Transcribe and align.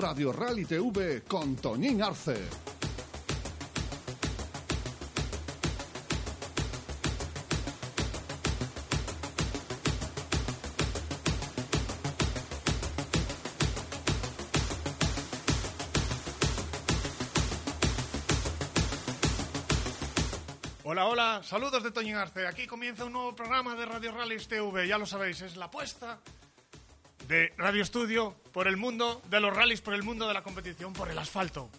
Radio 0.00 0.32
Rally 0.32 0.64
TV 0.64 1.22
con 1.28 1.56
Toñín 1.56 2.02
Arce. 2.02 2.38
Hola, 20.82 21.06
hola, 21.06 21.42
saludos 21.44 21.82
de 21.82 21.90
Toñín 21.90 22.14
Arce. 22.14 22.46
Aquí 22.46 22.66
comienza 22.66 23.04
un 23.04 23.12
nuevo 23.12 23.36
programa 23.36 23.74
de 23.74 23.84
Radio 23.84 24.12
Rallys 24.12 24.48
TV. 24.48 24.88
Ya 24.88 24.96
lo 24.96 25.04
sabéis, 25.04 25.42
es 25.42 25.56
la 25.58 25.66
apuesta 25.66 26.18
de 27.30 27.54
Radio 27.56 27.80
Estudio 27.80 28.34
por 28.52 28.66
el 28.66 28.76
mundo 28.76 29.22
de 29.30 29.38
los 29.38 29.54
rallies, 29.54 29.80
por 29.80 29.94
el 29.94 30.02
mundo 30.02 30.26
de 30.26 30.34
la 30.34 30.42
competición, 30.42 30.92
por 30.92 31.08
el 31.12 31.16
asfalto. 31.16 31.70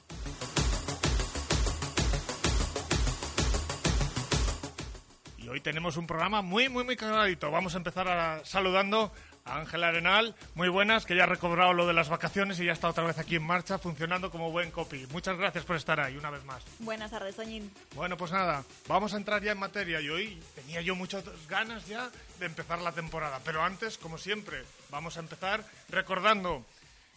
Y 5.37 5.49
hoy 5.49 5.59
tenemos 5.59 5.97
un 5.97 6.07
programa 6.07 6.41
muy, 6.41 6.69
muy, 6.69 6.85
muy 6.85 6.95
cargadito. 6.95 7.51
Vamos 7.51 7.75
a 7.75 7.77
empezar 7.79 8.45
saludando 8.45 9.11
Ángela 9.45 9.87
Arenal. 9.89 10.35
Muy 10.55 10.69
buenas, 10.69 11.05
que 11.05 11.15
ya 11.15 11.23
ha 11.23 11.27
recobrado 11.27 11.73
lo 11.73 11.87
de 11.87 11.93
las 11.93 12.09
vacaciones 12.09 12.59
y 12.59 12.65
ya 12.65 12.73
está 12.73 12.89
otra 12.89 13.03
vez 13.03 13.17
aquí 13.17 13.35
en 13.35 13.43
marcha, 13.43 13.77
funcionando 13.77 14.31
como 14.31 14.51
buen 14.51 14.71
copy. 14.71 15.07
Muchas 15.11 15.37
gracias 15.37 15.65
por 15.65 15.75
estar 15.75 15.99
ahí 15.99 16.17
una 16.17 16.29
vez 16.29 16.43
más. 16.45 16.63
Buenas 16.79 17.11
tardes, 17.11 17.35
Toñín. 17.35 17.71
Bueno, 17.95 18.17
pues 18.17 18.31
nada, 18.31 18.63
vamos 18.87 19.13
a 19.13 19.17
entrar 19.17 19.43
ya 19.43 19.51
en 19.51 19.59
materia. 19.59 19.99
Y 20.01 20.09
hoy 20.09 20.41
tenía 20.55 20.81
yo 20.81 20.95
muchas 20.95 21.23
ganas 21.47 21.87
ya 21.87 22.09
de 22.39 22.45
empezar 22.45 22.79
la 22.79 22.91
temporada. 22.91 23.39
Pero 23.43 23.63
antes, 23.63 23.97
como 23.97 24.17
siempre, 24.17 24.63
vamos 24.89 25.17
a 25.17 25.21
empezar 25.21 25.63
recordando, 25.89 26.65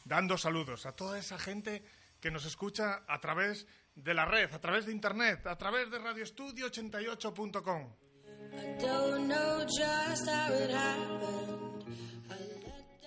dando 0.05 0.38
saludos 0.38 0.86
a 0.86 0.92
toda 0.92 1.19
esa 1.19 1.38
gente 1.38 1.83
que 2.20 2.31
nos 2.31 2.44
escucha 2.47 3.03
a 3.06 3.20
través 3.20 3.66
de 3.94 4.14
la 4.14 4.25
red, 4.25 4.53
a 4.53 4.59
través 4.59 4.86
de 4.86 4.92
internet, 4.92 5.47
a 5.47 5.56
través 5.56 5.91
de 5.91 5.98
radioestudio88.com. 5.98 7.92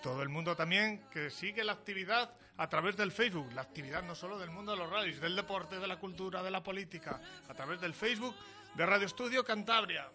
Todo 0.02 0.22
el 0.22 0.30
mundo 0.30 0.56
también 0.56 1.06
que 1.12 1.30
sigue 1.30 1.64
la 1.64 1.74
actividad 1.74 2.32
a 2.58 2.70
través 2.70 2.98
del 2.98 3.12
Facebook. 3.12 3.52
La 3.54 3.62
actividad 3.62 4.04
no 4.04 4.16
solo 4.16 4.38
del 4.38 4.50
mundo 4.50 4.74
de 4.74 4.78
los 4.78 4.90
rallies, 4.90 5.20
del 5.20 5.36
deporte, 5.36 5.80
de 5.80 5.88
la 5.88 5.98
cultura, 5.98 6.44
de 6.44 6.52
la 6.52 6.64
política. 6.64 7.20
A 7.48 7.54
través 7.54 7.82
del 7.82 7.94
Facebook 7.94 8.36
de 8.76 8.86
Radio 8.86 9.06
Estudio 9.06 9.44
Cantabria. 9.44 10.10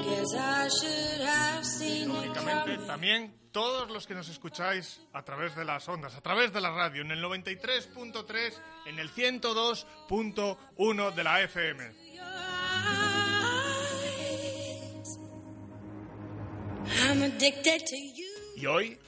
It 0.00 2.06
Lógicamente, 2.06 2.86
también 2.86 3.34
todos 3.52 3.90
los 3.90 4.06
que 4.06 4.14
nos 4.14 4.28
escucháis 4.28 5.00
a 5.12 5.22
través 5.22 5.54
de 5.56 5.64
las 5.64 5.88
ondas, 5.88 6.14
a 6.14 6.20
través 6.20 6.52
de 6.52 6.60
la 6.60 6.70
radio, 6.70 7.02
en 7.02 7.10
el 7.10 7.22
93.3, 7.22 8.52
en 8.86 8.98
el 8.98 9.10
102.1 9.10 11.14
de 11.14 11.24
la 11.24 11.42
FM. 11.42 12.07
Y 18.56 18.66
hoy, 18.66 18.98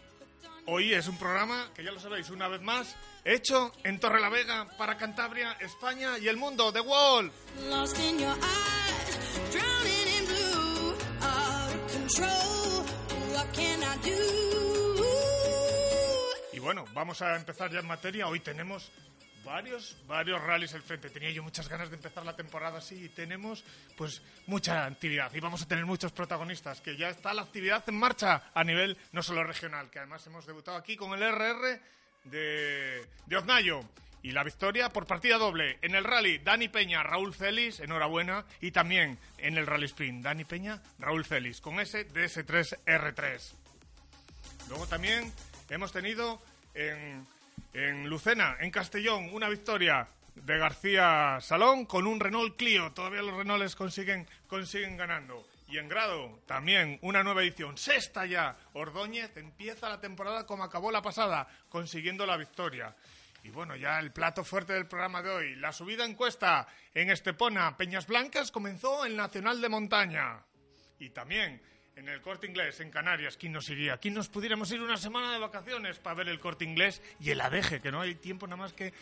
hoy 0.67 0.95
es 0.95 1.09
un 1.09 1.17
programa 1.17 1.71
que 1.75 1.83
ya 1.83 1.91
lo 1.91 2.01
sabéis, 2.01 2.31
una 2.31 2.49
vez 2.49 2.61
más, 2.63 2.95
hecho 3.25 3.73
en 3.85 3.99
Torrelavega 3.99 4.69
para 4.79 4.97
Cantabria, 4.97 5.57
España 5.61 6.19
y 6.19 6.29
el 6.29 6.37
mundo. 6.37 6.73
The 6.73 6.81
Wall. 6.81 7.31
Lost 7.69 7.99
in 7.99 8.19
your 8.19 8.31
eyes, 8.31 9.19
drowning 9.51 10.09
in 10.19 10.27
blue, 10.27 10.95
out 11.21 11.75
of 11.75 11.93
control. 11.93 12.85
What 13.33 13.53
can 13.53 13.83
I 13.83 13.97
do? 14.09 14.17
Y 16.53 16.59
bueno, 16.59 16.85
vamos 16.93 17.23
a 17.23 17.37
empezar 17.37 17.71
ya 17.73 17.81
en 17.81 17.87
materia. 17.87 18.29
Hoy 18.29 18.41
tenemos 18.41 18.91
varios, 19.45 19.97
varios 20.07 20.43
rallies 20.43 20.75
al 20.75 20.83
frente. 20.83 21.11
Tenía 21.11 21.31
yo 21.31 21.43
muchas 21.43 21.69
ganas 21.69 21.91
de 21.91 21.97
empezar 21.97 22.25
la 22.25 22.37
temporada 22.37 22.79
así 22.79 23.05
y 23.05 23.09
tenemos 23.09 23.65
pues 23.97 24.23
mucha 24.47 24.87
actividad 24.87 25.33
y 25.35 25.41
vamos 25.41 25.63
a 25.63 25.69
tener 25.69 25.87
muchos 25.87 26.13
protagonistas, 26.13 26.81
que 26.81 26.97
ya 26.97 27.09
está 27.09 27.33
la 27.35 27.43
actividad 27.43 27.83
en 27.89 27.99
marcha 27.99 28.51
a 28.55 28.65
nivel 28.65 28.97
no 29.13 29.23
solo 29.23 29.45
regional, 29.45 29.91
que 29.91 29.99
además 29.99 30.27
hemos 30.27 30.47
debutado 30.47 30.77
aquí 30.77 30.97
con 30.97 31.13
el 31.13 31.23
RR 31.23 31.81
de, 32.25 33.07
de 33.27 33.37
Oznayo. 33.37 33.81
Y 34.23 34.33
la 34.33 34.45
victoria 34.45 34.91
por 34.91 35.07
partida 35.07 35.39
doble 35.39 35.79
en 35.81 35.95
el 35.95 36.05
rally 36.05 36.39
Dani 36.39 36.69
Peña, 36.69 37.03
Raúl 37.03 37.35
Celis, 37.35 37.81
enhorabuena, 37.81 38.45
y 38.61 38.71
también 38.71 39.19
en 39.39 39.57
el 39.57 39.67
rally 39.67 39.87
sprint 39.87 40.23
Dani 40.23 40.45
Peña, 40.45 40.83
Raúl 40.99 41.25
Celis, 41.25 41.63
con 41.63 41.81
ese 41.81 42.07
DS3R3. 42.07 43.55
Luego 44.69 44.87
también 44.87 45.33
hemos 45.71 45.91
tenido 45.91 46.39
en, 46.75 47.27
en 47.73 48.09
Lucena, 48.09 48.57
en 48.61 48.71
Castellón, 48.71 49.31
una 49.33 49.49
victoria 49.49 50.09
de 50.35 50.59
García 50.59 51.39
Salón 51.41 51.87
con 51.87 52.07
un 52.07 52.21
Renault 52.21 52.57
Clio. 52.57 52.93
Todavía 52.93 53.23
los 53.23 53.37
Renaults 53.37 53.77
consiguen, 53.77 54.27
consiguen 54.47 54.97
ganando. 54.97 55.47
Y 55.69 55.79
en 55.79 55.89
grado 55.89 56.41
también 56.47 56.99
una 57.03 57.23
nueva 57.23 57.43
edición, 57.43 57.79
sexta 57.79 58.27
ya. 58.27 58.57
Ordóñez 58.73 59.37
empieza 59.37 59.89
la 59.89 60.01
temporada 60.01 60.47
como 60.47 60.65
acabó 60.65 60.91
la 60.91 61.03
pasada, 61.03 61.47
consiguiendo 61.69 62.27
la 62.27 62.37
victoria. 62.37 62.97
Y 63.43 63.51
bueno, 63.51 63.77
ya 63.77 63.99
el 64.01 64.13
plato 64.13 64.45
fuerte 64.45 64.73
del 64.73 64.87
programa 64.87 65.23
de 65.23 65.31
hoy, 65.31 65.57
la 65.57 65.73
subida 65.73 66.05
encuesta 66.05 66.67
en 66.93 67.11
Estepona, 67.11 67.77
Peñas 67.77 68.07
Blancas 68.07 68.51
comenzó 68.51 69.07
en 69.07 69.17
Nacional 69.17 69.61
de 69.61 69.69
Montaña. 69.69 70.43
Y 70.99 71.11
también 71.11 71.63
en 72.01 72.09
el 72.09 72.21
corte 72.23 72.47
inglés, 72.47 72.81
en 72.81 72.91
Canarias, 72.91 73.37
¿quién 73.37 73.53
nos 73.53 73.69
iría? 73.69 73.99
¿Quién 73.99 74.15
nos 74.15 74.29
pudiéramos 74.29 74.71
ir 74.73 74.81
una 74.81 74.97
semana 74.97 75.33
de 75.33 75.39
vacaciones 75.39 75.99
para 75.99 76.15
ver 76.17 76.29
el 76.29 76.41
corte 76.41 76.65
inglés 76.65 77.03
y 77.21 77.31
el 77.31 77.41
adeje? 77.41 77.81
Que 77.81 77.93
no 77.93 78.01
hay 78.01 78.15
tiempo 78.15 78.47
nada 78.47 78.57
más 78.57 78.73
que 78.73 78.93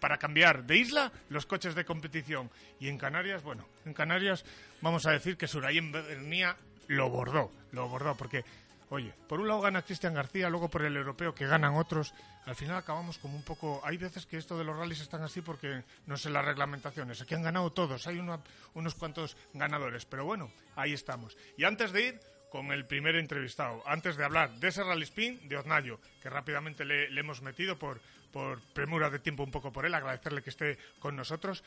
para 0.00 0.18
cambiar 0.18 0.64
de 0.64 0.76
isla 0.76 1.12
los 1.28 1.46
coches 1.46 1.74
de 1.76 1.84
competición. 1.84 2.50
Y 2.80 2.88
en 2.88 2.98
Canarias, 2.98 3.42
bueno, 3.44 3.66
en 3.84 3.94
Canarias 3.94 4.44
vamos 4.80 5.06
a 5.06 5.12
decir 5.12 5.36
que 5.36 5.46
Surayen 5.46 5.92
Bernía 5.92 6.56
lo 6.88 7.08
bordó, 7.10 7.52
lo 7.70 7.88
bordó, 7.88 8.16
porque, 8.16 8.44
oye, 8.90 9.14
por 9.28 9.40
un 9.40 9.46
lado 9.48 9.60
gana 9.60 9.82
Cristian 9.82 10.14
García, 10.14 10.50
luego 10.50 10.68
por 10.68 10.82
el 10.82 10.96
europeo 10.96 11.34
que 11.34 11.46
ganan 11.46 11.74
otros. 11.76 12.12
Al 12.46 12.56
final 12.56 12.76
acabamos 12.76 13.18
como 13.18 13.36
un 13.36 13.42
poco. 13.44 13.80
Hay 13.84 13.98
veces 13.98 14.26
que 14.26 14.36
esto 14.36 14.58
de 14.58 14.64
los 14.64 14.76
rallies 14.76 15.00
están 15.00 15.22
así 15.22 15.42
porque 15.42 15.84
no 16.06 16.16
sé 16.16 16.28
las 16.30 16.44
reglamentaciones. 16.44 17.20
Aquí 17.20 17.34
han 17.36 17.42
ganado 17.42 17.70
todos, 17.72 18.06
hay 18.08 18.18
una- 18.18 18.40
unos 18.74 18.94
cuantos 18.94 19.36
ganadores, 19.52 20.06
pero 20.06 20.24
bueno, 20.24 20.50
ahí 20.74 20.92
estamos. 20.92 21.36
Y 21.56 21.64
antes 21.64 21.92
de 21.92 22.02
ir 22.06 22.20
con 22.50 22.72
el 22.72 22.86
primer 22.86 23.16
entrevistado, 23.16 23.82
antes 23.86 24.16
de 24.16 24.24
hablar 24.24 24.50
de 24.58 24.68
ese 24.68 24.82
rally 24.82 25.06
de 25.44 25.56
Oznayo, 25.56 26.00
que 26.22 26.30
rápidamente 26.30 26.84
le, 26.84 27.08
hemos 27.18 27.42
metido 27.42 27.78
por, 27.78 28.00
por 28.32 28.60
premura 28.72 29.10
de 29.10 29.18
tiempo 29.18 29.42
un 29.42 29.50
poco 29.50 29.72
por 29.72 29.86
él, 29.86 29.94
agradecerle 29.94 30.42
que 30.42 30.50
esté 30.50 30.78
con 30.98 31.16
nosotros. 31.16 31.62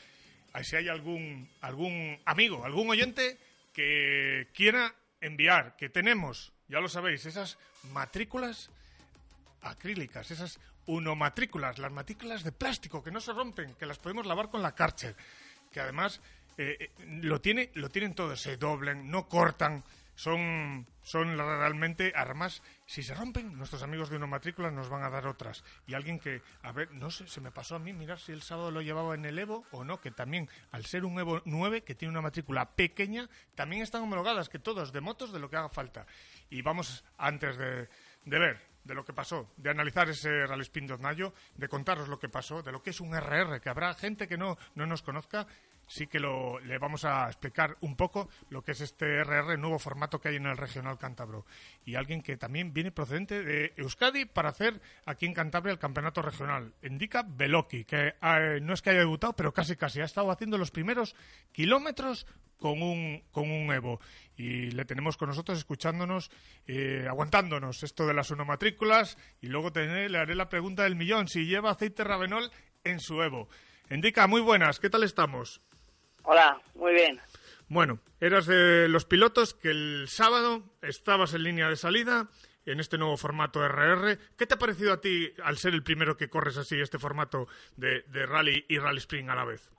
Si 0.62 0.76
hay 0.76 0.88
algún, 0.88 1.48
algún 1.60 2.20
amigo, 2.24 2.64
algún 2.64 2.90
oyente 2.90 3.38
que 3.72 4.48
quiera 4.52 4.94
enviar, 5.20 5.76
que 5.76 5.88
tenemos, 5.88 6.52
ya 6.68 6.80
lo 6.80 6.88
sabéis, 6.88 7.24
esas 7.26 7.58
matrículas 7.92 8.70
acrílicas, 9.62 10.30
esas 10.30 10.58
unomatrículas, 10.86 11.78
las 11.78 11.92
matrículas 11.92 12.42
de 12.42 12.52
plástico 12.52 13.02
que 13.02 13.10
no 13.10 13.20
se 13.20 13.32
rompen, 13.32 13.74
que 13.74 13.86
las 13.86 13.98
podemos 13.98 14.26
lavar 14.26 14.50
con 14.50 14.62
la 14.62 14.74
Karcher, 14.74 15.14
que 15.70 15.80
además 15.80 16.20
eh, 16.58 16.76
eh, 16.78 16.90
lo, 17.22 17.40
tiene, 17.40 17.70
lo 17.74 17.88
tienen 17.88 18.14
todos, 18.14 18.40
se 18.40 18.56
doblan, 18.56 19.10
no 19.10 19.28
cortan, 19.28 19.82
son, 20.14 20.86
son 21.02 21.36
realmente 21.36 22.12
armas. 22.14 22.62
Si 22.86 23.02
se 23.02 23.14
rompen, 23.14 23.56
nuestros 23.56 23.82
amigos 23.82 24.10
de 24.10 24.16
unomatrículas 24.16 24.72
nos 24.72 24.88
van 24.88 25.02
a 25.02 25.10
dar 25.10 25.26
otras. 25.26 25.64
Y 25.86 25.94
alguien 25.94 26.18
que, 26.18 26.42
a 26.62 26.72
ver, 26.72 26.90
no 26.92 27.10
sé, 27.10 27.26
se 27.28 27.40
me 27.40 27.50
pasó 27.50 27.76
a 27.76 27.78
mí 27.78 27.92
mirar 27.92 28.18
si 28.18 28.32
el 28.32 28.42
sábado 28.42 28.70
lo 28.70 28.82
llevaba 28.82 29.14
en 29.14 29.24
el 29.24 29.38
Evo 29.38 29.64
o 29.70 29.84
no, 29.84 30.00
que 30.00 30.10
también, 30.10 30.48
al 30.70 30.84
ser 30.84 31.04
un 31.04 31.18
Evo 31.18 31.42
9, 31.44 31.82
que 31.82 31.94
tiene 31.94 32.12
una 32.12 32.20
matrícula 32.20 32.70
pequeña, 32.70 33.28
también 33.54 33.82
están 33.82 34.02
homologadas, 34.02 34.48
que 34.48 34.58
todos, 34.58 34.92
de 34.92 35.00
motos, 35.00 35.32
de 35.32 35.38
lo 35.38 35.48
que 35.48 35.56
haga 35.56 35.68
falta. 35.68 36.06
Y 36.50 36.62
vamos, 36.62 37.04
antes 37.16 37.56
de, 37.56 37.88
de 38.24 38.38
ver 38.38 38.72
de 38.84 38.94
lo 38.94 39.04
que 39.04 39.12
pasó, 39.12 39.52
de 39.56 39.70
analizar 39.70 40.08
ese 40.08 40.46
Rally 40.46 40.62
Spin 40.62 40.86
de 40.86 40.94
Oznayo, 40.94 41.32
de 41.54 41.68
contaros 41.68 42.08
lo 42.08 42.18
que 42.18 42.28
pasó, 42.28 42.62
de 42.62 42.72
lo 42.72 42.82
que 42.82 42.90
es 42.90 43.00
un 43.00 43.14
RR, 43.14 43.60
que 43.60 43.68
habrá 43.68 43.94
gente 43.94 44.26
que 44.26 44.36
no, 44.36 44.58
no 44.74 44.86
nos 44.86 45.02
conozca. 45.02 45.46
Sí 45.92 46.06
que 46.06 46.18
lo, 46.18 46.58
le 46.60 46.78
vamos 46.78 47.04
a 47.04 47.26
explicar 47.26 47.76
un 47.82 47.96
poco 47.96 48.30
lo 48.48 48.62
que 48.62 48.72
es 48.72 48.80
este 48.80 49.22
RR, 49.22 49.58
nuevo 49.58 49.78
formato 49.78 50.18
que 50.18 50.30
hay 50.30 50.36
en 50.36 50.46
el 50.46 50.56
Regional 50.56 50.98
Cántabro. 50.98 51.44
Y 51.84 51.96
alguien 51.96 52.22
que 52.22 52.38
también 52.38 52.72
viene 52.72 52.92
procedente 52.92 53.42
de 53.42 53.74
Euskadi 53.76 54.24
para 54.24 54.48
hacer 54.48 54.80
aquí 55.04 55.26
en 55.26 55.34
Cantabria 55.34 55.72
el 55.72 55.78
campeonato 55.78 56.22
regional. 56.22 56.72
Indica 56.82 57.22
Beloki, 57.22 57.84
que 57.84 58.14
eh, 58.22 58.60
no 58.62 58.72
es 58.72 58.80
que 58.80 58.90
haya 58.90 59.00
debutado, 59.00 59.34
pero 59.34 59.52
casi 59.52 59.76
casi 59.76 60.00
ha 60.00 60.04
estado 60.04 60.30
haciendo 60.30 60.56
los 60.56 60.70
primeros 60.70 61.14
kilómetros 61.52 62.26
con 62.58 62.80
un, 62.80 63.22
con 63.30 63.50
un 63.50 63.70
Evo. 63.70 64.00
Y 64.34 64.70
le 64.70 64.86
tenemos 64.86 65.18
con 65.18 65.28
nosotros 65.28 65.58
escuchándonos, 65.58 66.30
eh, 66.66 67.06
aguantándonos 67.06 67.82
esto 67.82 68.06
de 68.06 68.14
las 68.14 68.30
onomatrículas. 68.30 69.18
Y 69.42 69.48
luego 69.48 69.70
le 69.74 70.18
haré 70.18 70.34
la 70.34 70.48
pregunta 70.48 70.84
del 70.84 70.96
millón, 70.96 71.28
si 71.28 71.44
lleva 71.44 71.72
aceite 71.72 72.02
Ravenol 72.02 72.50
en 72.82 72.98
su 72.98 73.20
Evo. 73.20 73.50
Indica, 73.90 74.26
muy 74.26 74.40
buenas, 74.40 74.80
¿qué 74.80 74.88
tal 74.88 75.02
estamos? 75.02 75.60
Hola, 76.24 76.60
muy 76.74 76.92
bien. 76.92 77.20
Bueno, 77.68 77.98
eras 78.20 78.46
de 78.46 78.88
los 78.88 79.04
pilotos 79.04 79.54
que 79.54 79.70
el 79.70 80.04
sábado 80.08 80.62
estabas 80.82 81.34
en 81.34 81.42
línea 81.42 81.68
de 81.68 81.76
salida 81.76 82.28
en 82.66 82.80
este 82.80 82.98
nuevo 82.98 83.16
formato 83.16 83.66
RR. 83.66 84.18
¿Qué 84.38 84.46
te 84.46 84.54
ha 84.54 84.58
parecido 84.58 84.92
a 84.92 85.00
ti 85.00 85.32
al 85.42 85.56
ser 85.56 85.74
el 85.74 85.82
primero 85.82 86.16
que 86.16 86.28
corres 86.28 86.56
así 86.56 86.80
este 86.80 86.98
formato 86.98 87.48
de, 87.76 88.02
de 88.02 88.26
rally 88.26 88.64
y 88.68 88.78
rally 88.78 88.98
spring 88.98 89.30
a 89.30 89.34
la 89.34 89.44
vez? 89.44 89.70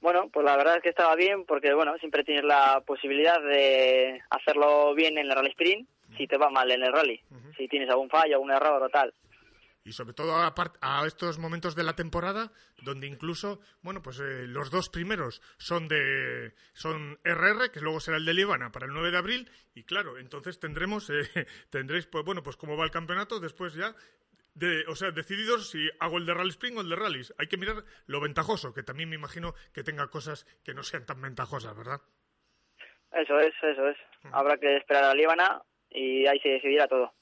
Bueno, 0.00 0.28
pues 0.32 0.44
la 0.44 0.56
verdad 0.56 0.76
es 0.76 0.82
que 0.82 0.90
estaba 0.90 1.14
bien 1.14 1.44
porque, 1.46 1.72
bueno, 1.72 1.96
siempre 1.98 2.24
tienes 2.24 2.44
la 2.44 2.82
posibilidad 2.86 3.40
de 3.40 4.22
hacerlo 4.30 4.94
bien 4.94 5.18
en 5.18 5.26
el 5.30 5.34
rally 5.34 5.50
sprint 5.50 5.88
si 6.16 6.26
te 6.26 6.36
va 6.36 6.50
mal 6.50 6.70
en 6.70 6.82
el 6.82 6.92
rally. 6.92 7.20
Si 7.56 7.68
tienes 7.68 7.88
algún 7.90 8.08
fallo, 8.08 8.34
algún 8.34 8.50
error 8.50 8.82
o 8.82 8.88
tal. 8.88 9.12
Y 9.84 9.92
sobre 9.92 10.14
todo 10.14 10.34
a, 10.36 11.06
estos 11.06 11.38
momentos 11.38 11.74
de 11.76 11.84
la 11.84 11.94
temporada, 11.94 12.52
donde 12.82 13.06
incluso, 13.06 13.60
bueno, 13.82 14.02
pues 14.02 14.18
eh, 14.18 14.46
los 14.46 14.70
dos 14.70 14.88
primeros 14.88 15.42
son 15.58 15.88
de 15.88 16.54
son 16.72 17.18
RR, 17.22 17.70
que 17.70 17.80
luego 17.80 18.00
será 18.00 18.16
el 18.16 18.24
de 18.24 18.32
Líbana 18.32 18.72
para 18.72 18.86
el 18.86 18.92
9 18.92 19.10
de 19.10 19.18
abril, 19.18 19.50
y 19.74 19.84
claro, 19.84 20.18
entonces 20.18 20.58
tendremos, 20.58 21.10
eh, 21.10 21.46
tendréis, 21.70 22.06
pues 22.06 22.24
bueno, 22.24 22.42
pues 22.42 22.56
cómo 22.56 22.78
va 22.78 22.84
el 22.84 22.90
campeonato, 22.90 23.40
después 23.40 23.74
ya, 23.74 23.94
de, 24.54 24.84
o 24.86 24.94
sea, 24.94 25.10
decididos 25.10 25.70
si 25.70 25.88
hago 26.00 26.16
el 26.18 26.26
de 26.26 26.34
Rally 26.34 26.50
Spring 26.50 26.78
o 26.78 26.80
el 26.80 26.88
de 26.88 26.96
Rallys. 26.96 27.34
Hay 27.38 27.48
que 27.48 27.56
mirar 27.56 27.84
lo 28.06 28.20
ventajoso, 28.20 28.72
que 28.72 28.82
también 28.82 29.08
me 29.08 29.16
imagino 29.16 29.54
que 29.72 29.82
tenga 29.82 30.08
cosas 30.08 30.44
que 30.64 30.74
no 30.74 30.82
sean 30.82 31.04
tan 31.04 31.20
ventajosas, 31.20 31.76
¿verdad? 31.76 32.00
Eso 33.12 33.38
es, 33.38 33.54
eso 33.62 33.88
es. 33.88 33.96
Habrá 34.32 34.56
que 34.56 34.76
esperar 34.76 35.04
a 35.04 35.14
Líbana 35.14 35.62
y 35.90 36.26
ahí 36.26 36.38
se 36.40 36.50
decidirá 36.50 36.88
todo. 36.88 37.12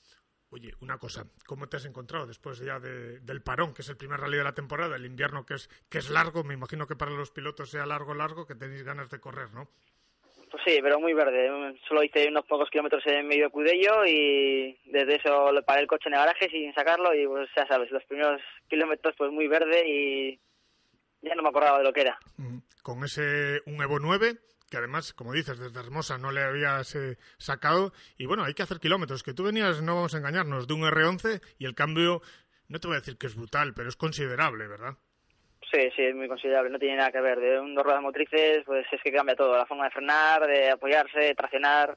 Oye, 0.54 0.70
una 0.82 0.98
cosa, 0.98 1.24
¿cómo 1.46 1.66
te 1.66 1.78
has 1.78 1.86
encontrado 1.86 2.26
después 2.26 2.58
ya 2.58 2.78
de- 2.78 3.20
del 3.20 3.40
parón, 3.42 3.72
que 3.72 3.80
es 3.80 3.88
el 3.88 3.96
primer 3.96 4.20
rally 4.20 4.36
de 4.36 4.44
la 4.44 4.52
temporada, 4.54 4.96
el 4.96 5.06
invierno 5.06 5.46
que 5.46 5.54
es, 5.54 5.68
que 5.88 5.96
es 5.98 6.10
largo? 6.10 6.44
Me 6.44 6.52
imagino 6.52 6.86
que 6.86 6.94
para 6.94 7.10
los 7.10 7.30
pilotos 7.30 7.70
sea 7.70 7.86
largo, 7.86 8.12
largo, 8.12 8.46
que 8.46 8.54
tenéis 8.54 8.82
ganas 8.82 9.08
de 9.08 9.18
correr, 9.18 9.50
¿no? 9.54 9.68
Pues 10.50 10.62
sí, 10.66 10.80
pero 10.82 11.00
muy 11.00 11.14
verde. 11.14 11.48
Solo 11.88 12.02
hice 12.04 12.28
unos 12.28 12.44
pocos 12.44 12.68
kilómetros 12.68 13.02
en 13.06 13.26
medio 13.26 13.46
de 13.46 13.50
Cudello 13.50 14.04
y 14.06 14.78
desde 14.84 15.16
eso 15.16 15.50
le 15.50 15.62
paré 15.62 15.80
el 15.80 15.86
coche 15.86 16.08
en 16.10 16.12
el 16.14 16.20
garaje 16.20 16.50
sin 16.50 16.74
sacarlo 16.74 17.14
y 17.14 17.26
pues 17.26 17.48
ya 17.56 17.66
sabes, 17.66 17.90
los 17.90 18.04
primeros 18.04 18.38
kilómetros 18.68 19.14
pues 19.16 19.32
muy 19.32 19.48
verde 19.48 19.88
y 19.88 20.38
ya 21.22 21.34
no 21.34 21.42
me 21.42 21.48
acordaba 21.48 21.78
de 21.78 21.84
lo 21.84 21.92
que 21.94 22.02
era. 22.02 22.18
Con 22.82 23.02
ese 23.02 23.62
un 23.64 23.80
Evo 23.82 23.98
9, 23.98 24.34
que 24.72 24.78
además, 24.78 25.12
como 25.12 25.34
dices, 25.34 25.58
desde 25.58 25.78
Hermosa 25.78 26.16
no 26.16 26.32
le 26.32 26.40
habías 26.40 26.94
eh, 26.94 27.18
sacado. 27.36 27.92
Y 28.16 28.24
bueno, 28.24 28.42
hay 28.42 28.54
que 28.54 28.62
hacer 28.62 28.80
kilómetros, 28.80 29.22
que 29.22 29.34
tú 29.34 29.44
venías, 29.44 29.82
no 29.82 29.96
vamos 29.96 30.14
a 30.14 30.16
engañarnos, 30.16 30.66
de 30.66 30.72
un 30.72 30.80
R11 30.80 31.42
y 31.58 31.66
el 31.66 31.74
cambio, 31.74 32.22
no 32.68 32.80
te 32.80 32.88
voy 32.88 32.96
a 32.96 33.00
decir 33.00 33.18
que 33.18 33.26
es 33.26 33.36
brutal, 33.36 33.74
pero 33.74 33.90
es 33.90 33.96
considerable, 33.96 34.66
¿verdad? 34.66 34.94
Sí, 35.70 35.90
sí, 35.94 36.02
es 36.04 36.14
muy 36.14 36.26
considerable, 36.26 36.70
no 36.70 36.78
tiene 36.78 36.96
nada 36.96 37.12
que 37.12 37.20
ver. 37.20 37.38
De 37.38 37.60
un 37.60 37.74
dos 37.74 37.84
ruedas 37.84 38.00
motrices, 38.00 38.62
pues 38.64 38.86
es 38.90 39.02
que 39.02 39.12
cambia 39.12 39.36
todo, 39.36 39.54
la 39.54 39.66
forma 39.66 39.84
de 39.84 39.90
frenar, 39.90 40.46
de 40.46 40.70
apoyarse, 40.70 41.20
de 41.20 41.34
traccionar. 41.34 41.94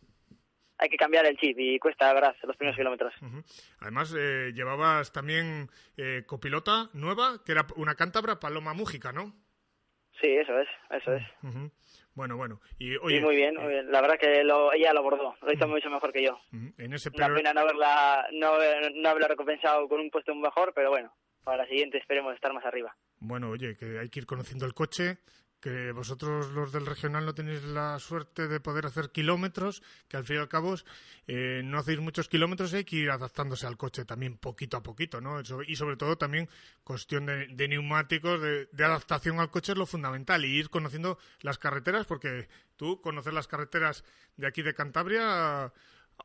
Hay 0.78 0.90
que 0.90 0.98
cambiar 0.98 1.26
el 1.26 1.38
chip 1.38 1.58
y 1.58 1.80
cuesta, 1.80 2.14
verdad, 2.14 2.36
los 2.44 2.58
primeros 2.58 2.76
kilómetros. 2.76 3.14
Ujú. 3.22 3.42
Además, 3.80 4.14
eh, 4.18 4.52
llevabas 4.54 5.14
también 5.14 5.70
eh, 5.96 6.24
copilota 6.28 6.90
nueva, 6.92 7.42
que 7.46 7.54
era 7.54 7.68
una 7.78 7.96
cántabra, 7.96 8.42
Paloma 8.42 8.74
Mújica, 8.74 9.14
¿no? 9.14 9.34
Sí, 10.20 10.28
eso 10.28 10.60
es, 10.60 10.68
eso 10.90 11.14
es. 11.14 11.24
Ujú. 11.42 11.72
Bueno, 12.16 12.38
bueno. 12.38 12.62
Y, 12.80 12.96
oye, 12.98 13.18
y 13.18 13.22
muy 13.22 13.36
bien, 13.36 13.56
muy 13.56 13.68
bien. 13.68 13.92
La 13.92 14.02
verdad 14.02 14.18
que 14.20 14.44
lo, 14.44 14.72
ella 14.74 14.94
lo 14.94 15.00
abordó, 15.00 15.36
lo 15.42 15.54
hizo 15.54 15.68
mucho 15.68 15.90
mejor 15.90 16.14
que 16.14 16.24
yo. 16.24 16.40
en 16.52 16.94
ese 16.94 17.10
Una 17.14 17.34
pena 17.34 17.54
no 17.54 17.62
haberla, 17.62 18.26
no, 18.32 18.54
no 18.96 19.10
haberla 19.10 19.28
recompensado 19.28 19.88
con 19.88 20.00
un 20.00 20.10
puesto 20.10 20.34
mejor, 20.34 20.72
pero 20.74 20.90
bueno, 20.90 21.14
para 21.44 21.64
la 21.64 21.68
siguiente 21.68 21.98
esperemos 21.98 22.34
estar 22.34 22.54
más 22.54 22.66
arriba. 22.66 22.96
Bueno, 23.20 23.50
oye, 23.50 23.76
que 23.76 24.00
hay 24.00 24.10
que 24.10 24.20
ir 24.20 24.26
conociendo 24.26 24.66
el 24.66 24.74
coche, 24.74 25.18
que 25.66 25.92
vosotros 25.94 26.52
los 26.52 26.72
del 26.72 26.86
regional 26.86 27.26
no 27.26 27.34
tenéis 27.34 27.64
la 27.64 27.98
suerte 27.98 28.48
de 28.48 28.60
poder 28.60 28.86
hacer 28.86 29.10
kilómetros, 29.10 29.82
que 30.08 30.16
al 30.16 30.24
fin 30.24 30.36
y 30.36 30.40
al 30.40 30.48
cabo 30.48 30.76
eh, 31.26 31.64
no 31.66 31.80
hacéis 31.80 32.00
muchos 32.02 32.30
kilómetros 32.30 32.72
hay 32.76 32.84
que 32.86 32.98
ir 32.98 33.10
adaptándose 33.10 33.66
al 33.66 33.76
coche 33.76 34.06
también 34.06 34.38
poquito 34.38 34.78
a 34.78 34.84
poquito, 34.84 35.22
¿no? 35.22 35.40
Eso- 35.40 35.64
y 35.64 35.76
sobre 35.76 35.98
todo 35.98 36.20
también 36.20 36.48
cuestión 36.84 37.26
de, 37.26 37.48
de 37.48 37.68
neumáticos, 37.68 38.40
de, 38.44 38.68
de 38.72 38.86
adaptación 38.86 39.40
al 39.40 39.50
coche 39.50 39.72
es 39.72 39.78
lo 39.80 39.88
fundamental 39.88 40.46
y 40.46 40.50
ir 40.56 40.70
conociendo 40.70 41.18
las 41.42 41.58
carreteras, 41.58 42.06
porque 42.06 42.48
tú 42.78 43.02
conocer 43.02 43.34
las 43.34 43.48
carreteras 43.48 44.04
de 44.38 44.46
aquí 44.46 44.62
de 44.62 44.76
Cantabria, 44.76 45.74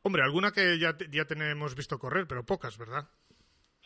hombre, 0.03 0.23
alguna 0.23 0.51
que 0.53 0.79
ya, 0.79 0.99
ya 1.11 1.25
tenemos 1.25 1.75
visto 1.75 1.99
correr, 1.99 2.27
pero 2.27 2.45
pocas, 2.45 2.77
¿verdad? 2.77 3.09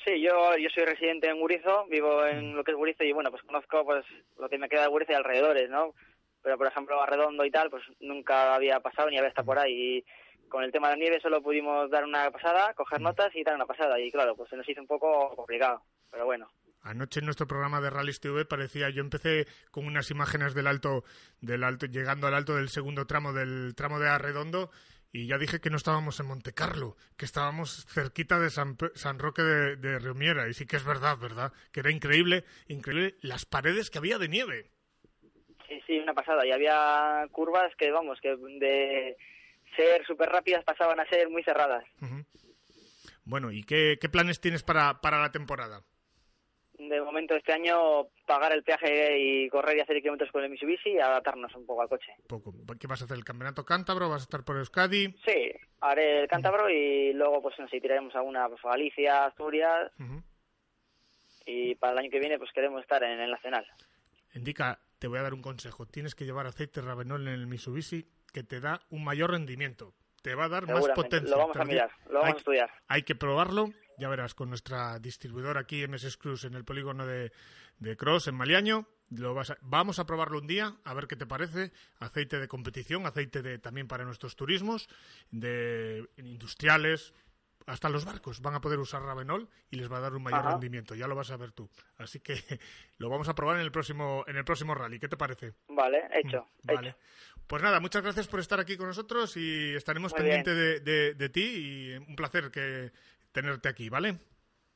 Sí, 0.05 0.21
yo, 0.21 0.57
yo 0.59 0.69
soy 0.69 0.85
residente 0.85 1.29
en 1.29 1.41
Gurizo, 1.41 1.87
vivo 1.87 2.27
en 2.27 2.55
lo 2.55 2.63
que 2.63 2.73
es 2.73 2.77
Gurizo 2.77 3.05
y 3.05 3.13
bueno, 3.13 3.31
pues 3.31 3.43
conozco 3.43 3.85
pues 3.85 4.05
lo 4.39 4.49
que 4.51 4.59
me 4.59 4.69
queda 4.69 4.83
de 4.83 4.89
Gurizo 4.89 5.13
y 5.13 5.15
alrededores, 5.15 5.71
¿no? 5.71 5.95
Pero 6.43 6.59
por 6.59 6.67
ejemplo, 6.67 7.01
Arredondo 7.01 7.43
y 7.45 7.51
tal, 7.51 7.71
pues 7.71 7.83
nunca 8.01 8.55
había 8.55 8.81
pasado 8.81 9.09
ni 9.09 9.17
había 9.17 9.31
estado 9.31 9.47
por 9.47 9.59
ahí. 9.59 9.73
Y 9.73 10.05
con 10.51 10.63
el 10.63 10.73
tema 10.73 10.89
de 10.89 10.97
la 10.97 11.01
nieve 11.01 11.21
solo 11.21 11.43
pudimos 11.43 11.91
dar 11.91 12.05
una 12.05 12.31
pasada, 12.31 12.75
coger 12.75 13.01
notas 13.01 13.35
y 13.35 13.43
dar 13.43 13.55
una 13.55 13.65
pasada. 13.65 13.99
Y 13.99 14.11
claro, 14.11 14.37
pues 14.37 14.51
se 14.51 14.57
nos 14.57 14.69
hizo 14.69 14.83
un 14.83 14.87
poco 14.87 15.35
complicado, 15.35 15.83
pero 16.11 16.27
bueno. 16.27 16.51
Anoche 16.83 17.21
en 17.21 17.25
nuestro 17.25 17.47
programa 17.47 17.81
de 17.81 17.89
Rallys 17.89 18.21
TV 18.21 18.45
parecía, 18.45 18.91
yo 18.91 19.01
empecé 19.01 19.47
con 19.71 19.87
unas 19.87 20.11
imágenes 20.11 20.53
del 20.53 20.67
alto, 20.67 21.03
del 21.41 21.65
alto, 21.65 21.87
llegando 21.87 22.27
al 22.27 22.35
alto 22.35 22.57
del 22.57 22.69
segundo 22.69 23.07
tramo, 23.07 23.33
del 23.33 23.75
tramo 23.75 23.99
de 23.99 24.11
Arredondo, 24.11 24.71
y 25.15 25.29
ya 25.29 25.39
dije 25.39 25.61
que 25.61 25.71
no 25.71 25.77
estábamos 25.77 26.19
en 26.19 26.27
Monte 26.27 26.53
Carlo, 26.55 26.97
que 27.17 27.25
estábamos 27.25 27.87
cerquita 27.87 28.41
de 28.41 28.51
San, 28.51 28.77
San 28.95 29.21
Roque 29.21 29.43
de, 29.43 29.77
de 29.77 30.01
Riomiera, 30.01 30.49
y 30.49 30.55
sí 30.55 30.67
que 30.67 30.75
es 30.75 30.85
verdad, 30.85 31.17
¿verdad? 31.19 31.53
Que 31.71 31.81
era 31.81 31.93
increíble, 31.93 32.43
increíble 32.67 33.15
las 33.21 33.47
paredes 33.47 33.91
que 33.91 33.99
había 33.99 34.19
de 34.19 34.27
nieve. 34.27 34.73
Sí, 35.69 35.81
sí, 35.87 35.99
una 36.01 36.15
pasada. 36.15 36.45
Y 36.45 36.51
había 36.51 37.29
curvas 37.31 37.73
que, 37.77 37.93
vamos, 37.93 38.21
que 38.21 38.35
de 38.35 39.17
ser 39.77 40.05
súper 40.05 40.31
rápidas 40.31 40.65
pasaban 40.65 40.99
a 40.99 41.09
ser 41.09 41.31
muy 41.31 41.45
cerradas. 41.45 41.85
Bueno, 43.25 43.53
¿y 43.53 43.63
qué, 43.63 43.99
qué 44.01 44.09
planes 44.09 44.41
tienes 44.41 44.65
para, 44.65 45.01
para 45.01 45.21
la 45.21 45.31
temporada? 45.31 45.85
De 46.89 47.01
momento 47.01 47.35
este 47.35 47.53
año 47.53 48.09
pagar 48.27 48.53
el 48.53 48.63
peaje 48.63 49.19
y 49.19 49.49
correr 49.49 49.77
y 49.77 49.81
hacer 49.81 50.01
kilómetros 50.01 50.31
con 50.31 50.45
el 50.45 50.51
Mitsubishi 50.51 50.91
y 50.91 50.99
adaptarnos 50.99 51.55
un 51.55 51.67
poco 51.67 51.83
al 51.83 51.89
coche. 51.89 52.13
Poco. 52.29 52.55
¿Qué 52.79 52.87
vas 52.87 53.03
a 53.03 53.05
hacer? 53.05 53.17
¿El 53.17 53.25
campeonato 53.25 53.65
cántabro? 53.65 54.09
¿Vas 54.09 54.23
a 54.23 54.25
estar 54.25 54.45
por 54.45 54.57
Euskadi? 54.57 55.15
Sí, 55.25 55.53
haré 55.81 56.23
el 56.23 56.29
cántabro 56.29 56.69
y 56.69 57.13
luego 57.13 57.43
pues 57.43 57.59
no 57.59 57.69
sé, 57.69 57.81
tiraremos 57.81 58.15
alguna 58.15 58.49
pues, 58.49 58.65
a 58.65 58.69
Galicia, 58.69 59.27
Asturias 59.27 59.93
y 61.47 61.75
para 61.75 61.93
el 61.93 61.99
año 61.99 62.11
que 62.11 62.21
viene 62.21 62.39
pues 62.39 62.51
queremos 62.53 62.81
estar 62.83 63.03
en 63.03 63.21
el 63.21 63.31
Nacional. 63.31 63.67
Indica, 64.35 64.81
te 64.99 65.09
voy 65.09 65.19
a 65.19 65.23
dar 65.23 65.35
un 65.35 65.43
consejo. 65.43 65.87
Tienes 65.87 66.15
que 66.15 66.25
llevar 66.25 66.47
aceite 66.47 66.81
Ravenol 66.81 67.29
en 67.29 67.35
el 67.35 67.47
Mitsubishi 67.47 68.07
que 68.33 68.43
te 68.43 68.61
da 68.61 68.81
un 68.91 69.05
mayor 69.05 69.31
rendimiento. 69.31 69.95
Te 70.23 70.35
va 70.35 70.45
a 70.47 70.49
dar 70.49 70.67
más 70.67 70.89
potencia. 70.89 71.31
Lo 71.31 71.39
vamos 71.39 71.57
a 71.57 71.65
mirar, 71.65 71.91
lo 72.07 72.15
vamos 72.15 72.27
hay, 72.27 72.33
a 72.33 72.37
estudiar. 72.39 72.71
Hay 72.89 73.03
que 73.03 73.15
probarlo. 73.15 73.69
Ya 73.99 74.09
verás, 74.09 74.35
con 74.35 74.49
nuestra 74.49 74.99
distribuidora 74.99 75.61
aquí, 75.61 75.83
MS 75.87 76.17
Cruz, 76.17 76.45
en 76.45 76.55
el 76.55 76.65
polígono 76.65 77.07
de, 77.07 77.33
de 77.79 77.97
Cross, 77.97 78.29
en 78.29 78.35
Maliaño. 78.35 78.89
Lo 79.11 79.35
vas 79.35 79.51
a- 79.51 79.59
vamos 79.61 79.99
a 79.99 80.07
probarlo 80.07 80.39
un 80.39 80.47
día, 80.47 80.75
a 80.85 80.95
ver 80.95 81.07
qué 81.07 81.15
te 81.17 81.27
parece. 81.27 81.71
Aceite 82.01 82.39
de 82.41 82.49
competición, 82.49 83.07
aceite 83.07 83.43
de, 83.43 83.59
también 83.59 83.87
para 83.87 84.05
nuestros 84.05 84.35
turismos, 84.35 84.89
de 85.31 86.09
industriales, 86.17 87.13
hasta 87.67 87.89
los 87.89 88.05
barcos 88.05 88.41
van 88.43 88.55
a 88.55 88.61
poder 88.61 88.79
usar 88.79 89.03
Ravenol 89.03 89.49
y 89.71 89.77
les 89.77 89.91
va 89.91 89.97
a 89.97 90.01
dar 90.01 90.15
un 90.15 90.23
mayor 90.23 90.41
Ajá. 90.41 90.51
rendimiento. 90.51 90.95
Ya 90.95 91.07
lo 91.07 91.15
vas 91.15 91.31
a 91.31 91.37
ver 91.37 91.53
tú. 91.53 91.71
Así 91.97 92.21
que 92.21 92.35
lo 92.99 93.09
vamos 93.09 93.29
a 93.29 93.35
probar 93.35 93.57
en 93.57 93.63
el 93.63 93.73
próximo, 93.73 94.25
en 94.27 94.37
el 94.37 94.45
próximo 94.45 94.75
rally. 94.75 94.99
¿Qué 94.99 95.09
te 95.09 95.17
parece? 95.17 95.55
Vale, 95.69 96.03
hecho, 96.13 96.47
Mm, 96.63 96.67
Vale. 96.75 96.89
hecho. 96.91 96.99
Pues 97.47 97.63
nada, 97.63 97.79
muchas 97.81 98.03
gracias 98.03 98.27
por 98.27 98.41
estar 98.41 98.59
aquí 98.59 98.77
con 98.77 98.87
nosotros 98.89 99.37
y 99.37 99.75
estaremos 99.75 100.13
pendientes 100.15 100.57
de, 100.57 100.81
de- 100.81 101.15
de 101.15 101.29
ti 101.29 101.43
y 101.43 101.93
un 101.97 102.17
placer 102.17 102.51
que 102.51 102.91
tenerte 103.35 103.69
aquí, 103.69 103.91
¿vale? 103.91 104.17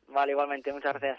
Vale, 0.08 0.32
igualmente, 0.32 0.72
muchas 0.72 0.92
gracias. 0.92 1.18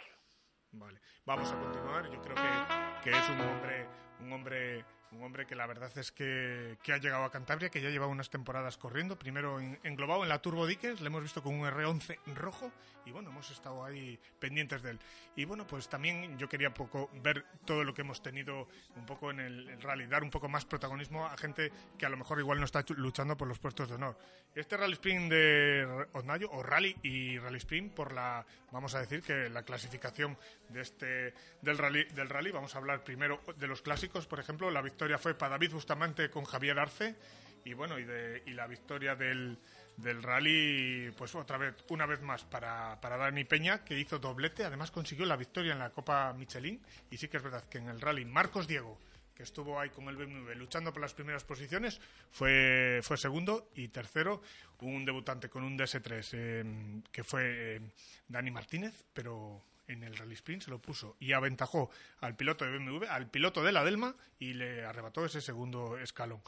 Vale. 0.72 1.00
Vamos 1.25 1.51
a 1.51 1.60
continuar. 1.60 2.12
Yo 2.12 2.22
creo 2.22 2.36
que, 2.36 3.03
que 3.03 3.17
es 3.17 3.29
un 3.29 3.39
hombre, 3.39 3.88
un 4.19 4.34
hombre 4.34 4.86
un 5.12 5.24
hombre 5.24 5.46
que 5.48 5.56
la 5.56 5.66
verdad 5.66 5.92
es 5.98 6.12
que, 6.12 6.78
que 6.84 6.94
ha 6.94 6.98
llegado 6.98 7.24
a 7.24 7.32
Cantabria, 7.32 7.70
que 7.70 7.82
ya 7.82 7.89
lleva 7.89 8.06
unas 8.08 8.30
temporadas 8.30 8.78
corriendo, 8.78 9.18
primero 9.18 9.60
en- 9.60 9.80
englobado 9.84 10.24
en 10.24 10.30
la 10.30 10.39
Turbo 10.42 10.68
Diques, 10.68 11.01
le 11.01 11.08
hemos 11.08 11.24
visto 11.24 11.42
con 11.42 11.56
un 11.56 11.66
R11 11.68 12.18
rojo 12.36 12.72
y 13.06 13.12
bueno, 13.12 13.30
hemos 13.32 13.50
estado 13.50 13.84
ahí 13.84 14.20
pendientes 14.39 14.84
de 14.84 14.92
él. 14.92 15.00
Y 15.36 15.46
bueno, 15.46 15.66
pues 15.66 15.89
también 15.89 16.38
yo 16.38 16.48
quería 16.48 16.74
poco 16.74 17.10
ver 17.24 17.44
todo 17.66 17.84
lo 17.84 17.94
que 17.94 18.01
hemos 18.01 18.22
tenido 18.22 18.68
un 18.96 19.06
poco 19.06 19.32
en 19.32 19.39
el, 19.39 19.68
el 19.70 19.82
rally, 19.82 20.06
dar 20.06 20.22
un 20.24 20.30
poco 20.30 20.48
más 20.48 20.66
protagonismo 20.66 21.25
a 21.25 21.36
gente 21.38 21.72
que 21.98 22.06
a 22.06 22.10
lo 22.10 22.18
mejor 22.18 22.39
igual 22.39 22.60
no 22.60 22.66
está 22.66 22.84
luchando 22.96 23.36
por 23.36 23.48
los 23.48 23.58
puestos 23.58 23.89
de 23.89 23.96
honor. 23.96 24.18
Este 24.54 24.78
Rally 24.78 24.94
Sprint 24.94 25.32
de 25.32 26.08
Oznayo, 26.13 26.50
o 26.51 26.62
Rally 26.63 26.96
y 27.04 27.38
Rally 27.39 27.58
Sprint, 27.58 27.94
por 27.94 28.12
la, 28.13 28.46
vamos 28.72 28.94
a 28.96 29.00
decir 29.00 29.22
que 29.24 29.50
la 29.50 29.63
clasificación 29.63 30.38
de 30.70 30.82
este, 30.82 31.34
del, 31.62 31.78
rally, 31.78 32.04
del 32.06 32.30
rally, 32.30 32.51
vamos 32.51 32.75
a 32.75 32.80
hablar 32.80 33.04
primero 33.04 33.42
de 33.58 33.68
los 33.68 33.82
clásicos, 33.82 34.28
por 34.28 34.39
ejemplo, 34.39 34.70
la 34.72 34.82
victoria 34.82 34.99
fue 35.18 35.34
para 35.36 35.51
David 35.51 35.74
Bustamante 35.74 36.29
con 36.29 36.44
Javier 36.46 36.79
Arce, 36.79 37.15
y 37.65 37.74
bueno, 37.74 38.00
y, 38.00 38.03
de, 38.03 38.44
y 38.46 38.51
la 38.51 38.68
victoria 38.68 39.15
del, 39.15 39.58
del 39.98 40.24
rally, 40.24 41.12
pues 41.18 41.36
otra 41.36 41.58
vez, 41.58 41.75
una 41.89 42.06
vez 42.06 42.22
más 42.22 42.44
para, 42.46 43.00
para 43.01 43.18
Dani 43.18 43.44
Peña, 43.44 43.84
que 43.84 44.00
hizo 44.00 44.20
doblete, 44.20 44.63
además 44.63 44.91
consiguió 44.91 45.25
la 45.25 45.36
victoria 45.36 45.74
en 45.74 45.79
la 45.79 45.89
Copa 45.89 46.34
Michelin, 46.34 46.82
y 47.12 47.18
sí 47.18 47.27
que 47.27 47.38
es 47.38 47.44
verdad 47.44 47.63
que 47.70 47.79
en 47.79 47.89
el 47.89 48.01
rally 48.01 48.25
Marcos 48.25 48.68
Diego, 48.68 48.98
que 49.36 49.44
estuvo 49.44 49.79
ahí 49.79 49.89
con 49.89 50.08
el 50.10 50.18
BMW 50.18 50.51
luchando 50.56 50.91
por 50.91 51.01
las 51.01 51.13
primeras 51.13 51.44
posiciones, 51.44 52.00
fue, 52.32 53.00
fue 53.01 53.18
segundo 53.18 53.70
y 53.75 53.88
tercero 53.88 54.41
un 54.82 55.06
debutante 55.06 55.50
con 55.50 55.63
un 55.63 55.77
DS3 55.77 56.29
eh, 56.34 57.01
que 57.12 57.24
fue 57.24 57.75
eh, 57.75 57.82
Dani 58.27 58.51
Martínez, 58.51 59.06
pero 59.13 59.63
en 59.89 60.03
el 60.03 60.15
Rally 60.15 60.36
Sprint 60.36 60.63
se 60.63 60.72
lo 60.72 60.81
puso 60.81 61.17
y 61.19 61.34
aventajó 61.34 61.89
al 62.22 62.36
piloto 62.36 62.63
de 62.63 62.77
BMW, 62.77 63.05
al 63.10 63.29
piloto 63.29 63.63
de 63.63 63.72
la 63.72 63.84
Delma 63.84 64.15
y 64.38 64.53
le 64.53 64.86
arrebató 64.86 65.25
ese 65.25 65.41
segundo 65.41 65.98
escalón. 65.98 66.41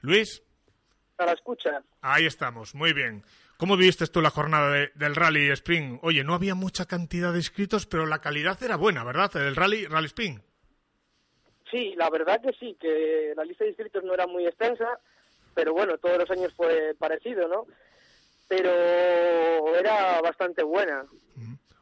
Luis, 0.00 0.42
a 1.18 1.26
la 1.26 1.32
escucha. 1.32 1.82
ahí 2.00 2.26
estamos, 2.26 2.74
muy 2.74 2.92
bien. 2.92 3.24
¿Cómo 3.58 3.76
viste 3.76 4.06
tú 4.06 4.20
la 4.22 4.30
jornada 4.30 4.70
de- 4.70 4.90
del 4.94 5.14
Rally 5.16 5.50
Spring? 5.50 5.98
Oye, 6.02 6.22
no 6.24 6.32
había 6.34 6.54
mucha 6.54 6.86
cantidad 6.86 7.32
de 7.32 7.38
inscritos, 7.40 7.86
pero 7.86 8.06
la 8.06 8.20
calidad 8.20 8.62
era 8.62 8.76
buena, 8.76 9.02
¿verdad? 9.04 9.34
El 9.36 9.56
Rally, 9.56 9.84
Rally 9.86 10.06
Spring. 10.06 10.38
Sí, 11.70 11.92
la 11.96 12.08
verdad 12.08 12.40
que 12.40 12.52
sí, 12.58 12.76
que 12.80 13.32
la 13.36 13.44
lista 13.44 13.64
de 13.64 13.70
inscritos 13.70 14.04
no 14.04 14.14
era 14.14 14.26
muy 14.28 14.46
extensa, 14.46 14.86
pero 15.54 15.72
bueno, 15.74 15.98
todos 15.98 16.18
los 16.18 16.30
años 16.30 16.54
fue 16.56 16.94
parecido, 16.98 17.46
¿no? 17.48 17.66
Pero 18.48 18.70
era 19.76 20.20
bastante 20.22 20.62
buena. 20.62 21.04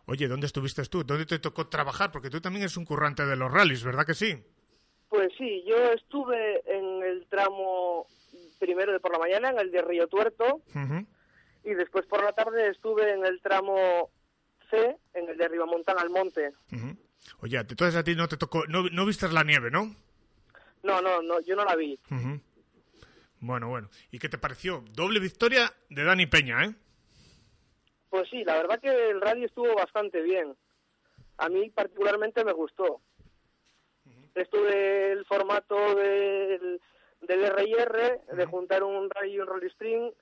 Oye, 0.07 0.29
¿dónde 0.29 0.47
estuviste 0.47 0.83
tú? 0.85 1.05
¿Dónde 1.05 1.27
te 1.27 1.39
tocó 1.39 1.69
trabajar? 1.69 2.11
Porque 2.11 2.31
tú 2.31 2.41
también 2.41 2.63
eres 2.63 2.77
un 2.77 2.85
currante 2.87 3.27
de 3.27 3.37
los 3.37 3.53
rallies, 3.53 3.85
¿verdad 3.85 4.07
que 4.07 4.15
sí? 4.15 4.35
Pues 5.09 5.29
sí, 5.37 5.63
yo 5.67 5.77
estuve 5.93 6.63
en 6.67 7.03
el 7.05 7.27
tramo 7.29 8.07
primero 8.59 8.93
de 8.93 9.01
por 9.01 9.13
la 9.13 9.19
mañana, 9.19 9.51
en 9.51 9.59
el 9.59 9.71
de 9.71 9.83
Río 9.83 10.09
Tuerto, 10.09 10.63
Ujú. 10.75 11.07
Y 11.67 11.75
después 11.75 12.07
por 12.07 12.23
la 12.23 12.33
tarde 12.33 12.69
estuve 12.71 13.13
en 13.13 13.27
el 13.27 13.41
tramo 13.43 14.11
C, 14.71 14.97
en 15.15 15.29
el 15.29 15.37
de 15.37 15.49
Ribamontán 15.49 15.99
al 15.99 16.11
Monte. 16.11 16.53
Ujú. 16.73 16.97
Oye, 17.41 17.59
entonces 17.59 17.97
a 17.97 18.05
ti 18.05 18.15
no 18.15 18.29
te 18.29 18.37
tocó, 18.37 18.65
no, 18.69 18.85
no 18.85 19.05
vistes 19.05 19.33
la 19.33 19.43
nieve, 19.43 19.71
¿no? 19.71 19.95
No, 20.85 21.03
no, 21.03 21.21
no, 21.23 21.41
yo 21.41 21.57
no 21.57 21.65
la 21.65 21.75
vi. 21.75 21.99
Bueno, 23.41 23.69
bueno. 23.69 23.91
¿Y 24.13 24.21
qué 24.21 24.29
te 24.29 24.39
pareció? 24.39 24.85
Doble 24.93 25.19
victoria 25.19 25.73
de 25.91 26.05
Dani 26.05 26.27
Peña, 26.27 26.65
¿eh? 26.65 26.75
Pues 28.11 28.29
sí, 28.31 28.45
la 28.45 28.55
verdad 28.55 28.81
que 28.81 29.11
el 29.11 29.21
rally 29.21 29.45
estuvo 29.45 29.75
bastante 29.75 30.23
bien. 30.23 30.57
A 31.39 31.49
mí 31.49 31.69
particularmente 31.71 32.45
me 32.45 32.53
gustó. 32.53 33.01
Esto 34.37 34.63
del 34.63 35.25
formato 35.25 35.97
del, 35.97 36.81
del 37.23 37.45
R&R, 37.45 38.21
de 38.37 38.47
juntar 38.47 38.85
un 38.85 39.11
rally 39.11 39.33
y 39.33 39.41
un 39.41 39.49
rally 39.49 39.67
sprint, 39.67 40.15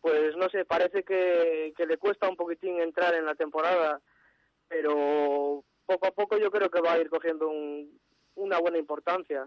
pues 0.00 0.36
no 0.36 0.48
sé, 0.48 0.64
parece 0.64 1.02
que, 1.02 1.72
le 1.86 1.96
cuesta 1.98 2.28
un 2.28 2.36
poquitín 2.36 2.80
entrar 2.80 3.14
en 3.14 3.24
la 3.26 3.34
temporada, 3.34 4.00
pero 4.68 5.64
poco 5.86 6.06
a 6.06 6.10
poco 6.12 6.38
yo 6.38 6.50
creo 6.50 6.70
que 6.70 6.80
va 6.80 6.92
a 6.92 6.98
ir 6.98 7.08
cogiendo 7.08 7.48
un- 7.48 7.98
una 8.36 8.58
buena 8.58 8.78
importancia. 8.78 9.46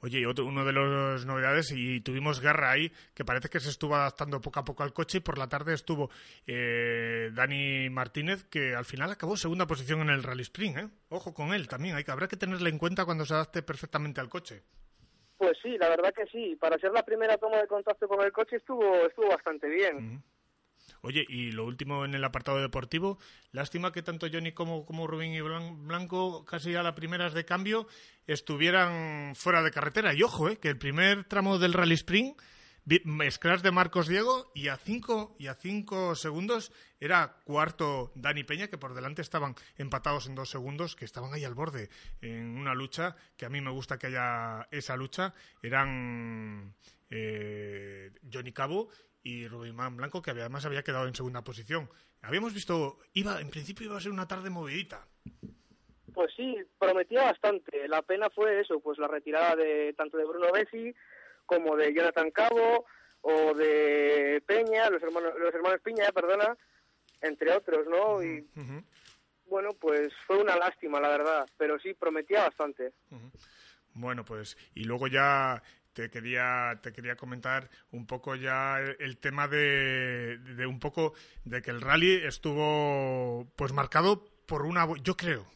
Oye, 0.00 0.18
y 0.20 0.24
otro, 0.26 0.44
uno 0.44 0.64
de 0.66 0.72
las 0.72 1.24
novedades, 1.24 1.72
y 1.74 2.00
tuvimos 2.02 2.40
guerra 2.40 2.72
ahí, 2.72 2.92
que 3.14 3.24
parece 3.24 3.48
que 3.48 3.60
se 3.60 3.70
estuvo 3.70 3.94
adaptando 3.94 4.38
poco 4.40 4.60
a 4.60 4.64
poco 4.64 4.82
al 4.82 4.92
coche, 4.92 5.18
y 5.18 5.20
por 5.22 5.38
la 5.38 5.48
tarde 5.48 5.72
estuvo 5.72 6.10
eh, 6.46 7.30
Dani 7.32 7.88
Martínez, 7.88 8.44
que 8.44 8.74
al 8.74 8.84
final 8.84 9.10
acabó 9.10 9.36
segunda 9.36 9.66
posición 9.66 10.00
en 10.02 10.10
el 10.10 10.22
Rally 10.22 10.42
Spring, 10.42 10.76
¿eh? 10.78 10.88
Ojo 11.08 11.32
con 11.32 11.54
él 11.54 11.68
también, 11.68 11.94
hay 11.96 12.04
que, 12.04 12.10
habrá 12.10 12.28
que 12.28 12.36
tenerle 12.36 12.68
en 12.68 12.78
cuenta 12.78 13.06
cuando 13.06 13.24
se 13.24 13.32
adapte 13.34 13.62
perfectamente 13.62 14.20
al 14.20 14.28
coche. 14.28 14.62
Pues 15.36 15.58
sí, 15.62 15.76
la 15.78 15.88
verdad 15.88 16.14
que 16.14 16.26
sí. 16.26 16.56
Para 16.56 16.78
ser 16.78 16.92
la 16.92 17.04
primera 17.04 17.36
toma 17.38 17.58
de 17.58 17.66
contacto 17.66 18.06
con 18.08 18.22
el 18.24 18.32
coche 18.32 18.56
estuvo 18.56 19.06
estuvo 19.06 19.28
bastante 19.28 19.68
bien. 19.68 20.22
Oye, 21.00 21.24
y 21.28 21.50
lo 21.52 21.64
último 21.66 22.04
en 22.04 22.14
el 22.14 22.24
apartado 22.24 22.60
deportivo, 22.62 23.18
lástima 23.52 23.92
que 23.92 24.02
tanto 24.02 24.26
Johnny 24.32 24.52
como, 24.52 24.86
como 24.86 25.06
Rubén 25.06 25.32
y 25.32 25.40
Blan- 25.40 25.86
Blanco, 25.86 26.44
casi 26.44 26.74
a 26.74 26.82
las 26.82 26.94
primeras 26.94 27.34
de 27.34 27.44
cambio, 27.44 27.86
estuvieran 28.26 29.34
fuera 29.34 29.62
de 29.62 29.70
carretera. 29.70 30.14
Y 30.14 30.22
ojo, 30.22 30.48
eh, 30.48 30.56
que 30.56 30.68
el 30.68 30.78
primer 30.78 31.24
tramo 31.24 31.58
del 31.58 31.72
Rally 31.74 31.94
Spring, 31.94 32.34
scratch 33.30 33.62
de 33.62 33.70
Marcos 33.70 34.08
Diego, 34.08 34.50
y 34.54 34.68
a 34.68 34.76
cinco, 34.76 35.34
y 35.38 35.46
a 35.46 35.54
cinco 35.54 36.14
segundos 36.14 36.72
era 37.00 37.36
cuarto 37.44 38.12
Dani 38.14 38.44
Peña, 38.44 38.68
que 38.68 38.78
por 38.78 38.94
delante 38.94 39.22
estaban 39.22 39.54
empatados 39.76 40.26
en 40.26 40.34
dos 40.34 40.50
segundos, 40.50 40.96
que 40.96 41.04
estaban 41.04 41.32
ahí 41.32 41.44
al 41.44 41.54
borde 41.54 41.88
en 42.20 42.58
una 42.58 42.74
lucha, 42.74 43.16
que 43.36 43.46
a 43.46 43.50
mí 43.50 43.60
me 43.60 43.70
gusta 43.70 43.98
que 43.98 44.08
haya 44.08 44.68
esa 44.70 44.96
lucha, 44.96 45.34
eran 45.62 46.74
eh, 47.10 48.10
Johnny 48.32 48.52
Cabo 48.52 48.88
y 49.22 49.48
Rubén 49.48 49.76
Blanco, 49.96 50.20
que 50.20 50.32
además 50.32 50.66
había 50.66 50.82
quedado 50.82 51.06
en 51.08 51.14
segunda 51.14 51.42
posición. 51.42 51.88
Habíamos 52.22 52.54
visto, 52.54 52.98
iba, 53.12 53.40
en 53.40 53.50
principio 53.50 53.86
iba 53.86 53.96
a 53.96 54.00
ser 54.00 54.12
una 54.12 54.28
tarde 54.28 54.50
movidita. 54.50 55.06
Pues 56.12 56.32
sí, 56.36 56.56
prometía 56.78 57.24
bastante. 57.24 57.88
La 57.88 58.02
pena 58.02 58.30
fue 58.30 58.60
eso, 58.60 58.78
pues 58.80 58.98
la 58.98 59.08
retirada 59.08 59.56
de 59.56 59.92
tanto 59.94 60.16
de 60.16 60.24
Bruno 60.24 60.52
Bessi 60.52 60.94
como 61.46 61.76
de 61.76 61.92
Jonathan 61.92 62.30
Cabo 62.30 62.86
o 63.22 63.54
de 63.54 64.42
Peña, 64.46 64.90
los 64.90 65.02
hermanos, 65.02 65.32
los 65.38 65.54
hermanos 65.54 65.80
Piña, 65.82 66.12
perdona, 66.12 66.56
entre 67.20 67.52
otros, 67.52 67.86
¿no? 67.88 68.22
Y 68.22 68.46
bueno, 69.46 69.70
pues 69.80 70.12
fue 70.26 70.38
una 70.38 70.56
lástima, 70.56 71.00
la 71.00 71.08
verdad, 71.08 71.48
pero 71.56 71.78
sí 71.78 71.94
prometía 71.94 72.42
bastante. 72.42 72.92
Bueno, 73.94 74.24
pues, 74.24 74.56
y 74.74 74.84
luego 74.84 75.06
ya 75.06 75.62
te 75.94 76.10
quería, 76.10 76.78
te 76.82 76.92
quería 76.92 77.16
comentar 77.16 77.70
un 77.92 78.06
poco 78.06 78.34
ya 78.34 78.80
el, 78.80 78.96
el 78.98 79.18
tema 79.18 79.48
de, 79.48 80.38
de 80.38 80.66
un 80.66 80.80
poco 80.80 81.14
de 81.44 81.62
que 81.62 81.70
el 81.70 81.80
rally 81.80 82.16
estuvo 82.24 83.46
pues 83.56 83.72
marcado 83.72 84.24
por 84.46 84.62
una, 84.62 84.86
yo 85.02 85.16
creo, 85.16 85.46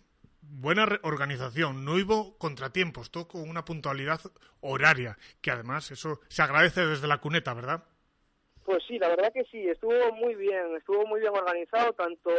buena 0.51 0.87
organización, 1.03 1.85
no 1.85 1.93
hubo 1.93 2.37
contratiempos, 2.39 3.11
todo 3.11 3.29
con 3.29 3.49
una 3.49 3.65
puntualidad 3.65 4.21
horaria, 4.61 5.17
que 5.41 5.51
además 5.51 5.91
eso 5.91 6.21
se 6.29 6.43
agradece 6.43 6.87
desde 6.87 7.07
la 7.07 7.19
cuneta, 7.19 7.55
¿verdad? 7.55 7.85
Pues 8.65 8.83
sí, 8.87 8.99
la 8.99 9.09
verdad 9.09 9.33
que 9.33 9.45
sí, 9.45 9.69
estuvo 9.69 10.13
muy 10.13 10.35
bien, 10.35 10.77
estuvo 10.77 11.07
muy 11.07 11.21
bien 11.21 11.33
organizado, 11.35 11.93
tanto 11.93 12.31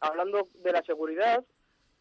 hablando 0.00 0.48
de 0.54 0.72
la 0.72 0.82
seguridad, 0.82 1.44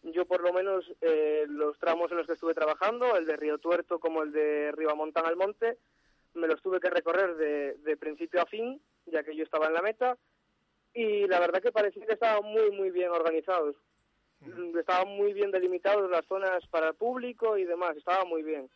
yo 0.04 0.26
por 0.26 0.42
lo 0.42 0.54
menos 0.54 0.86
eh, 1.02 1.46
los 1.48 1.78
tramos 1.80 2.12
en 2.12 2.18
los 2.18 2.28
que 2.28 2.34
estuve 2.34 2.54
trabajando, 2.54 3.16
el 3.16 3.26
de 3.26 3.38
Río 3.38 3.58
Tuerto 3.58 4.00
como 4.00 4.24
el 4.24 4.32
de 4.32 4.72
Ribamontán 4.72 5.26
al 5.26 5.36
Monte, 5.36 5.78
me 6.36 6.48
los 6.48 6.62
tuve 6.62 6.80
que 6.80 6.90
recorrer 6.90 7.36
de, 7.38 7.74
de 7.76 7.98
principio 7.98 8.42
a 8.42 8.46
fin, 8.46 8.80
ya 9.06 9.24
que 9.24 9.36
yo 9.36 9.44
estaba 9.44 9.68
en 9.68 9.74
la 9.74 9.82
meta, 9.82 10.18
y 10.94 11.28
la 11.28 11.40
verdad 11.40 11.62
que 11.62 11.72
parecía 11.72 12.06
que 12.06 12.14
estaban 12.14 12.44
muy, 12.44 12.72
muy 12.72 12.92
bien 12.92 13.10
organizados. 13.10 13.76
Estaban 14.80 15.08
muy 15.16 15.34
bien 15.34 15.52
delimitados 15.52 16.10
las 16.10 16.26
zonas 16.26 16.66
para 16.70 16.90
el 16.90 16.96
público 16.96 17.58
y 17.58 17.66
demás, 17.66 17.96
estaba 17.98 18.24
muy 18.26 18.44
bien. 18.44 18.70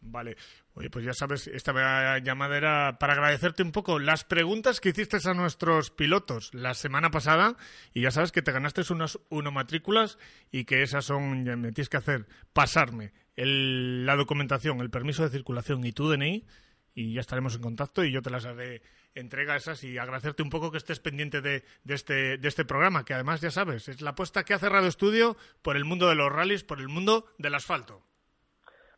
Vale. 0.00 0.36
Oye, 0.74 0.90
pues 0.90 1.04
ya 1.04 1.12
sabes, 1.12 1.48
esta 1.48 2.18
llamada 2.20 2.56
era 2.56 2.98
para 3.00 3.14
agradecerte 3.14 3.64
un 3.64 3.72
poco 3.72 3.98
las 3.98 4.22
preguntas 4.22 4.80
que 4.80 4.90
hiciste 4.90 5.18
a 5.24 5.34
nuestros 5.34 5.90
pilotos 5.90 6.54
la 6.54 6.74
semana 6.74 7.10
pasada 7.10 7.56
y 7.92 8.02
ya 8.02 8.12
sabes 8.12 8.30
que 8.30 8.40
te 8.42 8.52
ganaste 8.52 8.82
unas 8.92 9.18
matrículas 9.52 10.16
y 10.52 10.64
que 10.66 10.82
esas 10.82 11.04
son, 11.04 11.42
me 11.42 11.72
tienes 11.72 11.88
que 11.88 11.96
hacer 11.96 12.26
pasarme 12.52 13.12
el- 13.34 14.06
la 14.06 14.14
documentación, 14.14 14.80
el 14.80 14.90
permiso 14.90 15.24
de 15.24 15.30
circulación 15.30 15.84
y 15.84 15.90
tu 15.92 16.08
DNI 16.08 16.46
y 16.94 17.14
ya 17.14 17.20
estaremos 17.20 17.56
en 17.56 17.62
contacto 17.62 18.04
y 18.04 18.12
yo 18.12 18.22
te 18.22 18.30
las 18.30 18.44
haré 18.46 18.82
entrega 19.14 19.56
esas 19.56 19.82
y 19.84 19.98
agradecerte 19.98 20.42
un 20.42 20.50
poco 20.50 20.70
que 20.70 20.78
estés 20.78 21.00
pendiente 21.00 21.40
de, 21.40 21.64
de 21.84 21.94
este, 21.94 22.38
de 22.38 22.48
este 22.48 22.64
programa, 22.64 23.04
que 23.04 23.14
además 23.14 23.40
ya 23.40 23.50
sabes, 23.50 23.88
es 23.88 24.00
la 24.00 24.10
apuesta 24.10 24.44
que 24.44 24.54
ha 24.54 24.58
cerrado 24.58 24.86
estudio 24.86 25.36
por 25.62 25.76
el 25.76 25.84
mundo 25.84 26.08
de 26.08 26.14
los 26.14 26.30
rallies, 26.32 26.64
por 26.64 26.78
el 26.80 26.88
mundo 26.88 27.26
del 27.38 27.54
asfalto. 27.54 28.02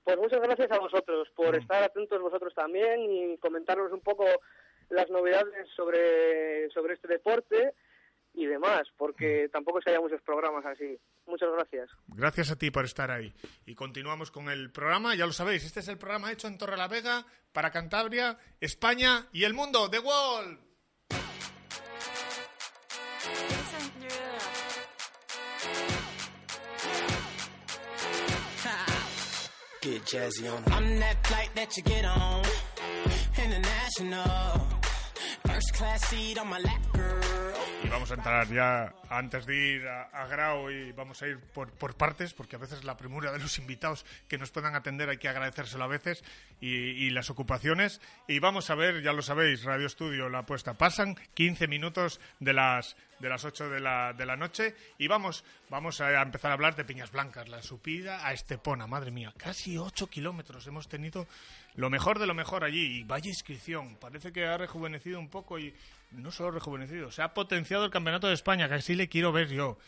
Pues 0.05 0.17
muchas 0.19 0.41
gracias 0.41 0.71
a 0.73 0.79
vosotros 0.79 1.29
por 1.37 1.55
Mm. 1.57 1.61
estar 1.61 1.83
atentos 1.83 2.21
vosotros 2.21 2.55
también 2.55 3.01
y 3.03 3.39
comentarnos 3.39 3.93
un 3.93 4.01
poco 4.01 4.25
las 4.89 5.09
novedades 5.11 5.69
sobre, 5.77 6.69
sobre 6.71 6.95
este 6.95 7.09
deporte 7.09 7.75
y 8.35 8.47
demás, 8.47 8.83
porque 8.97 9.49
tampoco 9.53 9.81
que 9.81 9.91
haya 9.91 10.01
muchos 10.01 10.23
programas 10.23 10.65
así. 10.65 10.99
Muchas 11.27 11.51
gracias. 11.53 11.91
Gracias 12.09 12.51
a 12.51 12.57
ti 12.57 12.71
por 12.71 12.85
estar 12.85 13.11
ahí. 13.11 13.33
Y 13.67 13.75
continuamos 13.75 14.31
con 14.31 14.49
el 14.49 14.71
programa, 14.71 15.15
ya 15.15 15.27
lo 15.27 15.33
sabéis, 15.33 15.65
este 15.65 15.81
es 15.81 15.89
el 15.89 15.99
programa 15.99 16.33
hecho 16.33 16.49
en 16.49 16.59
Torre 16.59 16.77
la 16.77 16.89
Vega 16.89 17.27
para 17.53 17.71
Cantabria, 17.71 18.39
España 18.61 19.27
y 19.33 19.45
el 19.45 19.55
mundo, 19.55 19.91
The 19.91 19.99
Wall. 19.99 20.59
Get 29.83 30.05
jazzy 30.05 30.47
on. 30.47 30.63
I'm 30.73 31.01
that 31.01 31.27
flight 31.27 31.49
that 31.55 31.75
you 31.75 31.83
get 31.83 32.05
on. 32.05 32.45
International. 33.43 34.67
First 35.47 35.73
class 35.73 36.05
seat 36.09 36.39
on 36.39 36.49
my 36.49 36.59
lap, 36.59 36.83
girl. 36.93 37.60
Y 37.83 37.89
vamos 37.89 38.11
a 38.11 38.15
entrar 38.15 38.47
ya, 38.49 38.95
antes 39.09 39.47
de 39.47 39.57
ir 39.57 39.89
a, 39.89 40.03
a 40.13 40.27
Grau, 40.27 40.71
y 40.71 40.93
vamos 40.93 41.23
a 41.23 41.29
ir 41.29 41.39
por, 41.39 41.71
por 41.73 41.97
partes, 41.97 42.35
porque 42.35 42.57
a 42.57 42.59
veces 42.59 42.85
la 42.85 42.97
premura 42.97 43.33
de 43.33 43.39
los 43.39 43.59
invitados 43.59 44.05
que 44.29 44.37
nos 44.37 44.51
puedan 44.51 44.75
atender 44.75 45.09
hay 45.09 45.17
que 45.17 45.29
agradecérselo 45.29 45.85
a 45.85 45.87
veces, 45.87 46.23
y, 46.61 46.69
y 46.69 47.11
las 47.11 47.31
ocupaciones. 47.31 48.03
Y 48.29 48.39
vamos 48.39 48.69
a 48.69 48.75
ver, 48.75 49.03
ya 49.03 49.15
lo 49.15 49.23
sabéis, 49.23 49.65
Radio 49.65 49.87
Estudio, 49.87 50.29
la 50.29 50.41
apuesta. 50.41 50.75
Pasan 50.75 51.17
15 51.33 51.69
minutos 51.69 52.21
de 52.39 52.53
las, 52.53 52.97
de 53.19 53.31
las 53.31 53.47
8 53.47 53.71
de 53.71 53.81
la, 53.81 54.13
de 54.13 54.27
la 54.27 54.37
noche, 54.37 54.75
y 54.99 55.09
vamos, 55.09 55.43
vamos 55.71 56.03
a 56.03 56.21
empezar 56.21 56.51
a 56.51 56.55
hablar 56.55 56.77
de 56.77 56.85
Piñas 56.85 57.13
Blancas, 57.13 57.49
la 57.49 57.63
subida 57.63 58.27
a 58.27 58.35
Estepona, 58.35 58.87
madre 58.87 59.11
mía, 59.11 59.33
casi 59.39 59.79
8 59.79 60.09
kilómetros 60.09 60.67
hemos 60.67 60.87
tenido 60.87 61.27
lo 61.77 61.89
mejor 61.89 62.19
de 62.19 62.27
lo 62.27 62.35
mejor 62.35 62.65
allí 62.65 62.99
y 62.99 63.05
vaya 63.05 63.29
inscripción. 63.29 63.97
Parece 63.97 64.33
que 64.33 64.45
ha 64.45 64.59
rejuvenecido 64.59 65.19
un 65.19 65.29
poco 65.29 65.59
y 65.59 65.75
no 66.13 66.31
solo 66.31 66.51
rejuvenecido, 66.51 67.11
se 67.11 67.23
ha 67.23 67.35
potenciado 67.35 67.85
el 67.85 67.91
Campeonato 67.91 68.27
de 68.29 68.35
España, 68.35 68.69
que 68.69 68.75
así 68.75 68.95
le 68.95 69.09
quiero 69.09 69.33
ver 69.33 69.49
yo. 69.49 69.79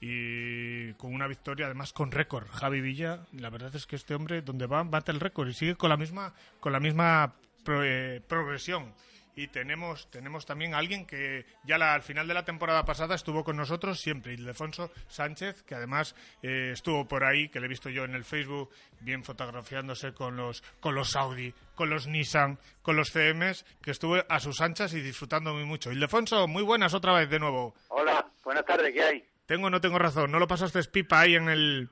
Y 0.00 0.92
con 0.94 1.12
una 1.12 1.26
victoria 1.26 1.66
además 1.66 1.92
con 1.92 2.12
récord. 2.12 2.46
Javi 2.52 2.80
Villa, 2.80 3.26
la 3.32 3.50
verdad 3.50 3.74
es 3.74 3.86
que 3.86 3.96
este 3.96 4.14
hombre 4.14 4.42
donde 4.42 4.66
va 4.66 4.84
bate 4.84 5.10
el 5.10 5.18
récord 5.18 5.48
y 5.48 5.54
sigue 5.54 5.74
con 5.74 5.90
la 5.90 5.96
misma 5.96 6.32
con 6.60 6.72
la 6.72 6.78
misma 6.78 7.34
pro- 7.64 7.82
eh, 7.84 8.22
progresión. 8.26 8.92
Y 9.40 9.46
tenemos, 9.46 10.10
tenemos 10.10 10.46
también 10.46 10.74
a 10.74 10.78
alguien 10.78 11.06
que 11.06 11.46
ya 11.62 11.78
la- 11.78 11.94
al 11.94 12.02
final 12.02 12.26
de 12.26 12.34
la 12.34 12.44
temporada 12.44 12.84
pasada 12.84 13.14
estuvo 13.14 13.44
con 13.44 13.56
nosotros 13.56 14.00
siempre, 14.00 14.32
Ildefonso 14.34 14.90
Sánchez, 15.06 15.62
que 15.62 15.76
además 15.76 16.16
eh, 16.42 16.70
estuvo 16.72 17.06
por 17.06 17.22
ahí, 17.22 17.48
que 17.48 17.60
le 17.60 17.66
he 17.66 17.68
visto 17.68 17.88
yo 17.88 18.02
en 18.04 18.14
el 18.16 18.24
Facebook, 18.24 18.70
bien 18.98 19.22
fotografiándose 19.22 20.12
con 20.12 20.36
los, 20.36 20.62
con 20.80 20.96
los 20.96 21.14
Audi, 21.14 21.54
con 21.76 21.88
los 21.88 22.08
Nissan, 22.08 22.58
con 22.82 22.96
los 22.96 23.12
CMs, 23.12 23.64
que 23.80 23.92
estuvo 23.92 24.16
a 24.28 24.40
sus 24.40 24.60
anchas 24.60 24.92
y 24.94 25.00
disfrutando 25.00 25.54
muy 25.54 25.64
mucho. 25.64 25.92
Ildefonso, 25.92 26.48
muy 26.48 26.64
buenas 26.64 26.92
otra 26.94 27.12
vez 27.12 27.30
de 27.30 27.38
nuevo. 27.38 27.76
Hola, 27.90 28.26
buenas 28.42 28.64
tardes, 28.64 28.92
¿qué 28.92 29.02
hay? 29.04 29.24
Tengo 29.46 29.68
o 29.68 29.70
no 29.70 29.80
tengo 29.80 30.00
razón, 30.00 30.32
no 30.32 30.40
lo 30.40 30.48
pasaste 30.48 30.82
pipa 30.84 31.20
ahí 31.20 31.36
en 31.36 31.48
el... 31.48 31.90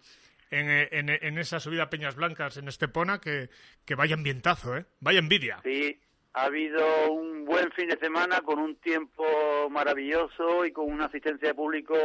En, 0.50 0.68
en- 0.70 1.08
en 1.10 1.38
esa 1.38 1.58
subida 1.58 1.82
a 1.84 1.90
Peñas 1.90 2.14
Blancas 2.14 2.56
en 2.56 2.68
Estepona, 2.68 3.20
que, 3.20 3.50
que 3.84 3.94
vaya 3.96 4.14
ambientazo, 4.14 4.76
¿eh? 4.76 4.86
Vaya 5.00 5.18
envidia. 5.18 5.58
Sí, 5.64 6.00
ha 6.36 6.44
habido 6.44 7.10
un 7.10 7.46
buen 7.46 7.72
fin 7.72 7.88
de 7.88 7.96
semana 7.96 8.42
con 8.42 8.58
un 8.58 8.76
tiempo 8.76 9.24
maravilloso 9.70 10.66
y 10.66 10.70
con 10.70 10.92
una 10.92 11.06
asistencia 11.06 11.48
de 11.48 11.54
público 11.54 11.96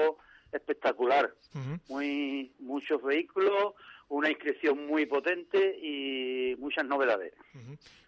espectacular. 0.53 1.33
Ujú. 1.53 1.79
Muy 1.89 2.53
muchos 2.59 3.03
vehículos, 3.03 3.73
una 4.07 4.29
inscripción 4.29 4.87
muy 4.87 5.05
potente 5.05 5.77
y 5.83 6.55
muchas 6.59 6.85
novedades. 6.85 7.33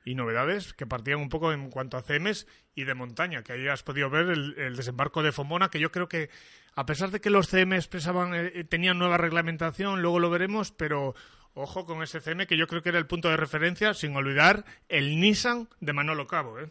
y 0.05 0.15
novedades 0.15 0.73
que 0.73 0.87
partían 0.87 1.19
un 1.19 1.27
poco 1.27 1.51
en 1.51 1.69
cuanto 1.69 1.97
a 1.97 2.03
CMs 2.03 2.47
y 2.73 2.85
de 2.85 2.93
montaña, 2.93 3.43
que 3.43 3.53
ahí 3.53 3.67
has 3.67 3.83
podido 3.83 4.09
ver 4.09 4.27
el, 4.27 4.57
el 4.57 4.77
desembarco 4.77 5.23
de 5.23 5.33
Fomona, 5.33 5.69
que 5.69 5.79
yo 5.79 5.91
creo 5.91 6.07
que 6.07 6.29
a 6.75 6.85
pesar 6.85 7.11
de 7.11 7.19
que 7.19 7.29
los 7.29 7.49
CM 7.49 7.75
expresaban, 7.75 8.33
eh, 8.33 8.51
eh, 8.55 8.63
tenían 8.63 8.97
nueva 8.97 9.17
reglamentación, 9.17 10.01
luego 10.01 10.19
lo 10.19 10.29
veremos, 10.29 10.71
pero 10.71 11.15
ojo 11.53 11.85
con 11.85 12.01
ese 12.03 12.19
CM 12.19 12.47
que 12.47 12.57
yo 12.57 12.67
creo 12.67 12.81
que 12.81 12.89
era 12.89 12.99
el 12.99 13.07
punto 13.07 13.29
de 13.29 13.37
referencia, 13.37 13.93
sin 13.93 14.15
olvidar 14.15 14.63
el 14.89 15.19
Nissan 15.19 15.69
de 15.79 15.93
Manolo 15.93 16.27
Cabo, 16.27 16.59
¿eh? 16.59 16.69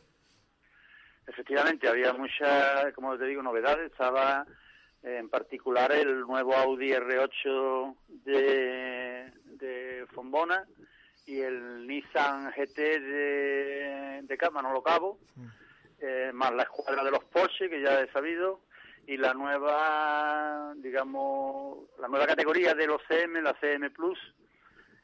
Efectivamente, 1.27 1.88
había 1.88 2.12
muchas, 2.12 2.92
como 2.95 3.16
te 3.16 3.27
digo, 3.27 3.42
novedades. 3.42 3.90
Estaba 3.90 4.45
eh, 5.03 5.18
en 5.18 5.29
particular 5.29 5.92
el 5.92 6.21
nuevo 6.21 6.55
Audi 6.55 6.90
R8 6.90 7.97
de, 8.25 9.33
de 9.45 10.07
Fombona 10.12 10.66
y 11.27 11.40
el 11.40 11.87
Nissan 11.87 12.51
GT 12.51 12.77
de, 12.77 14.21
de 14.23 14.51
Manolo 14.53 14.83
Cabo, 14.83 15.18
eh, 16.01 16.31
más 16.35 16.53
la 16.53 16.64
escuadra 16.64 17.05
de 17.05 17.11
los 17.12 17.25
Porsche, 17.25 17.71
que 17.71 17.81
ya 17.81 18.01
he 18.01 18.11
sabido, 18.11 18.61
y 19.07 19.16
la 19.16 19.33
nueva, 19.33 20.75
digamos, 20.77 21.79
la 22.01 22.09
nueva 22.09 22.27
categoría 22.27 22.75
de 22.75 22.87
los 22.87 23.01
CM, 23.09 23.40
la 23.40 23.55
CM 23.61 23.90
Plus, 23.90 24.18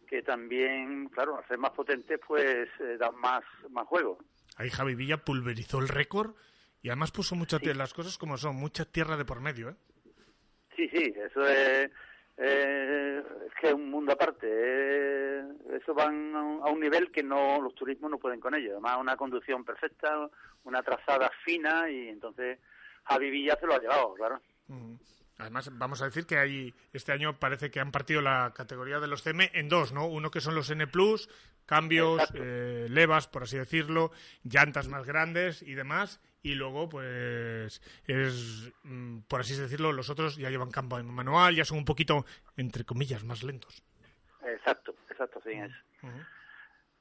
que 0.08 0.22
también, 0.22 1.08
claro, 1.08 1.36
al 1.36 1.46
ser 1.46 1.58
más 1.58 1.70
potentes, 1.70 2.18
pues 2.26 2.68
eh, 2.80 2.96
dan 2.98 3.14
más, 3.16 3.44
más 3.70 3.86
juego. 3.86 4.18
Ahí 4.56 4.70
Javi 4.70 4.94
Villa 4.94 5.18
pulverizó 5.18 5.78
el 5.78 5.88
récord 5.88 6.34
y 6.82 6.88
además 6.88 7.12
puso 7.12 7.34
mucha 7.34 7.58
tierra, 7.58 7.78
las 7.78 7.94
cosas 7.94 8.18
como 8.18 8.36
son, 8.36 8.56
mucha 8.56 8.84
tierra 8.84 9.16
de 9.16 9.24
por 9.24 9.40
medio, 9.40 9.70
¿eh? 9.70 9.74
Sí, 10.76 10.88
sí, 10.88 11.12
eso 11.16 11.46
es, 11.46 11.90
eh, 12.36 13.22
es 13.46 13.54
que 13.60 13.68
es 13.68 13.74
un 13.74 13.90
mundo 13.90 14.12
aparte. 14.12 14.46
eh, 14.48 15.42
eso 15.80 15.92
van 15.92 16.34
a 16.34 16.42
un, 16.42 16.62
a 16.66 16.70
un 16.70 16.80
nivel 16.80 17.10
que 17.10 17.22
no 17.22 17.60
los 17.60 17.74
turismos 17.74 18.10
no 18.10 18.18
pueden 18.18 18.40
con 18.40 18.54
ello. 18.54 18.72
Además, 18.72 18.98
una 19.00 19.16
conducción 19.16 19.64
perfecta, 19.64 20.28
una 20.64 20.82
trazada 20.82 21.30
fina 21.44 21.90
y 21.90 22.08
entonces 22.08 22.58
Javi 23.04 23.30
Villa 23.30 23.56
se 23.60 23.66
lo 23.66 23.74
ha 23.74 23.80
llevado, 23.80 24.14
claro. 24.14 24.40
Ujú. 24.68 24.98
Además, 25.38 25.70
vamos 25.72 26.02
a 26.02 26.06
decir 26.06 26.26
que 26.26 26.36
hay, 26.36 26.74
este 26.92 27.12
año 27.12 27.38
parece 27.38 27.70
que 27.70 27.78
han 27.78 27.92
partido 27.92 28.20
la 28.20 28.52
categoría 28.54 28.98
de 28.98 29.06
los 29.06 29.22
CM 29.22 29.50
en 29.54 29.68
dos, 29.68 29.92
¿no? 29.92 30.06
Uno 30.06 30.32
que 30.32 30.40
son 30.40 30.56
los 30.56 30.68
N+, 30.70 30.84
cambios, 31.64 32.22
eh, 32.34 32.88
levas, 32.90 33.28
por 33.28 33.44
así 33.44 33.56
decirlo, 33.56 34.10
llantas 34.42 34.88
más 34.88 35.06
grandes 35.06 35.62
y 35.62 35.74
demás, 35.74 36.20
y 36.42 36.54
luego, 36.54 36.88
pues, 36.88 37.80
es, 38.06 38.72
mm, 38.82 39.20
por 39.28 39.40
así 39.40 39.54
decirlo, 39.54 39.92
los 39.92 40.10
otros 40.10 40.36
ya 40.36 40.50
llevan 40.50 40.72
campo 40.72 40.98
en 40.98 41.06
manual, 41.06 41.54
ya 41.54 41.64
son 41.64 41.78
un 41.78 41.84
poquito, 41.84 42.26
entre 42.56 42.84
comillas, 42.84 43.22
más 43.22 43.44
lentos. 43.44 43.84
Exacto, 44.42 44.94
exacto, 45.08 45.40
sí, 45.44 45.50
es. 45.52 45.72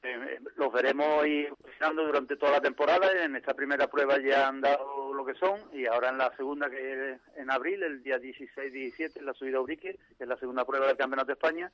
Eh, 0.10 0.40
los 0.56 0.72
veremos 0.72 1.26
ir 1.28 1.50
funcionando 1.62 2.06
durante 2.06 2.38
toda 2.38 2.54
la 2.54 2.62
temporada. 2.62 3.12
En 3.24 3.36
esta 3.36 3.54
primera 3.54 3.88
prueba 3.88 4.18
ya 4.20 4.48
han 4.48 4.62
dado 4.62 5.14
lo 5.14 5.26
que 5.26 5.34
son 5.36 5.60
y 5.74 5.86
ahora 5.86 6.10
en 6.10 6.18
la 6.18 6.34
segunda, 6.38 6.70
que 6.70 7.12
es 7.14 7.20
en 7.36 7.52
abril, 7.52 7.84
el 7.84 8.02
día 8.04 8.18
16-17, 8.18 9.18
en 9.18 9.26
la 9.26 9.34
subida 9.34 9.58
a 9.58 9.62
Urique, 9.62 9.98
que 10.18 10.24
es 10.24 10.28
la 10.28 10.38
segunda 10.38 10.64
prueba 10.66 10.88
del 10.88 10.98
Campeonato 10.98 11.28
de 11.28 11.34
España, 11.34 11.72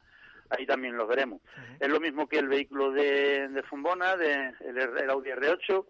ahí 0.49 0.65
también 0.65 0.97
los 0.97 1.07
veremos. 1.07 1.41
Es 1.79 1.89
lo 1.89 1.99
mismo 1.99 2.27
que 2.27 2.39
el 2.39 2.47
vehículo 2.47 2.91
de, 2.91 3.47
de 3.49 3.63
Fombona, 3.63 4.15
de, 4.17 4.53
el, 4.61 4.77
el 4.77 5.09
Audi 5.09 5.29
R8. 5.31 5.85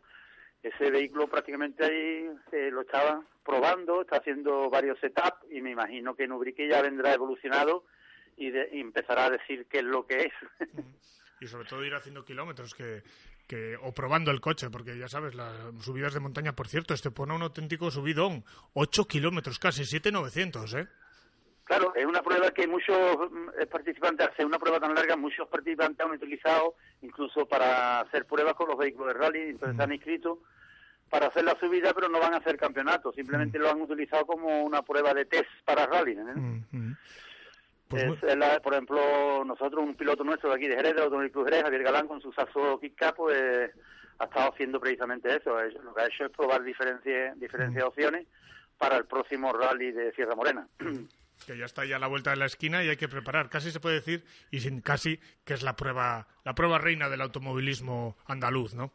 Ese 0.63 0.91
vehículo 0.91 1.27
prácticamente 1.27 1.83
ahí 1.83 2.29
eh, 2.53 2.69
lo 2.71 2.81
estaba 2.81 3.21
probando, 3.43 4.01
está 4.01 4.17
haciendo 4.17 4.69
varios 4.69 4.97
setups 4.99 5.45
y 5.51 5.61
me 5.61 5.71
imagino 5.71 6.15
que 6.15 6.23
en 6.23 6.31
Ubrique 6.31 6.69
ya 6.69 6.81
vendrá 6.81 7.13
evolucionado 7.13 7.83
y, 8.37 8.49
de- 8.49 8.69
y 8.71 8.79
empezará 8.79 9.25
a 9.25 9.29
decir 9.29 9.65
qué 9.69 9.79
es 9.79 9.83
lo 9.83 10.05
que 10.07 10.23
es. 10.23 10.33
Y 11.43 11.47
sobre 11.47 11.67
todo 11.67 11.83
ir 11.83 11.93
haciendo 11.93 12.23
kilómetros 12.23 12.73
que, 12.73 13.03
que, 13.47 13.75
o 13.81 13.91
probando 13.91 14.31
el 14.31 14.39
coche, 14.39 14.69
porque 14.69 14.97
ya 14.97 15.09
sabes, 15.09 15.35
las 15.35 15.53
subidas 15.81 16.13
de 16.13 16.21
montaña, 16.21 16.53
por 16.53 16.69
cierto, 16.69 16.93
este 16.93 17.11
pone 17.11 17.35
un 17.35 17.41
auténtico 17.41 17.91
subidón, 17.91 18.45
8 18.73 19.05
kilómetros 19.05 19.59
casi, 19.59 19.83
7,900, 19.83 20.73
¿eh? 20.75 20.87
Claro, 21.65 21.93
es 21.95 22.05
una 22.05 22.21
prueba 22.21 22.51
que 22.51 22.65
muchos 22.65 22.95
mm, 23.29 23.49
eh, 23.59 23.65
participantes, 23.65 24.29
ser 24.37 24.45
una 24.45 24.57
prueba 24.59 24.79
tan 24.79 24.95
larga, 24.95 25.17
muchos 25.17 25.47
participantes 25.49 26.05
han 26.05 26.13
utilizado 26.13 26.75
incluso 27.01 27.45
para 27.45 27.99
hacer 27.99 28.25
pruebas 28.25 28.53
con 28.53 28.69
los 28.69 28.77
vehículos 28.77 29.13
de 29.13 29.19
rally, 29.19 29.41
entonces 29.49 29.75
se 29.75 29.83
han 29.83 29.93
inscrito 29.93 30.39
para 31.09 31.27
hacer 31.27 31.43
la 31.43 31.59
subida, 31.59 31.93
pero 31.93 32.07
no 32.07 32.19
van 32.19 32.33
a 32.33 32.37
hacer 32.37 32.57
campeonato, 32.57 33.11
simplemente 33.11 33.59
lo 33.59 33.69
han 33.69 33.81
utilizado 33.81 34.25
como 34.25 34.63
una 34.63 34.81
prueba 34.81 35.13
de 35.13 35.25
test 35.25 35.49
para 35.65 35.85
rally. 35.85 36.15
Mm, 36.15 36.63
mm. 36.71 36.97
Pues 37.93 38.03
Es- 38.23 38.23
muy- 38.23 38.35
la- 38.37 38.59
por 38.59 38.73
ejemplo, 38.73 39.43
nosotros, 39.45 39.83
un 39.83 39.95
piloto 39.95 40.23
nuestro 40.23 40.49
de 40.49 40.55
aquí 40.55 40.67
de 40.67 40.75
Jerez, 40.75 40.95
de 40.95 41.01
Automóvil 41.03 41.31
Club 41.31 41.45
Jerez, 41.45 41.63
Javier 41.63 41.83
Galán, 41.83 42.07
con 42.07 42.21
su 42.21 42.31
Sasso 42.33 42.79
Kit 42.79 42.95
Kat, 42.95 43.15
pues 43.15 43.71
ha 44.19 44.23
estado 44.25 44.51
haciendo 44.53 44.79
precisamente 44.79 45.35
eso. 45.35 45.59
Es- 45.59 45.73
Lo 45.75 45.93
que 45.93 46.01
ha 46.01 46.07
hecho 46.07 46.25
es 46.25 46.31
probar 46.31 46.63
diferentes, 46.63 47.39
diferentes 47.39 47.83
opciones 47.83 48.27
para 48.77 48.97
el 48.97 49.05
próximo 49.05 49.53
rally 49.53 49.91
de 49.91 50.11
Sierra 50.13 50.35
Morena. 50.35 50.67
que 51.47 51.57
ya 51.57 51.65
está 51.65 51.83
ya 51.83 51.97
a 51.97 51.99
la 51.99 52.07
vuelta 52.07 52.29
de 52.29 52.37
la 52.37 52.45
esquina 52.45 52.83
y 52.83 52.89
hay 52.89 52.95
que 52.97 53.09
preparar. 53.09 53.49
Casi 53.49 53.71
se 53.71 53.79
puede 53.79 53.95
decir, 53.95 54.23
y 54.51 54.59
sin 54.61 54.81
casi, 54.81 55.19
que 55.43 55.53
es 55.53 55.61
la 55.63 55.75
prueba, 55.75 56.27
la 56.45 56.53
prueba 56.55 56.77
reina 56.77 57.09
del 57.09 57.21
automovilismo 57.21 58.15
andaluz, 58.27 58.73
¿no? 58.75 58.93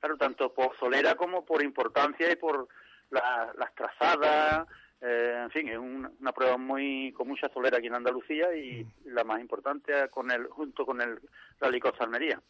Claro, 0.00 0.16
tanto 0.16 0.52
por 0.54 0.76
solera 0.78 1.14
como 1.16 1.44
por 1.44 1.62
importancia 1.62 2.30
y 2.30 2.36
por 2.36 2.68
la- 3.10 3.52
las 3.58 3.74
trazadas. 3.74 4.68
Eh, 5.00 5.40
en 5.44 5.50
fin, 5.50 5.68
es 5.68 5.78
un- 5.78 6.10
una 6.20 6.32
prueba 6.32 6.56
muy 6.56 7.12
con 7.12 7.28
mucha 7.28 7.48
solera 7.48 7.78
aquí 7.78 7.86
en 7.88 7.94
Andalucía 7.94 8.54
y 8.56 8.86
la 9.06 9.24
más 9.24 9.40
importante 9.40 9.92
con 10.10 10.30
el 10.30 10.46
junto 10.46 10.84
con 10.86 11.00
el 11.00 11.18
Rally 11.60 11.80
Costa 11.80 12.04
Almería. 12.04 12.40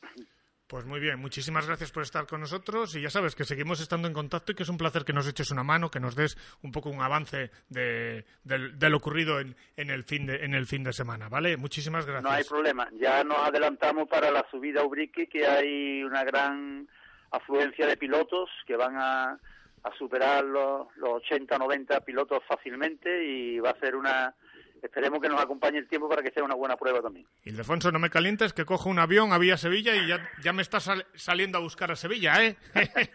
Pues 0.69 0.85
muy 0.85 0.99
bien, 0.99 1.21
muchísimas 1.21 1.65
gracias 1.69 1.93
por 1.93 2.03
estar 2.03 2.27
con 2.27 2.41
nosotros 2.41 2.97
y 2.97 3.01
ya 3.01 3.09
sabes 3.09 3.37
que 3.37 3.45
seguimos 3.45 3.81
estando 3.81 4.09
en 4.09 4.15
contacto 4.15 4.51
y 4.51 4.57
que 4.57 4.65
es 4.65 4.69
un 4.69 4.77
placer 4.79 5.05
que 5.05 5.13
nos 5.13 5.29
eches 5.29 5.53
una 5.53 5.63
mano, 5.63 5.93
que 5.93 6.01
nos 6.01 6.17
des 6.17 6.37
un 6.65 6.73
poco 6.73 6.91
un 6.91 7.01
avance 7.01 7.53
de, 7.69 8.25
de 8.43 8.91
lo 8.91 8.97
ocurrido 8.97 9.39
en, 9.39 9.55
en 9.77 9.91
el 9.91 10.03
fin 10.03 10.27
de, 10.27 10.45
en 10.45 10.55
el 10.55 10.67
fin 10.67 10.83
de 10.83 10.93
semana, 10.93 11.29
¿vale? 11.29 11.57
Muchísimas 11.57 12.05
gracias. 12.05 12.25
No 12.25 12.31
hay 12.37 12.43
problema. 12.43 12.89
Ya 12.95 13.23
nos 13.23 13.39
adelantamos 13.39 14.09
para 14.09 14.29
la 14.33 14.45
subida 14.51 14.81
a 14.81 14.85
Ubrique, 14.85 15.29
que 15.29 15.47
hay 15.47 16.03
una 16.03 16.25
gran 16.25 16.89
afluencia 17.31 17.87
de 17.87 17.97
pilotos 17.97 18.51
que 18.67 18.75
van 18.75 18.97
a, 18.97 19.39
a 19.89 19.97
superar 19.97 20.45
los, 20.45 20.89
los 20.97 21.11
80, 21.15 21.59
90 21.59 22.01
pilotos 22.01 22.43
fácilmente 22.49 23.25
y 23.25 23.59
va 23.61 23.71
a 23.71 23.79
ser 23.79 23.95
una... 23.97 24.35
Esperemos 24.83 25.21
que 25.21 25.29
nos 25.29 25.41
acompañe 25.41 25.79
el 25.79 25.89
tiempo 25.89 26.09
para 26.09 26.23
que 26.23 26.31
sea 26.31 26.45
una 26.45 26.55
buena 26.55 26.77
prueba 26.77 27.01
también. 27.01 27.27
Ildefonso, 27.45 27.91
no 27.91 27.99
me 27.99 28.11
calientes, 28.11 28.53
que 28.53 28.65
cojo 28.65 28.91
un 28.91 28.99
avión 28.99 29.33
a 29.33 29.39
Vía 29.39 29.57
Sevilla 29.57 29.95
y 29.97 30.07
ya, 30.07 30.29
ya 30.43 30.53
me 30.53 30.63
estás 30.63 30.85
sal- 30.85 31.07
saliendo 31.15 31.59
a 31.59 31.61
buscar 31.63 31.91
a 31.91 31.97
Sevilla, 31.97 32.45
¿eh? 32.45 32.57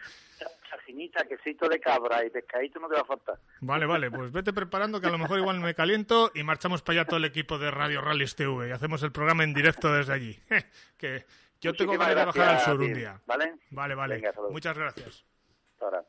Sajinita, 0.70 1.26
quesito 1.26 1.68
de 1.70 1.80
cabra 1.80 2.26
y 2.26 2.30
pescadito 2.30 2.80
no 2.80 2.88
te 2.88 2.96
va 2.96 3.02
a 3.02 3.06
faltar. 3.06 3.38
Vale, 3.60 3.86
vale, 3.86 4.10
pues 4.10 4.32
vete 4.32 4.54
preparando 4.54 5.00
que 5.02 5.08
a 5.08 5.12
lo 5.12 5.18
mejor 5.18 5.38
igual 5.40 5.60
me 5.60 5.76
caliento 5.76 6.32
y 6.34 6.44
marchamos 6.44 6.82
para 6.82 7.02
allá 7.02 7.08
todo 7.08 7.18
el 7.18 7.26
equipo 7.26 7.58
de 7.60 7.70
Radio 7.72 8.02
Rallys 8.02 8.36
TV 8.36 8.70
y 8.70 8.72
hacemos 8.72 9.04
el 9.04 9.12
programa 9.12 9.44
en 9.44 9.54
directo 9.54 9.94
desde 9.94 10.14
allí. 10.14 10.40
que 10.98 11.26
yo 11.60 11.74
tengo 11.74 11.94
Muchísimas 11.94 12.16
ganas 12.16 12.34
de 12.34 12.40
bajar 12.40 12.56
al 12.56 12.62
sur 12.66 12.80
un 12.82 12.94
día. 12.94 13.20
¿Vale? 13.28 13.54
Vale, 13.70 13.96
vale. 13.96 14.16
Venga. 14.16 14.34
Muchas 14.50 14.78
gracias. 14.78 15.26
Hasta 15.74 15.86
ahora. 15.86 16.04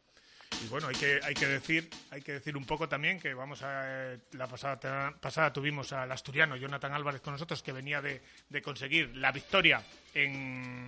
Y 0.60 0.68
bueno, 0.68 0.88
hay 0.88 0.94
que, 0.94 1.20
hay 1.22 1.34
que 1.34 1.46
decir, 1.46 1.88
hay 2.10 2.20
que 2.22 2.32
decir 2.32 2.56
un 2.56 2.64
poco 2.64 2.88
también 2.88 3.18
que 3.18 3.34
vamos 3.34 3.62
a 3.62 4.12
eh, 4.12 4.18
la 4.32 4.46
pasada 4.46 5.12
pasada 5.20 5.52
tuvimos 5.52 5.92
al 5.92 6.12
asturiano 6.12 6.56
Jonathan 6.56 6.92
Álvarez 6.92 7.20
con 7.20 7.32
nosotros 7.32 7.62
que 7.62 7.72
venía 7.72 8.02
de, 8.02 8.20
de 8.48 8.62
conseguir 8.62 9.16
la 9.16 9.32
victoria 9.32 9.82
en 10.14 10.86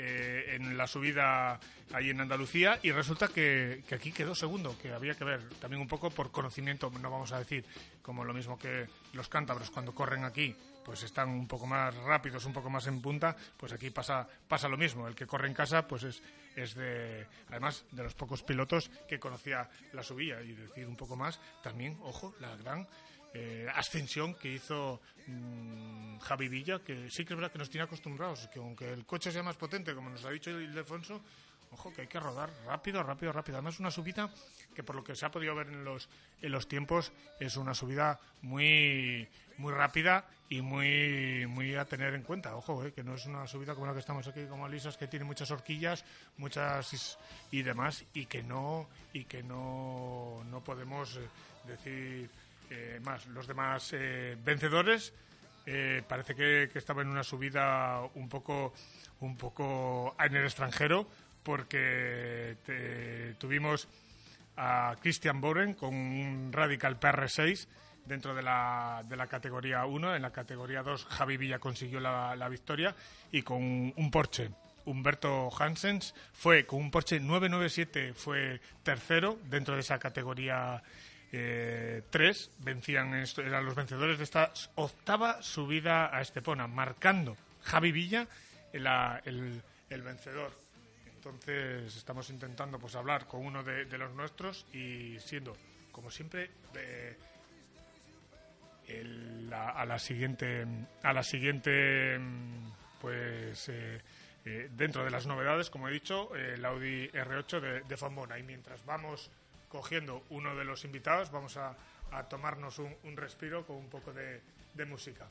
en 0.00 0.76
la 0.76 0.86
subida 0.86 1.58
ahí 1.92 2.10
en 2.10 2.20
Andalucía 2.20 2.78
y 2.82 2.92
resulta 2.92 3.28
que, 3.28 3.82
que 3.88 3.94
aquí 3.94 4.12
quedó 4.12 4.34
segundo, 4.34 4.76
que 4.78 4.92
había 4.92 5.14
que 5.14 5.24
ver 5.24 5.48
también 5.60 5.82
un 5.82 5.88
poco 5.88 6.10
por 6.10 6.30
conocimiento, 6.30 6.90
no 6.90 7.10
vamos 7.10 7.32
a 7.32 7.38
decir 7.38 7.64
como 8.02 8.24
lo 8.24 8.32
mismo 8.32 8.58
que 8.58 8.86
los 9.12 9.28
cántabros 9.28 9.70
cuando 9.70 9.94
corren 9.94 10.24
aquí, 10.24 10.54
pues 10.84 11.02
están 11.02 11.28
un 11.28 11.46
poco 11.46 11.66
más 11.66 11.94
rápidos, 11.96 12.44
un 12.46 12.52
poco 12.52 12.70
más 12.70 12.86
en 12.86 13.00
punta, 13.00 13.36
pues 13.56 13.72
aquí 13.72 13.90
pasa 13.90 14.26
pasa 14.48 14.68
lo 14.68 14.76
mismo, 14.76 15.06
el 15.08 15.14
que 15.14 15.26
corre 15.26 15.48
en 15.48 15.54
casa 15.54 15.86
pues 15.86 16.04
es 16.04 16.22
es 16.56 16.74
de 16.74 17.26
además 17.48 17.84
de 17.90 18.02
los 18.02 18.14
pocos 18.14 18.42
pilotos 18.42 18.90
que 19.08 19.18
conocía 19.18 19.68
la 19.92 20.02
subida. 20.02 20.42
Y 20.42 20.52
decir 20.52 20.86
un 20.86 20.96
poco 20.96 21.16
más, 21.16 21.40
también 21.62 21.98
ojo, 22.02 22.34
la 22.40 22.54
gran 22.56 22.86
eh, 23.34 23.66
ascensión 23.74 24.34
que 24.34 24.52
hizo 24.52 25.00
mm, 25.26 26.18
Javi 26.18 26.48
Villa, 26.48 26.80
que 26.80 27.10
sí 27.10 27.24
que 27.24 27.34
es 27.34 27.36
verdad 27.36 27.52
que 27.52 27.58
nos 27.58 27.70
tiene 27.70 27.84
acostumbrados, 27.84 28.48
que 28.48 28.58
aunque 28.58 28.92
el 28.92 29.06
coche 29.06 29.30
sea 29.30 29.42
más 29.42 29.56
potente, 29.56 29.94
como 29.94 30.10
nos 30.10 30.24
ha 30.24 30.30
dicho 30.30 30.50
Ildefonso, 30.50 31.20
ojo 31.72 31.92
que 31.92 32.02
hay 32.02 32.06
que 32.08 32.18
rodar 32.20 32.50
rápido, 32.66 33.02
rápido, 33.02 33.32
rápido. 33.32 33.58
Además 33.58 33.78
una 33.78 33.90
subida 33.90 34.30
que 34.74 34.82
por 34.82 34.96
lo 34.96 35.04
que 35.04 35.14
se 35.14 35.26
ha 35.26 35.30
podido 35.30 35.54
ver 35.54 35.68
en 35.68 35.84
los, 35.84 36.08
en 36.42 36.52
los 36.52 36.66
tiempos 36.68 37.12
es 37.38 37.56
una 37.56 37.74
subida 37.74 38.18
muy 38.42 39.28
muy 39.58 39.72
rápida 39.72 40.24
y 40.48 40.62
muy 40.62 41.46
muy 41.46 41.74
a 41.76 41.84
tener 41.84 42.14
en 42.14 42.22
cuenta. 42.22 42.56
Ojo, 42.56 42.84
eh, 42.84 42.92
que 42.92 43.04
no 43.04 43.14
es 43.14 43.26
una 43.26 43.46
subida 43.46 43.74
como 43.74 43.86
la 43.86 43.92
que 43.92 44.00
estamos 44.00 44.26
aquí, 44.26 44.46
como 44.46 44.68
lisas, 44.68 44.96
que 44.96 45.06
tiene 45.06 45.24
muchas 45.24 45.50
horquillas, 45.50 46.04
muchas 46.38 47.18
y 47.50 47.62
demás, 47.62 48.04
y 48.14 48.26
que 48.26 48.42
no 48.42 48.88
y 49.12 49.24
que 49.24 49.42
no, 49.42 50.42
no 50.50 50.64
podemos 50.64 51.16
eh, 51.16 51.28
decir 51.66 52.30
eh, 52.70 53.00
más. 53.04 53.26
Los 53.26 53.46
demás 53.46 53.90
eh, 53.92 54.36
vencedores 54.42 55.12
eh, 55.66 56.02
parece 56.08 56.34
que, 56.34 56.70
que 56.72 56.78
estaba 56.78 57.02
en 57.02 57.08
una 57.08 57.22
subida 57.22 58.00
un 58.14 58.28
poco 58.28 58.72
un 59.20 59.36
poco 59.36 60.16
en 60.18 60.34
el 60.36 60.44
extranjero 60.44 61.06
porque 61.42 62.56
te- 62.64 63.34
tuvimos 63.34 63.88
a 64.56 64.96
Christian 65.00 65.40
Boren 65.40 65.74
con 65.74 65.94
un 65.94 66.52
Radical 66.52 66.98
PR6 66.98 67.66
dentro 68.06 68.34
de 68.34 68.42
la, 68.42 69.02
de 69.06 69.16
la 69.16 69.26
categoría 69.26 69.84
1. 69.84 70.16
En 70.16 70.22
la 70.22 70.30
categoría 70.32 70.82
2 70.82 71.04
Javi 71.06 71.36
Villa 71.36 71.58
consiguió 71.58 72.00
la, 72.00 72.34
la 72.36 72.48
victoria 72.48 72.94
y 73.30 73.42
con 73.42 73.62
un 73.96 74.10
Porsche. 74.10 74.50
Humberto 74.86 75.50
Hansens 75.58 76.14
fue 76.32 76.64
con 76.66 76.80
un 76.80 76.90
Porsche 76.90 77.20
997 77.20 78.14
fue 78.14 78.60
tercero 78.82 79.38
dentro 79.44 79.74
de 79.74 79.80
esa 79.80 79.98
categoría 79.98 80.82
3 81.30 82.50
vencían 82.58 83.14
esto- 83.14 83.42
eran 83.42 83.64
los 83.64 83.74
vencedores 83.74 84.18
de 84.18 84.24
esta 84.24 84.52
octava 84.74 85.42
subida 85.42 86.14
a 86.16 86.20
Estepona 86.20 86.66
marcando 86.66 87.36
Javi 87.62 87.92
Villa 87.92 88.26
la- 88.72 89.20
el, 89.24 89.62
el 89.90 90.02
vencedor 90.02 90.52
entonces 91.14 91.94
estamos 91.96 92.30
intentando 92.30 92.78
pues 92.78 92.94
hablar 92.96 93.26
con 93.26 93.44
uno 93.44 93.62
de, 93.62 93.84
los 93.98 94.12
nuestros 94.14 94.64
y 94.72 95.18
siendo, 95.20 95.54
como 95.92 96.10
siempre, 96.10 96.50
eh, 96.74 97.16
el- 98.88 99.48
la- 99.50 99.68
a 99.70 99.84
la 99.84 99.98
siguiente, 99.98 100.66
a 101.02 101.12
la 101.12 101.22
siguiente, 101.22 102.18
pues 103.00 103.68
eh, 103.68 104.00
eh, 104.46 104.68
dentro 104.72 105.04
de 105.04 105.10
las 105.10 105.26
novedades, 105.26 105.68
como 105.70 105.88
he 105.88 105.92
dicho, 105.92 106.34
eh, 106.34 106.54
el 106.54 106.64
Audi 106.64 107.08
R8 107.10 107.60
de, 107.60 107.80
de. 107.82 108.38
Y 108.38 108.42
mientras 108.42 108.84
vamos 108.86 109.30
cogiendo 109.70 110.24
uno 110.28 110.54
de 110.54 110.64
los 110.64 110.84
invitados, 110.84 111.30
vamos 111.30 111.56
a, 111.56 111.74
tomarnos 112.28 112.78
un, 112.80 113.16
respiro 113.16 113.64
con 113.64 113.76
un 113.76 113.88
poco 113.88 114.12
de 114.12 114.84
música. 114.84 115.26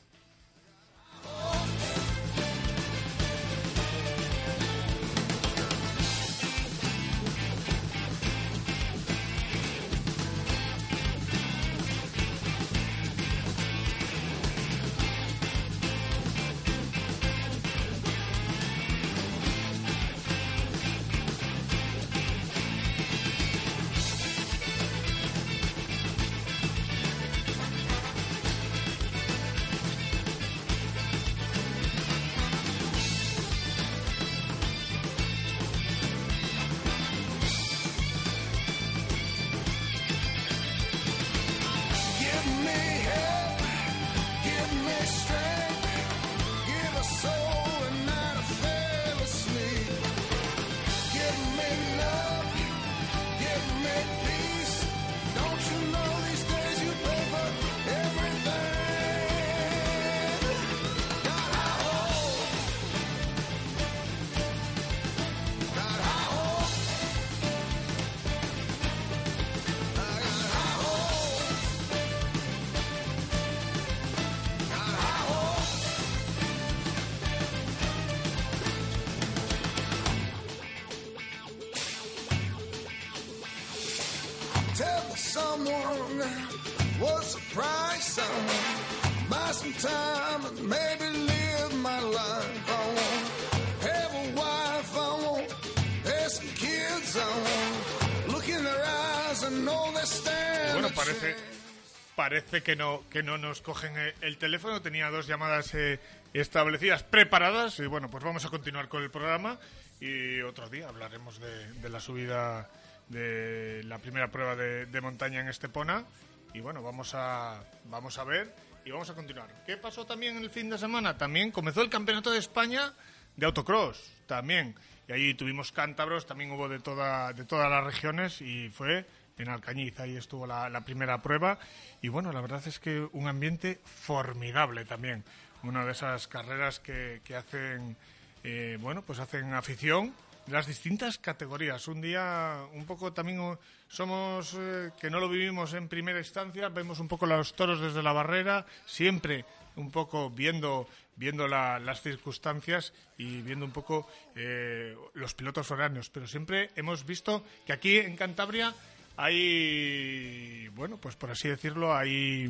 Parece 102.30 102.62
que 102.62 102.76
no, 102.76 103.02
que 103.10 103.24
no 103.24 103.40
nos 103.40 103.60
cogen 103.60 103.98
eh, 103.98 104.14
el 104.22 104.38
teléfono. 104.38 104.84
Tenía 104.84 105.10
dos 105.10 105.26
llamadas 105.26 105.74
eh, 105.74 106.00
establecidas, 106.32 107.02
preparadas. 107.02 107.80
Y 107.80 107.88
bueno, 107.88 108.08
pues 108.12 108.24
vamos 108.24 108.46
a 108.46 108.52
continuar 108.52 108.88
con 108.88 109.02
el 109.02 109.10
programa. 109.10 109.58
Y 110.00 110.40
otro 110.42 110.70
día 110.70 110.90
hablaremos 110.90 111.40
de, 111.40 111.74
de 111.74 111.90
la 111.90 112.00
subida 112.00 112.70
de 113.08 113.82
la 113.86 113.98
primera 113.98 114.28
prueba 114.28 114.56
de, 114.56 114.86
de 114.86 115.02
montaña 115.02 115.42
en 115.42 115.48
Estepona. 115.48 116.06
Y 116.54 116.60
bueno, 116.60 116.84
vamos 116.84 117.16
a, 117.16 117.64
vamos 117.86 118.20
a 118.20 118.24
ver 118.26 118.54
y 118.86 118.92
vamos 118.92 119.10
a 119.10 119.16
continuar. 119.16 119.50
¿Qué 119.66 119.78
pasó 119.78 120.06
también 120.06 120.38
el 120.38 120.52
fin 120.52 120.70
de 120.70 120.78
semana? 120.78 121.18
También 121.18 121.50
comenzó 121.50 121.82
el 121.82 121.90
Campeonato 121.90 122.30
de 122.30 122.38
España 122.38 122.94
de 123.38 123.46
autocross, 123.48 124.08
también. 124.28 124.76
Y 125.08 125.14
ahí 125.14 125.34
tuvimos 125.34 125.72
cántabros, 125.72 126.28
también 126.28 126.52
hubo 126.52 126.70
de, 126.70 126.80
toda, 126.80 127.34
de 127.34 127.44
todas 127.46 127.72
las 127.72 127.84
regiones 127.84 128.40
y 128.40 128.70
fue 128.70 129.08
en 129.40 129.50
Alcañiz, 129.50 130.00
ahí 130.00 130.16
estuvo 130.16 130.46
la, 130.46 130.82
primera 130.86 131.22
prueba. 131.22 131.58
Y 132.02 132.10
bueno, 132.10 132.32
la 132.32 132.42
verdad 132.42 132.62
es 132.68 132.80
que 132.80 133.08
un 133.14 133.28
ambiente 133.28 133.80
formidable 133.84 134.86
también. 134.86 135.24
Una 135.64 135.84
de 135.86 135.94
esas 135.94 136.28
carreras 136.28 136.80
que, 136.80 137.22
hacen, 137.36 137.98
eh, 138.44 138.78
bueno, 138.80 139.02
pues 139.02 139.20
hacen 139.20 139.54
afición 139.54 140.14
las 140.48 140.68
distintas 140.68 141.18
categorías. 141.18 141.88
Un 141.88 142.02
día 142.02 142.58
un 142.74 142.86
poco 142.86 143.14
también 143.14 143.58
somos 143.88 144.56
eh, 144.58 144.92
que 145.00 145.10
no 145.10 145.20
lo 145.20 145.30
vivimos 145.30 145.74
en 145.74 145.88
primera 145.88 146.20
instancia, 146.20 146.70
vemos 146.70 147.00
un 147.00 147.08
poco 147.08 147.26
los 147.26 147.56
toros 147.56 147.82
desde 147.82 148.04
la 148.04 148.14
barrera, 148.14 148.66
siempre 148.86 149.46
un 149.76 149.92
poco 149.92 150.30
viendo 150.30 150.88
viendo 151.16 151.50
la- 151.50 151.80
las 151.80 152.02
circunstancias 152.02 152.94
y 153.18 153.42
viendo 153.42 153.66
un 153.66 153.72
poco 153.72 154.08
eh, 154.36 154.96
los 155.16 155.34
pilotos 155.34 155.68
foráneos, 155.68 156.10
pero 156.10 156.26
siempre 156.28 156.70
hemos 156.78 157.06
visto 157.06 157.44
que 157.66 157.74
aquí 157.74 157.98
en 157.98 158.16
Cantabria 158.16 158.74
hay, 159.22 160.70
bueno, 160.70 160.96
pues 160.96 161.18
por 161.18 161.30
así 161.30 161.50
decirlo, 161.50 161.94
hay 161.94 162.50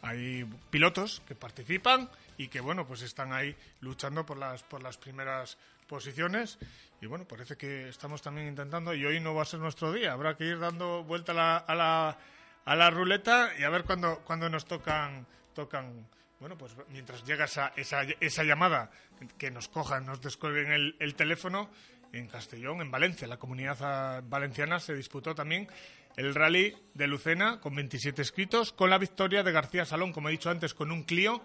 hay 0.00 0.44
pilotos 0.70 1.20
que 1.26 1.34
participan 1.34 2.08
y 2.38 2.46
que 2.46 2.60
bueno 2.60 2.86
pues 2.86 3.02
están 3.02 3.32
ahí 3.32 3.56
luchando 3.80 4.24
por 4.24 4.36
las 4.36 4.62
por 4.62 4.80
las 4.80 4.96
primeras 4.96 5.58
posiciones. 5.88 6.58
Y 7.00 7.06
bueno 7.06 7.24
parece 7.24 7.56
que 7.56 7.88
estamos 7.88 8.22
también 8.22 8.46
intentando 8.46 8.94
y 8.94 9.04
hoy 9.04 9.18
no 9.18 9.34
va 9.34 9.42
a 9.42 9.44
ser 9.44 9.58
nuestro 9.58 9.92
día. 9.92 10.12
Habrá 10.12 10.36
que 10.36 10.44
ir 10.44 10.60
dando 10.60 11.02
vuelta 11.02 11.32
a 11.32 11.34
la, 11.34 11.56
a 11.56 11.74
la, 11.74 12.18
a 12.64 12.76
la 12.76 12.90
ruleta 12.90 13.50
y 13.58 13.64
a 13.64 13.68
ver 13.68 13.82
cuándo 13.82 14.20
cuándo 14.20 14.48
nos 14.48 14.66
tocan 14.66 15.26
tocan 15.52 16.06
bueno 16.38 16.56
pues 16.56 16.76
mientras 16.90 17.24
llega 17.24 17.46
esa, 17.46 17.72
esa, 17.74 18.02
esa 18.20 18.44
llamada 18.44 18.92
que 19.36 19.50
nos 19.50 19.66
cojan 19.66 20.06
nos 20.06 20.20
descuelguen 20.20 20.70
el, 20.70 20.96
el 21.00 21.16
teléfono 21.16 21.70
en 22.18 22.28
Castellón, 22.28 22.80
en 22.80 22.90
Valencia, 22.90 23.26
la 23.26 23.38
comunidad 23.38 23.76
ah, 23.80 24.20
valenciana 24.24 24.80
se 24.80 24.94
disputó 24.94 25.34
también 25.34 25.68
el 26.16 26.34
rally 26.34 26.74
de 26.94 27.06
Lucena 27.06 27.60
con 27.60 27.74
27 27.74 28.22
escritos, 28.22 28.72
con 28.72 28.90
la 28.90 28.98
victoria 28.98 29.42
de 29.42 29.52
García 29.52 29.84
Salón, 29.84 30.12
como 30.12 30.28
he 30.28 30.32
dicho 30.32 30.50
antes, 30.50 30.72
con 30.74 30.90
un 30.90 31.02
Clio 31.04 31.42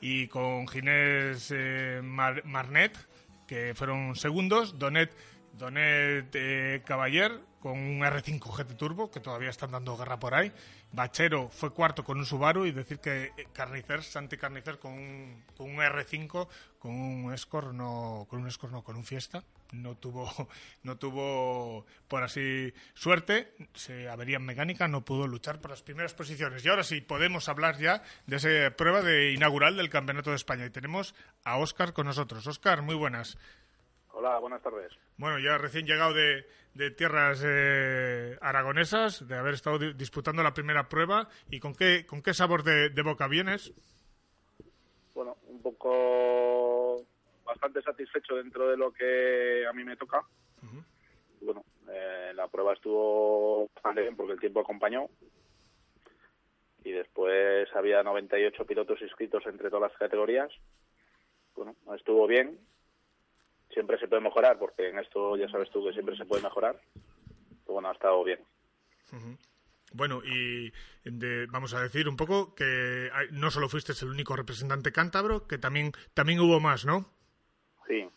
y 0.00 0.28
con 0.28 0.68
Ginés 0.68 1.50
eh, 1.54 2.00
Mar- 2.02 2.44
Marnet, 2.44 2.96
que 3.48 3.74
fueron 3.74 4.14
segundos, 4.16 4.78
Donet, 4.78 5.10
Donet 5.58 6.30
eh, 6.34 6.82
Caballer 6.84 7.40
con 7.60 7.72
un 7.72 8.00
R5 8.00 8.40
GT 8.56 8.76
Turbo, 8.76 9.10
que 9.10 9.18
todavía 9.18 9.50
están 9.50 9.72
dando 9.72 9.96
guerra 9.96 10.20
por 10.20 10.34
ahí, 10.34 10.52
Bachero 10.92 11.48
fue 11.48 11.72
cuarto 11.72 12.04
con 12.04 12.18
un 12.18 12.24
Subaru 12.24 12.64
y 12.64 12.72
decir 12.72 13.00
que 13.00 13.32
eh, 13.36 13.48
Carnicer, 13.52 14.02
Santi 14.04 14.36
Carnicer 14.36 14.78
con 14.78 14.92
un, 14.92 15.44
con 15.56 15.70
un 15.70 15.76
R5, 15.78 16.48
con 16.78 16.92
un 16.92 17.34
Escort, 17.34 17.72
no, 17.72 18.26
con 18.30 18.42
un 18.42 18.48
Escort 18.48 18.72
no, 18.72 18.84
con 18.84 18.96
un 18.96 19.04
Fiesta, 19.04 19.42
no 19.72 19.96
tuvo, 19.96 20.30
no 20.84 20.96
tuvo 20.96 21.86
por 22.08 22.22
así 22.22 22.72
suerte, 22.94 23.54
se 23.74 24.08
avería 24.08 24.36
en 24.36 24.44
mecánica, 24.44 24.86
no 24.86 25.04
pudo 25.04 25.26
luchar 25.26 25.60
por 25.60 25.72
las 25.72 25.82
primeras 25.82 26.14
posiciones. 26.14 26.64
Y 26.64 26.68
ahora 26.68 26.84
sí, 26.84 27.00
podemos 27.00 27.48
hablar 27.48 27.78
ya 27.78 28.02
de 28.26 28.36
esa 28.36 28.76
prueba 28.76 29.02
de 29.02 29.32
inaugural 29.32 29.76
del 29.76 29.90
Campeonato 29.90 30.30
de 30.30 30.36
España. 30.36 30.66
Y 30.66 30.70
tenemos 30.70 31.14
a 31.44 31.56
Óscar 31.58 31.92
con 31.92 32.06
nosotros. 32.06 32.46
Óscar, 32.46 32.82
muy 32.82 32.94
buenas. 32.94 33.36
Hola, 34.18 34.38
buenas 34.38 34.62
tardes. 34.62 34.90
Bueno, 35.18 35.38
ya 35.38 35.58
recién 35.58 35.84
llegado 35.84 36.14
de, 36.14 36.46
de 36.72 36.90
tierras 36.90 37.42
eh, 37.46 38.38
aragonesas, 38.40 39.28
de 39.28 39.36
haber 39.36 39.52
estado 39.52 39.78
di- 39.78 39.92
disputando 39.92 40.42
la 40.42 40.54
primera 40.54 40.88
prueba, 40.88 41.28
¿y 41.50 41.60
con 41.60 41.74
qué, 41.74 42.06
con 42.06 42.22
qué 42.22 42.32
sabor 42.32 42.62
de, 42.62 42.88
de 42.88 43.02
boca 43.02 43.28
vienes? 43.28 43.74
Bueno, 45.14 45.36
un 45.48 45.60
poco 45.60 47.04
bastante 47.44 47.82
satisfecho 47.82 48.36
dentro 48.36 48.68
de 48.70 48.78
lo 48.78 48.90
que 48.90 49.66
a 49.68 49.72
mí 49.74 49.84
me 49.84 49.96
toca. 49.98 50.22
Bueno, 51.42 51.62
eh, 51.90 52.32
la 52.34 52.48
prueba 52.48 52.72
estuvo 52.72 53.68
bastante 53.74 54.00
bien 54.00 54.16
porque 54.16 54.32
el 54.32 54.40
tiempo 54.40 54.60
acompañó. 54.60 55.08
Y 56.84 56.92
después 56.92 57.68
había 57.74 58.02
98 58.02 58.64
pilotos 58.64 59.02
inscritos 59.02 59.44
entre 59.44 59.68
todas 59.68 59.90
las 59.90 59.98
categorías. 59.98 60.50
Bueno, 61.54 61.76
estuvo 61.94 62.26
bien. 62.26 62.58
Siempre 63.76 63.98
se 63.98 64.08
puede 64.08 64.22
mejorar 64.22 64.58
porque 64.58 64.88
en 64.88 64.98
esto 64.98 65.36
ya 65.36 65.50
sabes 65.50 65.68
tú 65.68 65.84
que 65.84 65.92
siempre 65.92 66.16
se 66.16 66.24
puede 66.24 66.42
mejorar. 66.42 66.80
Pero 66.94 67.74
bueno, 67.74 67.90
ha 67.90 67.92
estado 67.92 68.24
bien. 68.24 68.40
Bueno, 69.92 70.22
y 70.24 70.72
de- 71.04 71.44
vamos 71.50 71.74
a 71.74 71.82
decir 71.82 72.08
un 72.08 72.16
poco 72.16 72.54
que 72.54 73.10
hay- 73.12 73.28
no 73.32 73.50
solo 73.50 73.68
fuiste 73.68 73.92
el 74.00 74.08
único 74.08 74.34
representante 74.34 74.92
cántabro, 74.92 75.46
que 75.46 75.58
también, 75.58 75.92
también 76.14 76.40
hubo 76.40 76.58
más, 76.58 76.86
¿no? 76.86 77.04
Sí. 77.86 78.08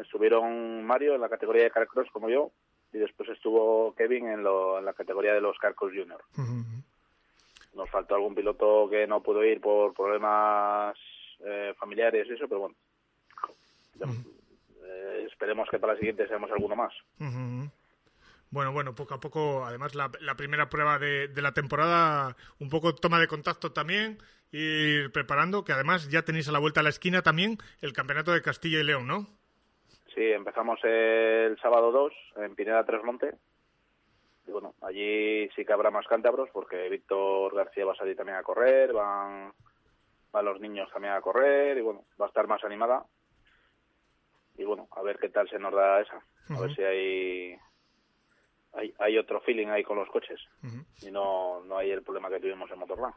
Estuvieron 0.00 0.84
Mario 0.84 1.14
en 1.14 1.20
la 1.20 1.28
categoría 1.28 1.62
de 1.62 1.70
Carcross 1.70 2.10
como 2.10 2.28
yo 2.28 2.50
y 2.92 2.98
después 2.98 3.28
estuvo 3.28 3.94
Kevin 3.94 4.26
en, 4.26 4.42
lo- 4.42 4.80
en 4.80 4.84
la 4.86 4.92
categoría 4.92 5.34
de 5.34 5.40
los 5.40 5.56
Carcross 5.58 5.92
Junior. 5.92 6.20
Nos 7.74 7.88
faltó 7.90 8.16
algún 8.16 8.34
piloto 8.34 8.88
que 8.90 9.06
no 9.06 9.22
pudo 9.22 9.44
ir 9.44 9.60
por 9.60 9.94
problemas 9.94 10.96
eh, 11.46 11.74
familiares 11.78 12.26
y 12.28 12.32
eso, 12.32 12.48
pero 12.48 12.60
bueno. 12.62 12.74
Eh, 15.04 15.26
esperemos 15.30 15.68
que 15.70 15.78
para 15.78 15.92
la 15.92 15.98
siguiente 15.98 16.26
seamos 16.26 16.50
alguno 16.50 16.76
más. 16.76 16.92
Bueno, 18.50 18.72
bueno, 18.72 18.94
poco 18.94 19.14
a 19.14 19.20
poco, 19.20 19.64
además 19.64 19.94
la, 19.94 20.10
la 20.20 20.36
primera 20.36 20.68
prueba 20.68 20.98
de, 20.98 21.28
de 21.28 21.42
la 21.42 21.52
temporada, 21.52 22.36
un 22.60 22.70
poco 22.70 22.94
toma 22.94 23.18
de 23.18 23.26
contacto 23.26 23.72
también, 23.72 24.18
ir 24.52 25.10
preparando, 25.12 25.64
que 25.64 25.72
además 25.72 26.08
ya 26.08 26.22
tenéis 26.22 26.48
a 26.48 26.52
la 26.52 26.60
vuelta 26.60 26.80
a 26.80 26.82
la 26.84 26.90
esquina 26.90 27.22
también 27.22 27.58
el 27.82 27.92
campeonato 27.92 28.32
de 28.32 28.42
Castilla 28.42 28.78
y 28.78 28.84
León, 28.84 29.06
¿no? 29.06 29.26
Sí, 30.14 30.22
empezamos 30.22 30.78
el 30.84 31.58
sábado 31.60 31.90
2 31.90 32.12
en 32.36 32.54
Pineda 32.54 32.84
Tres 32.84 33.02
Monte. 33.02 33.34
Y 34.46 34.52
bueno, 34.52 34.74
allí 34.82 35.48
sí 35.56 35.64
que 35.64 35.72
habrá 35.72 35.90
más 35.90 36.06
cántabros 36.06 36.48
porque 36.52 36.88
Víctor 36.88 37.54
García 37.54 37.84
va 37.84 37.92
a 37.92 37.96
salir 37.96 38.16
también 38.16 38.38
a 38.38 38.42
correr, 38.44 38.92
van, 38.92 39.52
van 40.30 40.44
los 40.44 40.60
niños 40.60 40.88
también 40.92 41.14
a 41.14 41.20
correr 41.20 41.76
y 41.78 41.80
bueno, 41.80 42.04
va 42.20 42.26
a 42.26 42.28
estar 42.28 42.46
más 42.46 42.62
animada. 42.62 43.04
Y 44.56 44.64
bueno, 44.64 44.88
a 44.92 45.02
ver 45.02 45.18
qué 45.18 45.28
tal 45.28 45.48
se 45.48 45.58
nos 45.58 45.72
da 45.74 46.00
esa. 46.00 46.22
A 46.50 46.60
ver 46.60 46.74
si 46.74 46.82
hay, 46.82 47.56
hay 48.72 48.94
hay 48.98 49.18
otro 49.18 49.40
feeling 49.40 49.68
ahí 49.68 49.82
con 49.82 49.98
los 49.98 50.08
coches. 50.10 50.40
Y 51.02 51.10
no, 51.10 51.62
no 51.64 51.78
hay 51.78 51.90
el 51.90 52.02
problema 52.02 52.30
que 52.30 52.40
tuvimos 52.40 52.70
en 52.70 52.78
Motorland. 52.78 53.14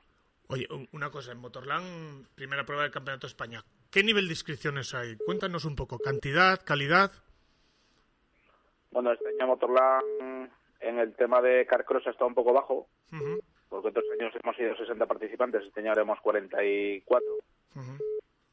Oye, 0.49 0.65
un- 0.71 0.87
una 0.93 1.09
cosa, 1.11 1.31
en 1.33 1.39
Motorland, 1.39 2.27
primera 2.35 2.65
prueba 2.65 2.83
del 2.83 2.91
Campeonato 2.91 3.27
de 3.27 3.31
España, 3.31 3.63
¿qué 3.91 4.01
nivel 4.03 4.27
de 4.27 4.33
inscripciones 4.33 4.93
hay? 4.93 5.17
Cuéntanos 5.17 5.65
un 5.65 5.75
poco, 5.75 5.99
cantidad, 5.99 6.63
calidad. 6.63 7.11
Bueno, 8.91 9.11
este 9.11 9.27
año 9.29 9.47
Motorland 9.47 10.49
en 10.79 10.99
el 10.99 11.13
tema 11.15 11.41
de 11.41 11.65
Carcross 11.65 12.07
está 12.07 12.25
un 12.25 12.33
poco 12.33 12.53
bajo, 12.53 12.87
Ujú, 13.11 13.39
porque 13.69 13.89
otros 13.89 14.05
años 14.19 14.33
hemos 14.41 14.55
sido 14.55 14.75
60 14.77 15.05
participantes, 15.05 15.63
este 15.65 15.81
año 15.81 15.91
haremos 15.91 16.19
44, 16.21 17.27
ujú, 17.75 17.97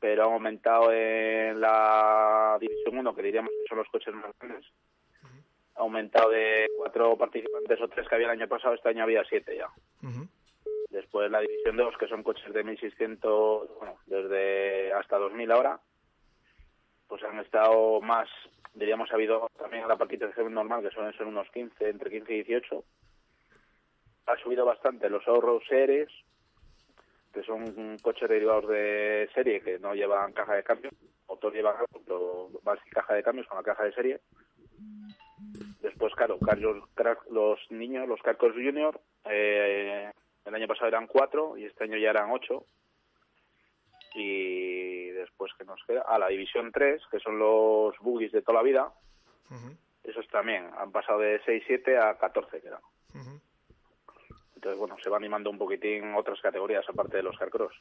pero 0.04 0.24
ha 0.24 0.26
aumentado 0.26 0.92
en 0.92 1.58
la 1.62 2.58
División 2.60 2.98
1, 2.98 3.14
que 3.14 3.22
diríamos 3.22 3.50
que 3.50 3.66
son 3.66 3.78
los 3.78 3.88
coches 3.88 4.12
más 4.12 4.38
grandes, 4.38 4.66
ha 5.76 5.80
aumentado 5.80 6.28
de 6.28 6.68
cuatro 6.76 7.16
participantes 7.16 7.80
o 7.80 7.88
tres 7.88 8.06
que 8.06 8.14
había 8.14 8.26
el 8.26 8.38
año 8.38 8.46
pasado, 8.46 8.74
este 8.74 8.90
año 8.90 9.04
había 9.04 9.24
siete 9.24 9.56
ya. 9.56 9.70
Después 10.90 11.30
la 11.30 11.40
División 11.40 11.78
2, 11.78 11.96
que 11.96 12.08
son 12.08 12.22
coches 12.22 12.52
de 12.52 12.64
1600, 12.64 13.78
bueno, 13.78 13.96
desde 14.04 14.92
hasta 14.92 15.16
2000 15.16 15.50
ahora, 15.52 15.80
pues 17.08 17.22
han 17.22 17.38
estado 17.38 18.02
más, 18.02 18.28
diríamos, 18.74 19.10
ha 19.10 19.14
habido 19.14 19.48
también 19.56 19.88
la 19.88 19.96
participación 19.96 20.52
normal, 20.52 20.82
que 20.82 20.90
suelen 20.90 21.16
ser 21.16 21.26
unos 21.26 21.48
15, 21.50 21.88
entre 21.88 22.10
15 22.10 22.30
y 22.30 22.42
18. 22.42 22.84
Ha 24.26 24.36
subido 24.36 24.66
bastante 24.66 25.08
los 25.08 25.24
Road 25.24 25.62
Series, 25.66 26.10
que 27.34 27.42
son 27.42 27.98
coches 27.98 28.28
derivados 28.28 28.68
de 28.68 29.28
serie 29.34 29.60
que 29.60 29.78
no 29.78 29.94
llevan 29.94 30.32
caja 30.32 30.54
de 30.54 30.62
cambio. 30.64 30.90
Motor 31.28 31.52
lleva 31.52 31.84
pero 32.06 32.48
va 32.66 32.76
sin 32.82 32.92
caja 32.92 33.14
de 33.14 33.22
cambios, 33.22 33.46
con 33.48 33.58
la 33.58 33.64
caja 33.64 33.84
de 33.84 33.92
serie. 33.92 34.20
Después, 35.82 36.14
claro, 36.14 36.38
Carlos, 36.38 36.82
crack- 36.94 37.26
los 37.30 37.58
niños, 37.70 38.08
los 38.08 38.20
Carcos 38.22 38.52
Junior, 38.52 39.00
eh, 39.24 40.10
el 40.44 40.54
año 40.54 40.66
pasado 40.68 40.88
eran 40.88 41.06
cuatro 41.06 41.56
y 41.56 41.64
este 41.64 41.84
año 41.84 41.96
ya 41.98 42.10
eran 42.10 42.30
ocho. 42.30 42.64
Y 44.14 45.08
después, 45.10 45.52
que 45.58 45.64
nos 45.64 45.82
queda? 45.86 46.04
Ah, 46.06 46.18
la 46.18 46.28
División 46.28 46.70
3, 46.72 47.02
que 47.10 47.18
son 47.18 47.38
los 47.38 47.96
buggies 47.98 48.32
de 48.32 48.42
toda 48.42 48.58
la 48.58 48.62
vida. 48.62 48.92
Esos 50.04 50.26
también 50.28 50.68
han 50.78 50.92
pasado 50.92 51.18
de 51.20 51.40
6-7 51.44 51.98
a 51.98 52.16
14, 52.18 52.60
quedan. 52.60 52.80
Entonces, 54.64 54.78
bueno, 54.80 54.96
se 55.04 55.10
va 55.10 55.18
animando 55.18 55.50
un 55.50 55.58
poquitín 55.58 56.14
otras 56.14 56.40
categorías 56.40 56.86
aparte 56.88 57.18
de 57.18 57.22
los 57.22 57.36
Carcross. 57.36 57.74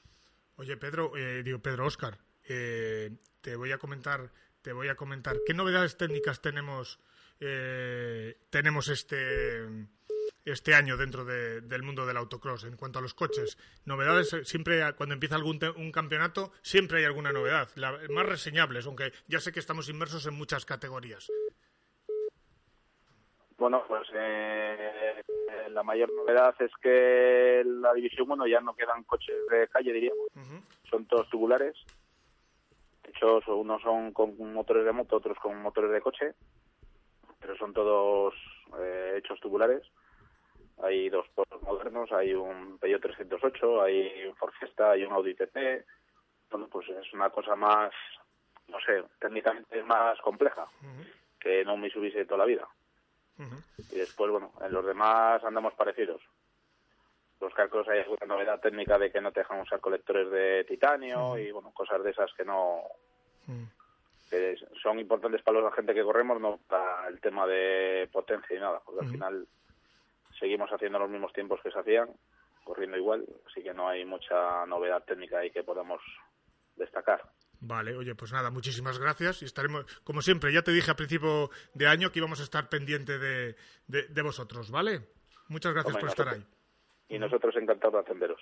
Oye, 0.57 0.75
Pedro, 0.75 1.15
eh, 1.15 1.41
digo, 1.41 1.59
Pedro 1.59 1.85
Oscar, 1.85 2.17
eh, 2.49 3.09
te 3.39 3.55
voy 3.55 3.71
a 3.71 3.77
comentar, 3.77 4.29
te 4.61 4.73
voy 4.73 4.89
a 4.89 4.95
comentar, 4.95 5.37
¿qué 5.47 5.53
novedades 5.53 5.95
técnicas 5.95 6.41
tenemos, 6.41 6.99
eh, 7.39 8.35
tenemos 8.49 8.89
este, 8.89 9.65
este 10.43 10.75
año 10.75 10.97
dentro 10.97 11.23
de- 11.23 11.61
del 11.61 11.83
mundo 11.83 12.05
del 12.05 12.17
autocross 12.17 12.65
en 12.65 12.75
cuanto 12.75 12.99
a 12.99 13.01
los 13.01 13.13
coches? 13.13 13.57
Novedades, 13.85 14.33
eh, 14.33 14.43
siempre 14.43 14.81
cuando 14.97 15.13
empieza 15.13 15.35
algún 15.37 15.59
te- 15.59 15.69
un 15.69 15.89
campeonato, 15.89 16.51
siempre 16.63 16.97
hay 16.99 17.05
alguna 17.05 17.31
novedad, 17.31 17.69
la, 17.75 17.97
más 18.09 18.25
reseñables, 18.25 18.85
aunque 18.87 19.13
ya 19.27 19.39
sé 19.39 19.53
que 19.53 19.61
estamos 19.61 19.87
inmersos 19.87 20.25
en 20.27 20.33
muchas 20.33 20.65
categorías. 20.65 21.31
Bueno, 23.57 23.85
pues 23.87 24.05
eh, 24.13 25.21
la 25.69 25.83
mayor 25.83 26.11
novedad 26.13 26.55
es 26.59 26.71
que 26.81 27.61
en 27.61 27.81
la 27.81 27.93
División 27.93 28.31
1 28.31 28.47
ya 28.47 28.61
no 28.61 28.75
quedan 28.75 29.03
coches 29.03 29.35
de 29.49 29.67
calle, 29.67 29.93
diríamos. 29.93 30.27
Son 30.89 31.05
todos 31.05 31.29
tubulares. 31.29 31.75
Hechos, 33.03 33.47
unos 33.47 33.81
son 33.81 34.11
con 34.11 34.35
motores 34.53 34.85
de 34.85 34.91
moto, 34.91 35.17
otros 35.17 35.37
con 35.39 35.61
motores 35.61 35.91
de 35.91 36.01
coche. 36.01 36.33
Pero 37.39 37.55
son 37.57 37.73
todos 37.73 38.33
eh, 38.79 39.15
hechos 39.17 39.39
tubulares. 39.39 39.83
Hay 40.81 41.09
dos 41.09 41.27
Porsche 41.35 41.57
modernos, 41.61 42.11
hay 42.11 42.33
un 42.33 42.77
Peugeot 42.79 43.01
308, 43.01 43.81
hay 43.81 44.25
un 44.27 44.35
Ford 44.35 44.51
Fiesta, 44.59 44.91
hay 44.91 45.03
un 45.03 45.13
Audi 45.13 45.35
TT. 45.35 45.85
Bueno, 46.49 46.67
pues 46.69 46.89
es 46.89 47.13
una 47.13 47.29
cosa 47.29 47.55
más, 47.55 47.91
no 48.67 48.79
sé, 48.81 49.03
técnicamente 49.19 49.81
más 49.83 50.19
compleja 50.21 50.67
que 51.39 51.65
no 51.65 51.77
me 51.77 51.89
de 51.89 52.25
toda 52.25 52.39
la 52.39 52.45
vida. 52.45 52.67
Y 53.37 53.95
después, 53.95 54.31
bueno, 54.31 54.51
en 54.61 54.71
los 54.71 54.85
demás 54.85 55.43
andamos 55.43 55.73
parecidos. 55.73 56.21
Los 57.41 57.53
carcos 57.53 57.87
hay 57.89 57.99
alguna 57.99 58.25
novedad 58.27 58.59
técnica 58.59 58.97
de 58.97 59.11
que 59.11 59.19
no 59.19 59.31
te 59.31 59.41
dejan 59.41 59.59
usar 59.59 59.79
colectores 59.79 60.29
de 60.31 60.63
titanio 60.65 61.37
y, 61.37 61.51
bueno, 61.51 61.71
cosas 61.71 62.03
de 62.03 62.11
esas 62.11 62.31
que 62.33 62.45
no... 62.45 62.83
que 64.29 64.57
son 64.81 64.99
importantes 64.99 65.41
para 65.41 65.61
la 65.61 65.71
gente 65.71 65.93
que 65.93 66.03
corremos, 66.03 66.39
no 66.39 66.59
para 66.67 67.07
el 67.07 67.19
tema 67.19 67.45
de 67.45 68.07
potencia 68.11 68.55
y 68.55 68.59
nada, 68.59 68.81
porque 68.85 69.05
al 69.05 69.11
final 69.11 69.47
seguimos 70.39 70.71
haciendo 70.71 70.99
los 70.99 71.09
mismos 71.09 71.33
tiempos 71.33 71.59
que 71.61 71.71
se 71.71 71.79
hacían, 71.79 72.09
corriendo 72.63 72.97
igual, 72.97 73.25
así 73.49 73.61
que 73.61 73.73
no 73.73 73.87
hay 73.89 74.05
mucha 74.05 74.65
novedad 74.65 75.03
técnica 75.03 75.39
ahí 75.39 75.51
que 75.51 75.63
podamos 75.63 76.01
destacar. 76.75 77.21
Vale, 77.65 77.95
oye, 77.95 78.13
pues 78.13 78.33
nada, 78.33 78.49
muchísimas 78.51 78.99
gracias 78.99 79.41
y 79.41 79.45
estaremos, 79.45 79.85
como 80.03 80.21
siempre, 80.21 80.51
ya 80.51 80.63
te 80.63 80.71
dije 80.71 80.91
a 80.91 80.95
principio 80.95 81.49
de 81.73 81.87
año 81.87 82.11
que 82.11 82.19
íbamos 82.19 82.41
a 82.41 82.43
estar 82.43 82.67
pendiente 82.67 83.17
de, 83.17 83.55
de, 83.87 84.07
de 84.09 84.21
vosotros, 84.21 84.69
¿vale? 84.69 85.07
Muchas 85.47 85.71
gracias 85.71 85.95
Hombre, 85.95 86.01
por 86.01 86.09
estar 86.09 86.27
ahí. 86.27 86.45
Y 87.07 87.17
nosotros 87.17 87.55
encantados 87.55 87.93
de 87.93 87.99
atenderos. 88.01 88.41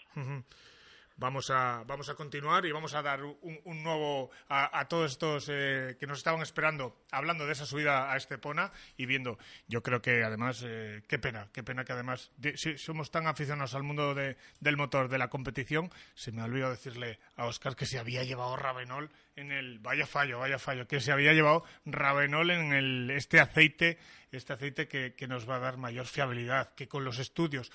Vamos 1.18 1.52
a, 1.52 1.84
vamos 1.86 2.10
a 2.10 2.16
continuar 2.16 2.66
y 2.66 2.72
vamos 2.72 2.94
a 2.96 3.02
dar 3.02 3.24
un, 3.24 3.84
nuevo 3.84 4.32
a, 4.50 4.88
todos 4.88 5.12
estos 5.12 5.48
eh, 5.50 5.96
que 6.00 6.08
nos 6.08 6.18
estaban 6.18 6.42
esperando, 6.42 7.04
hablando 7.12 7.46
de 7.46 7.54
esa 7.54 7.66
subida 7.66 8.12
a 8.12 8.18
Estepona 8.18 8.72
y 8.98 9.06
viendo. 9.06 9.38
Yo 9.68 9.84
creo 9.84 10.02
que 10.02 10.24
además, 10.24 10.64
eh, 10.66 11.04
qué 11.08 11.20
pena, 11.20 11.50
qué 11.54 11.62
pena 11.64 11.84
que 11.86 11.94
además 11.94 12.32
de- 12.38 12.58
si 12.58 12.78
somos 12.78 13.12
tan 13.12 13.28
aficionados 13.28 13.76
al 13.76 13.84
mundo 13.84 14.16
de- 14.16 14.36
del 14.60 14.78
motor, 14.78 15.10
de 15.10 15.18
la 15.20 15.30
competición, 15.30 15.92
se 16.16 16.32
me 16.32 16.42
olvidó 16.42 16.70
decirle 16.72 17.20
a 17.36 17.46
Oscar 17.46 17.76
que 17.76 17.86
se 17.86 18.00
había 18.00 18.24
llevado 18.24 18.56
Ravenol 18.56 19.12
en 19.36 19.52
el, 19.52 19.80
vaya 19.80 20.08
fallo, 20.08 20.40
vaya 20.40 20.58
fallo, 20.60 20.88
que 20.88 21.00
se 21.00 21.12
había 21.12 21.34
llevado 21.34 21.64
Ravenol 21.86 22.50
en 22.52 22.74
el, 22.74 23.12
este 23.12 23.40
aceite, 23.40 23.98
este 24.32 24.54
aceite 24.54 24.88
que, 24.88 25.14
que 25.14 25.28
nos 25.28 25.48
va 25.50 25.58
a 25.58 25.60
dar 25.60 25.78
mayor 25.78 26.06
fiabilidad, 26.08 26.74
que 26.74 26.88
con 26.88 27.04
los 27.04 27.20
estudios 27.20 27.72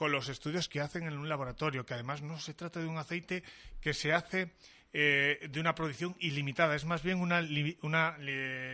con 0.00 0.12
los 0.12 0.30
estudios 0.30 0.66
que 0.66 0.80
hacen 0.80 1.02
en 1.02 1.18
un 1.18 1.28
laboratorio, 1.28 1.84
que 1.84 1.92
además 1.92 2.22
no 2.22 2.38
se 2.38 2.54
trata 2.54 2.80
de 2.80 2.86
un 2.86 2.96
aceite 2.96 3.42
que 3.82 3.92
se 3.92 4.14
hace 4.14 4.54
eh, 4.94 5.46
de 5.52 5.60
una 5.60 5.74
producción 5.74 6.16
ilimitada, 6.20 6.74
es 6.74 6.86
más 6.86 7.02
bien 7.02 7.20
una, 7.20 7.42
li- 7.42 7.76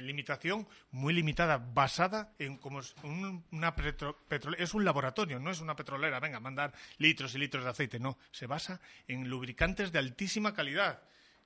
limitación 0.02 0.68
muy 0.92 1.12
limitada, 1.12 1.58
basada 1.58 2.32
en 2.38 2.58
como 2.58 2.78
es 2.78 2.94
un- 3.02 3.44
una 3.50 3.74
petro- 3.74 4.16
es 4.56 4.72
un 4.72 4.84
laboratorio, 4.84 5.40
no 5.40 5.50
es 5.50 5.60
una 5.60 5.74
petrolera, 5.74 6.20
venga, 6.20 6.38
mandar 6.38 6.72
litros 6.98 7.34
y 7.34 7.38
litros 7.38 7.64
de 7.64 7.70
aceite, 7.70 7.98
no, 7.98 8.18
se 8.30 8.46
basa 8.46 8.80
en 9.08 9.28
lubricantes 9.28 9.90
de 9.90 9.98
altísima 9.98 10.54
calidad, 10.54 11.02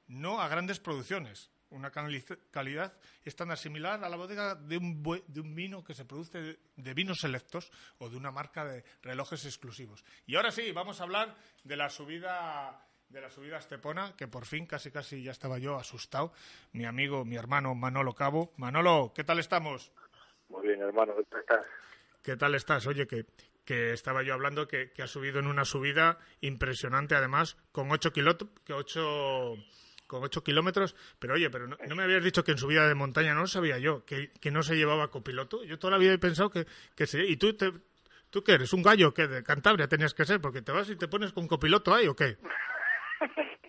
no 0.08 0.42
a 0.42 0.48
grandes 0.48 0.78
producciones. 0.78 1.48
Una 1.70 1.90
cali- 1.90 2.24
calidad 2.50 2.92
estándar 3.24 3.56
similar 3.58 4.02
a 4.02 4.08
la 4.08 4.16
bodega 4.16 4.54
de 4.56 4.76
un, 4.76 5.02
de 5.28 5.40
un 5.40 5.54
vino 5.54 5.84
que 5.84 5.94
se 5.94 6.04
produce 6.04 6.40
de, 6.40 6.58
de 6.76 6.94
vinos 6.94 7.18
selectos 7.20 7.70
o 7.98 8.08
de 8.10 8.16
una 8.16 8.30
marca 8.32 8.64
de 8.64 8.84
relojes 9.02 9.44
exclusivos. 9.44 10.04
Y 10.26 10.36
ahora 10.36 10.50
sí, 10.50 10.72
vamos 10.72 11.00
a 11.00 11.04
hablar 11.04 11.36
de 11.64 11.76
la 11.76 11.88
subida 11.88 12.86
de 13.08 13.20
la 13.20 13.28
subida 13.28 13.56
a 13.56 13.58
Estepona, 13.58 14.14
que 14.16 14.28
por 14.28 14.46
fin 14.46 14.66
casi 14.66 14.92
casi 14.92 15.22
ya 15.24 15.32
estaba 15.32 15.58
yo 15.58 15.74
asustado. 15.76 16.32
Mi 16.72 16.84
amigo, 16.84 17.24
mi 17.24 17.34
hermano 17.36 17.74
Manolo 17.74 18.14
Cabo. 18.14 18.52
Manolo, 18.56 19.12
¿qué 19.14 19.24
tal 19.24 19.40
estamos? 19.40 19.90
Muy 20.48 20.68
bien, 20.68 20.80
hermano, 20.80 21.14
¿qué 21.16 21.24
tal 21.24 21.40
estás? 21.40 21.66
¿Qué 22.22 22.36
tal 22.36 22.54
estás? 22.54 22.86
Oye, 22.86 23.08
que, 23.08 23.26
que 23.64 23.92
estaba 23.92 24.22
yo 24.22 24.34
hablando 24.34 24.68
que, 24.68 24.92
que 24.92 25.02
ha 25.02 25.08
subido 25.08 25.40
en 25.40 25.48
una 25.48 25.64
subida 25.64 26.18
impresionante, 26.40 27.16
además, 27.16 27.56
con 27.72 27.90
8 27.90 28.12
que 28.12 28.72
ocho, 28.72 29.54
con 30.10 30.24
ocho 30.24 30.42
kilómetros. 30.42 30.96
Pero 31.20 31.34
oye, 31.34 31.48
pero 31.50 31.68
no, 31.68 31.76
no 31.86 31.94
me 31.94 32.02
habías 32.02 32.24
dicho 32.24 32.42
que 32.42 32.50
en 32.50 32.58
subida 32.58 32.88
de 32.88 32.96
montaña 32.96 33.32
no 33.32 33.42
lo 33.42 33.46
sabía 33.46 33.78
yo, 33.78 34.04
que, 34.04 34.32
que 34.40 34.50
no 34.50 34.64
se 34.64 34.74
llevaba 34.74 35.08
copiloto. 35.08 35.62
Yo 35.62 35.78
toda 35.78 35.92
la 35.92 35.98
vida 35.98 36.12
he 36.12 36.18
pensado 36.18 36.50
que, 36.50 36.66
que 36.96 37.06
se... 37.06 37.24
¿Y 37.24 37.36
tú, 37.36 37.56
te, 37.56 37.72
tú 38.28 38.42
qué 38.42 38.54
eres? 38.54 38.72
¿Un 38.72 38.82
gallo 38.82 39.14
que 39.14 39.28
de 39.28 39.44
Cantabria 39.44 39.86
tenías 39.86 40.12
que 40.12 40.24
ser? 40.24 40.40
Porque 40.40 40.62
te 40.62 40.72
vas 40.72 40.90
y 40.90 40.96
te 40.96 41.06
pones 41.06 41.32
con 41.32 41.46
copiloto 41.46 41.94
ahí, 41.94 42.08
¿o 42.08 42.16
qué? 42.16 42.36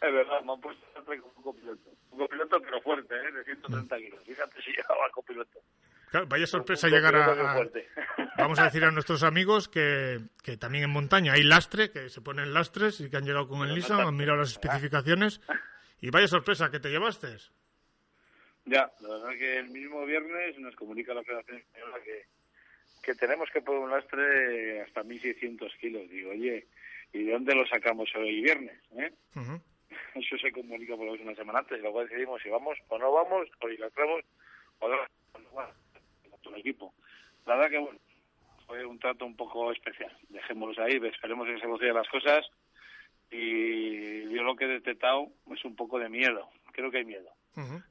Es 0.00 0.12
verdad, 0.14 0.42
me 0.44 0.52
han 0.52 0.60
puesto 0.60 0.86
siempre 0.92 1.20
como 1.20 1.32
un 1.38 1.42
copiloto. 1.42 1.90
Un 2.12 2.18
copiloto, 2.20 2.60
pero 2.60 2.80
fuerte, 2.82 3.16
¿eh? 3.16 3.32
De 3.32 3.44
130 3.44 3.96
kilos. 3.96 4.20
Fíjate 4.24 4.62
si 4.62 4.70
llevaba 4.70 5.10
copiloto. 5.10 5.58
Claro, 6.10 6.26
vaya 6.28 6.46
sorpresa 6.46 6.88
llegar 6.88 7.16
a. 7.16 7.56
Vamos 8.38 8.58
a 8.60 8.64
decir 8.64 8.84
a 8.84 8.90
nuestros 8.92 9.24
amigos 9.24 9.68
que, 9.68 10.20
que 10.44 10.56
también 10.56 10.84
en 10.84 10.90
montaña 10.90 11.32
hay 11.32 11.42
lastre, 11.42 11.90
que 11.90 12.08
se 12.08 12.20
ponen 12.20 12.54
lastres 12.54 13.00
y 13.00 13.10
que 13.10 13.16
han 13.16 13.24
llegado 13.24 13.48
con 13.48 13.66
el 13.68 13.74
Nissan, 13.74 14.00
han 14.00 14.16
mirado 14.16 14.38
las 14.38 14.52
especificaciones 14.52 15.40
y 16.00 16.10
vaya 16.10 16.28
sorpresa 16.28 16.70
que 16.70 16.78
te 16.78 16.88
llevaste. 16.88 17.36
Ya, 18.64 18.90
la 19.00 19.08
verdad 19.08 19.30
que 19.30 19.58
el 19.58 19.70
mismo 19.70 20.06
viernes 20.06 20.58
nos 20.58 20.76
comunica 20.76 21.14
la 21.14 21.24
Federación 21.24 21.58
Española 21.58 21.96
que, 22.04 22.26
que 23.02 23.14
tenemos 23.16 23.48
que 23.50 23.60
poner 23.60 23.80
un 23.80 23.90
lastre 23.90 24.82
hasta 24.82 25.02
1.600 25.02 25.76
kilos. 25.78 26.08
Digo, 26.08 26.30
oye, 26.30 26.66
¿y 27.12 27.24
de 27.24 27.32
dónde 27.32 27.54
lo 27.54 27.66
sacamos 27.66 28.08
hoy 28.14 28.40
viernes? 28.40 28.78
eh? 28.96 29.12
Eso 30.14 30.38
se 30.38 30.52
comunica 30.52 30.96
por 30.96 31.06
lo 31.06 31.12
menos 31.12 31.26
una 31.26 31.34
semana 31.34 31.58
antes 31.60 31.78
y 31.78 31.82
luego 31.82 32.04
decidimos 32.04 32.40
si 32.42 32.48
vamos 32.50 32.78
o 32.88 32.98
no 32.98 33.12
vamos, 33.12 33.48
o 33.60 33.68
si 33.68 33.76
la 33.78 33.90
traemos 33.90 34.22
o 34.78 34.88
no. 34.88 34.96
Bueno, 35.52 35.70
todo 36.42 36.54
el 36.54 36.60
equipo. 36.60 36.94
La 37.46 37.56
verdad 37.56 37.70
que, 37.70 37.78
bueno, 37.78 37.98
fue 38.68 38.84
un 38.84 38.98
trato 38.98 39.24
un 39.24 39.34
poco 39.34 39.72
especial. 39.72 40.14
Dejémoslos 40.28 40.78
ahí, 40.78 41.00
esperemos 41.02 41.46
que 41.46 41.58
se 41.58 41.64
evolucionen 41.64 41.96
las 41.96 42.08
cosas. 42.08 42.46
Y 43.30 44.28
yo 44.30 44.42
lo 44.42 44.54
que 44.54 44.66
he 44.66 44.68
detectado 44.68 45.28
es 45.50 45.64
un 45.64 45.74
poco 45.74 45.98
de 45.98 46.08
miedo. 46.08 46.50
Creo 46.72 46.90
que 46.90 46.98
hay 46.98 47.04
miedo. 47.04 47.30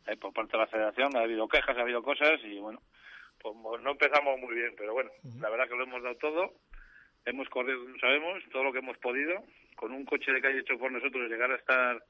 Eh, 0.07 0.15
por 0.15 0.31
parte 0.31 0.53
de 0.53 0.59
la 0.59 0.67
federación 0.67 1.17
ha 1.17 1.21
habido 1.21 1.47
quejas, 1.47 1.77
ha 1.77 1.81
habido 1.81 2.01
cosas 2.01 2.39
y 2.45 2.57
bueno, 2.57 2.81
pues 3.41 3.81
no 3.81 3.91
empezamos 3.91 4.39
muy 4.39 4.55
bien, 4.55 4.73
pero 4.77 4.93
bueno, 4.93 5.11
la 5.41 5.49
verdad 5.49 5.67
que 5.67 5.75
lo 5.75 5.83
hemos 5.83 6.01
dado 6.01 6.15
todo, 6.15 6.53
hemos 7.25 7.49
corrido, 7.49 7.79
sabemos, 7.99 8.41
todo 8.53 8.63
lo 8.63 8.71
que 8.71 8.79
hemos 8.79 8.97
podido, 8.99 9.43
con 9.75 9.91
un 9.91 10.05
coche 10.05 10.31
de 10.31 10.41
calle 10.41 10.59
hecho 10.59 10.79
por 10.79 10.89
nosotros, 10.89 11.29
llegar 11.29 11.51
a 11.51 11.57
estar 11.57 12.01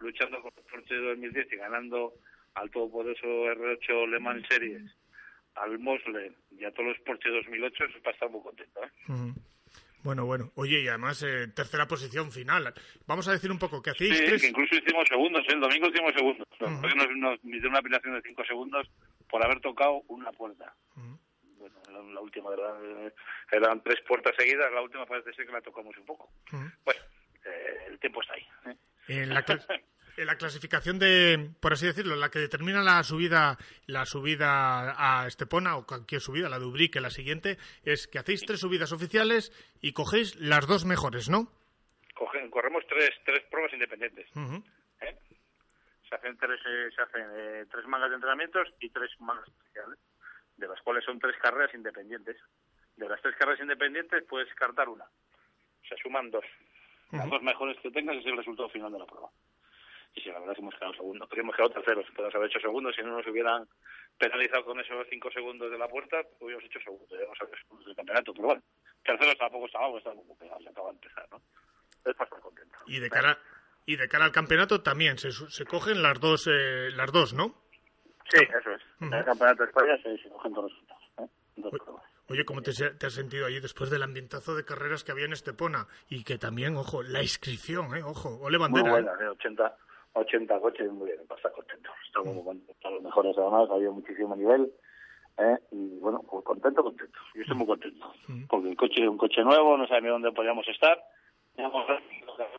luchando 0.00 0.42
con 0.42 0.50
el 0.56 0.64
Porsche 0.64 0.94
de 0.96 1.06
2010 1.10 1.52
y 1.52 1.56
ganando 1.56 2.14
al 2.54 2.68
todopoderoso 2.72 3.26
R8 3.26 4.08
Le 4.08 4.18
Mans 4.18 4.46
Series, 4.48 4.90
al 5.56 5.78
Mosler 5.78 6.32
y 6.50 6.64
a 6.64 6.70
todos 6.72 6.90
los 6.90 6.98
Porsche 7.00 7.30
2008, 7.30 7.84
eso 7.84 8.10
estar 8.10 8.30
muy 8.30 8.42
contento. 8.42 8.80
¿eh? 8.82 9.32
Bueno, 10.02 10.26
bueno. 10.26 10.52
Oye, 10.56 10.80
y 10.82 10.88
además, 10.88 11.22
eh, 11.22 11.48
tercera 11.54 11.88
posición 11.88 12.30
final. 12.30 12.74
Vamos 13.06 13.26
a 13.28 13.32
decir 13.32 13.50
un 13.50 13.58
poco 13.58 13.80
que 13.80 13.90
hacéis 13.90 14.18
Sí, 14.18 14.24
tres... 14.26 14.42
que 14.42 14.48
incluso 14.48 14.74
hicimos 14.74 15.08
segundos, 15.08 15.42
¿eh? 15.48 15.52
el 15.54 15.60
domingo 15.60 15.88
hicimos 15.88 16.12
segundos. 16.14 16.46
Nos, 16.60 17.16
nos, 17.16 17.64
una 17.64 17.78
apelación 17.78 18.14
de 18.14 18.22
5 18.22 18.44
segundos 18.44 18.90
por 19.30 19.44
haber 19.44 19.60
tocado 19.60 20.02
una 20.08 20.30
puerta. 20.32 20.74
Bueno, 21.56 21.76
la, 21.90 22.02
la 22.12 22.20
última, 22.20 22.50
¿verdad? 22.50 23.12
Eran 23.50 23.82
tres 23.82 24.00
puertas 24.06 24.34
seguidas, 24.36 24.70
la 24.72 24.82
última 24.82 25.06
parece 25.06 25.32
ser 25.32 25.46
que 25.46 25.52
la 25.52 25.62
tocamos 25.62 25.96
un 25.96 26.04
poco. 26.04 26.28
Bueno, 26.84 27.00
eh, 27.44 27.84
el 27.88 27.98
tiempo 27.98 28.20
está 28.20 28.34
ahí. 28.34 28.46
¿eh? 28.66 28.76
En 29.08 29.32
la, 29.32 29.42
la 30.16 30.36
clasificación 30.36 30.98
de, 30.98 31.50
por 31.60 31.72
así 31.72 31.86
decirlo, 31.86 32.14
la 32.16 32.30
que 32.30 32.38
determina 32.38 32.82
la 32.82 33.02
subida, 33.02 33.58
la 33.86 34.06
subida 34.06 34.94
a 34.96 35.26
Estepona 35.26 35.76
o 35.76 35.86
cualquier 35.86 36.20
subida, 36.20 36.48
la 36.48 36.58
de 36.58 36.64
Ubrique, 36.66 37.00
la 37.00 37.10
siguiente, 37.10 37.58
es 37.84 38.06
que 38.06 38.18
hacéis 38.18 38.44
tres 38.46 38.60
subidas 38.60 38.92
oficiales 38.92 39.52
y 39.80 39.92
cogéis 39.92 40.36
las 40.36 40.66
dos 40.66 40.84
mejores, 40.84 41.28
¿no? 41.28 41.48
Cogen- 42.14 42.48
corremos 42.50 42.84
tres, 42.88 43.10
tres 43.24 43.42
pruebas 43.50 43.72
independientes. 43.72 44.26
¿eh? 45.00 45.16
Se 46.08 46.14
hacen 46.14 46.36
tres, 46.38 46.60
eh, 46.66 46.88
se 46.94 47.02
hacen 47.02 47.26
eh, 47.34 47.64
tres 47.70 47.86
mangas 47.86 48.10
de 48.10 48.14
entrenamientos 48.16 48.68
y 48.80 48.90
tres 48.90 49.10
mangas 49.20 49.48
especiales, 49.48 49.98
de 50.56 50.68
las 50.68 50.80
cuales 50.82 51.04
son 51.04 51.18
tres 51.18 51.34
carreras 51.42 51.74
independientes. 51.74 52.36
De 52.96 53.08
las 53.08 53.20
tres 53.20 53.34
carreras 53.36 53.60
independientes 53.60 54.22
puedes 54.28 54.46
descartar 54.48 54.88
una. 54.88 55.04
Se 55.88 55.96
suman 55.96 56.30
dos. 56.30 56.44
Las 57.10 57.28
dos 57.28 57.42
mejores 57.42 57.76
que 57.80 57.90
tengas 57.90 58.16
es 58.16 58.26
el 58.26 58.36
resultado 58.36 58.68
final 58.70 58.92
de 58.92 58.98
la 58.98 59.06
prueba. 59.06 59.28
Y 60.14 60.20
si 60.20 60.28
la 60.28 60.38
verdad 60.38 60.52
es 60.52 60.56
que 60.56 60.62
hemos 60.62 60.74
quedado 60.74 60.94
segundos, 60.94 61.28
hemos 61.32 61.56
quedado 61.56 61.70
terceros, 61.74 62.06
podemos 62.14 62.34
haber 62.34 62.48
hecho 62.48 62.60
segundos, 62.60 62.94
si 62.94 63.02
no 63.02 63.16
nos 63.16 63.26
hubieran 63.26 63.66
penalizado 64.18 64.64
con 64.64 64.78
esos 64.80 65.06
cinco 65.10 65.30
segundos 65.30 65.70
de 65.70 65.78
la 65.78 65.88
puerta, 65.88 66.22
hubiéramos 66.40 66.64
hecho 66.64 66.78
segundos, 66.80 67.10
hubiéramos 67.10 67.36
hecho 67.42 67.56
segundos 67.62 67.86
del 67.86 67.96
campeonato, 67.96 68.32
pero 68.32 68.46
bueno, 68.46 68.62
terceros 69.04 69.38
tampoco 69.38 69.66
estábamos, 69.66 69.98
estábamos 69.98 70.26
muy 70.26 70.36
pegados, 70.36 70.62
se 70.62 70.70
acaba 70.70 70.88
de 70.88 70.94
empezar, 70.94 71.26
¿no? 71.30 71.36
Es 72.04 72.14
para 72.16 72.24
estar 72.24 72.40
contento. 72.40 72.78
Y 72.86 73.00
de 73.00 73.10
cara 73.10 73.38
y 73.86 73.96
de 73.96 74.08
cara 74.08 74.24
al 74.24 74.32
campeonato 74.32 74.82
también 74.82 75.18
se, 75.18 75.32
se 75.32 75.64
cogen 75.64 76.02
las 76.02 76.20
dos, 76.20 76.46
eh, 76.46 76.90
las 76.92 77.10
dos, 77.12 77.34
¿no? 77.34 77.64
Sí, 78.30 78.40
eso 78.42 78.70
es. 78.70 78.82
En 79.00 79.12
el 79.12 79.24
campeonato 79.24 79.64
de 79.64 79.68
España 79.68 79.96
se, 80.02 80.16
se 80.18 80.28
cogen 80.30 80.54
todos 80.54 80.70
los 80.70 80.72
resultados. 80.72 81.04
¿eh? 81.18 81.34
Dos 81.56 81.70
pruebas. 81.72 82.14
Oye, 82.28 82.44
¿cómo 82.46 82.62
te, 82.62 82.70
has 82.70 83.12
sentido 83.12 83.46
allí 83.46 83.60
después 83.60 83.90
del 83.90 84.02
ambientazo 84.02 84.54
de 84.54 84.64
carreras 84.64 85.04
que 85.04 85.12
había 85.12 85.26
en 85.26 85.34
Estepona? 85.34 85.86
Y 86.08 86.24
que 86.24 86.38
también, 86.38 86.74
ojo, 86.76 87.02
la 87.02 87.22
inscripción, 87.22 87.94
¿eh? 87.94 88.02
Ojo, 88.02 88.38
ole 88.40 88.58
Muy 88.58 88.68
bandera. 88.68 88.88
¿eh? 88.88 89.02
buena, 89.02 89.12
¿eh? 89.22 89.28
80, 89.28 89.76
80 90.14 90.60
coches, 90.60 90.90
muy 90.92 91.10
bien, 91.10 91.26
para 91.26 91.38
estar 91.38 91.52
contento. 91.52 91.90
Estamos 92.06 92.34
muy 92.34 92.44
contentos, 92.44 92.92
los 92.92 93.02
mejores 93.02 93.36
además, 93.36 93.70
había 93.70 93.90
muchísimo 93.90 94.36
nivel. 94.36 94.72
¿eh? 95.38 95.58
Y 95.72 95.98
bueno, 95.98 96.22
pues 96.30 96.44
contento, 96.44 96.82
contento. 96.82 97.18
Yo 97.34 97.42
estoy 97.42 97.56
muy 97.56 97.66
contento. 97.66 98.12
Porque 98.48 98.70
el 98.70 98.76
coche 98.76 99.02
es 99.02 99.08
un 99.08 99.18
coche 99.18 99.42
nuevo, 99.42 99.76
no 99.76 99.86
sabía 99.86 100.10
dónde 100.10 100.32
podíamos 100.32 100.66
estar. 100.68 101.02
Hemos 101.56 101.86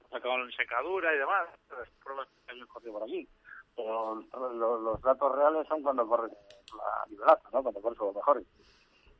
sacado 0.09 0.43
en 0.43 0.51
secadura 0.51 1.13
y 1.13 1.17
demás, 1.17 1.49
las 1.69 1.89
pruebas 2.03 2.27
que 2.47 2.65
corrido 2.67 2.93
por 2.93 3.03
aquí. 3.03 3.27
Pero 3.75 4.15
los, 4.15 4.81
los 4.81 5.01
datos 5.01 5.35
reales 5.35 5.67
son 5.67 5.83
cuando 5.83 6.07
corres 6.07 6.31
la 6.77 7.05
nivelazo, 7.09 7.43
¿no? 7.51 7.61
Cuando 7.61 7.81
corres 7.81 7.99
los 7.99 8.15
mejores. 8.15 8.45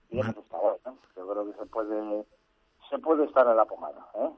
Y 0.10 0.20
eso 0.20 0.40
está 0.40 0.58
bueno, 0.58 0.78
¿no? 0.86 0.98
Yo 1.16 1.28
creo 1.28 1.52
que 1.52 1.58
se 1.60 1.66
puede 1.66 2.26
se 2.90 3.00
puede 3.00 3.26
estar 3.26 3.48
en 3.48 3.58
la 3.58 3.66
pomada, 3.66 4.08
¿eh? 4.16 4.32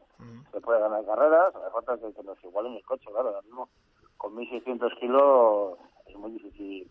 Se 0.51 0.61
puede 0.61 0.79
ganar 0.79 1.05
carreras, 1.05 1.55
hace 1.55 1.71
falta 1.71 1.97
que, 1.97 2.13
que 2.13 2.23
nos 2.23 2.41
igualen 2.43 2.73
el 2.73 2.85
coche, 2.85 3.05
claro, 3.11 3.29
ahora 3.29 3.41
mismo 3.41 3.69
con 4.17 4.35
1.600 4.35 4.99
kilos 4.99 5.77
es 6.07 6.15
muy 6.15 6.31
difícil 6.31 6.89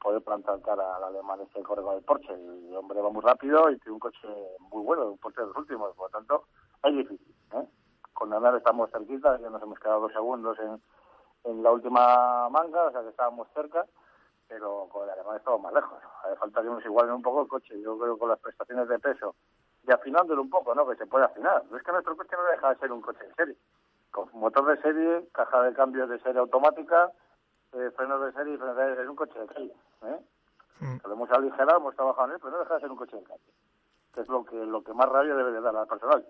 poder 0.00 0.22
plantar 0.22 0.60
cara 0.62 0.96
al 0.96 1.04
alemán 1.04 1.40
este 1.40 1.58
que 1.58 1.64
corre 1.64 1.82
con 1.82 1.96
el 1.96 2.02
Porsche. 2.02 2.32
El 2.32 2.74
hombre 2.74 3.00
va 3.00 3.10
muy 3.10 3.22
rápido 3.22 3.70
y 3.70 3.78
tiene 3.78 3.92
un 3.92 4.00
coche 4.00 4.28
muy 4.70 4.82
bueno, 4.82 5.10
un 5.10 5.18
Porsche 5.18 5.42
de 5.42 5.48
los 5.48 5.56
últimos, 5.56 5.94
por 5.94 6.10
lo 6.10 6.18
tanto 6.18 6.44
es 6.82 6.96
difícil, 6.96 7.34
¿eh? 7.52 7.66
Con 8.14 8.30
Nanar 8.30 8.56
estamos 8.56 8.90
cerquita, 8.90 9.38
ya 9.38 9.50
nos 9.50 9.62
hemos 9.62 9.78
quedado 9.78 10.00
dos 10.00 10.12
segundos 10.12 10.58
en, 10.58 10.80
en 11.44 11.62
la 11.62 11.70
última 11.70 12.48
manga, 12.48 12.84
o 12.84 12.92
sea 12.92 13.02
que 13.02 13.08
estábamos 13.08 13.48
cerca, 13.54 13.86
pero 14.48 14.88
con 14.90 15.04
el 15.04 15.10
alemán 15.10 15.36
estamos 15.36 15.60
más 15.60 15.72
lejos. 15.72 15.98
Hace 16.24 16.36
falta 16.36 16.62
que 16.62 16.68
nos 16.68 16.84
igualen 16.84 17.14
un 17.14 17.22
poco 17.22 17.42
el 17.42 17.48
coche. 17.48 17.80
Yo 17.80 17.98
creo 17.98 18.14
que 18.14 18.20
con 18.20 18.28
las 18.28 18.40
prestaciones 18.40 18.88
de 18.88 18.98
peso 18.98 19.34
y 19.90 19.92
afinándolo 19.92 20.40
un 20.42 20.50
poco, 20.50 20.72
¿no? 20.74 20.86
Que 20.86 20.94
se 20.96 21.06
puede 21.06 21.24
afinar. 21.24 21.64
No 21.68 21.76
es 21.76 21.82
que 21.82 21.90
nuestro 21.90 22.16
coche 22.16 22.36
no 22.36 22.44
deja 22.50 22.70
de 22.70 22.78
ser 22.78 22.92
un 22.92 23.00
coche 23.02 23.24
de 23.26 23.34
serie. 23.34 23.56
Con 24.12 24.28
motor 24.34 24.64
de 24.66 24.80
serie, 24.82 25.28
caja 25.32 25.62
de 25.64 25.74
cambios 25.74 26.08
de 26.08 26.18
serie 26.20 26.38
automática, 26.40 27.10
eh, 27.72 27.90
frenos 27.96 28.24
de 28.24 28.32
serie 28.32 28.54
y 28.54 28.56
frenos 28.56 28.76
de 28.76 28.82
aire. 28.84 29.02
Es 29.02 29.08
un 29.08 29.16
coche 29.16 29.38
de 29.38 29.46
calle, 29.46 29.72
¿eh? 30.04 30.18
Que 31.02 31.08
Lo 31.08 31.14
hemos 31.14 31.30
aligerado, 31.30 31.78
hemos 31.78 31.94
trabajado 31.96 32.28
en 32.28 32.34
él, 32.34 32.38
pero 32.40 32.52
no 32.52 32.58
deja 32.60 32.74
de 32.74 32.80
ser 32.80 32.90
un 32.90 32.96
coche 32.96 33.16
de 33.16 33.24
calle. 33.24 33.42
Que 34.14 34.20
es 34.22 34.28
lo 34.28 34.44
que, 34.44 34.56
lo 34.56 34.82
que 34.82 34.92
más 34.94 35.08
rabia 35.08 35.34
debe 35.34 35.52
de 35.52 35.60
dar 35.60 35.74
al 35.76 35.86
personal. 35.86 36.24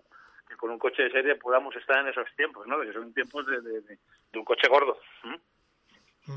Que 0.48 0.56
con 0.56 0.70
un 0.70 0.78
coche 0.78 1.02
de 1.04 1.11
serie 1.12 1.36
podamos 1.36 1.74
estar 1.76 1.98
en 1.98 2.08
esos 2.08 2.26
tiempos, 2.36 2.66
¿no? 2.66 2.80
Que 2.80 2.92
son 2.92 3.12
tiempos 3.12 3.46
de, 3.46 3.61
de, 3.61 3.80
de- 3.82 3.98
de 4.32 4.38
un 4.38 4.44
coche 4.44 4.68
gordo. 4.68 4.96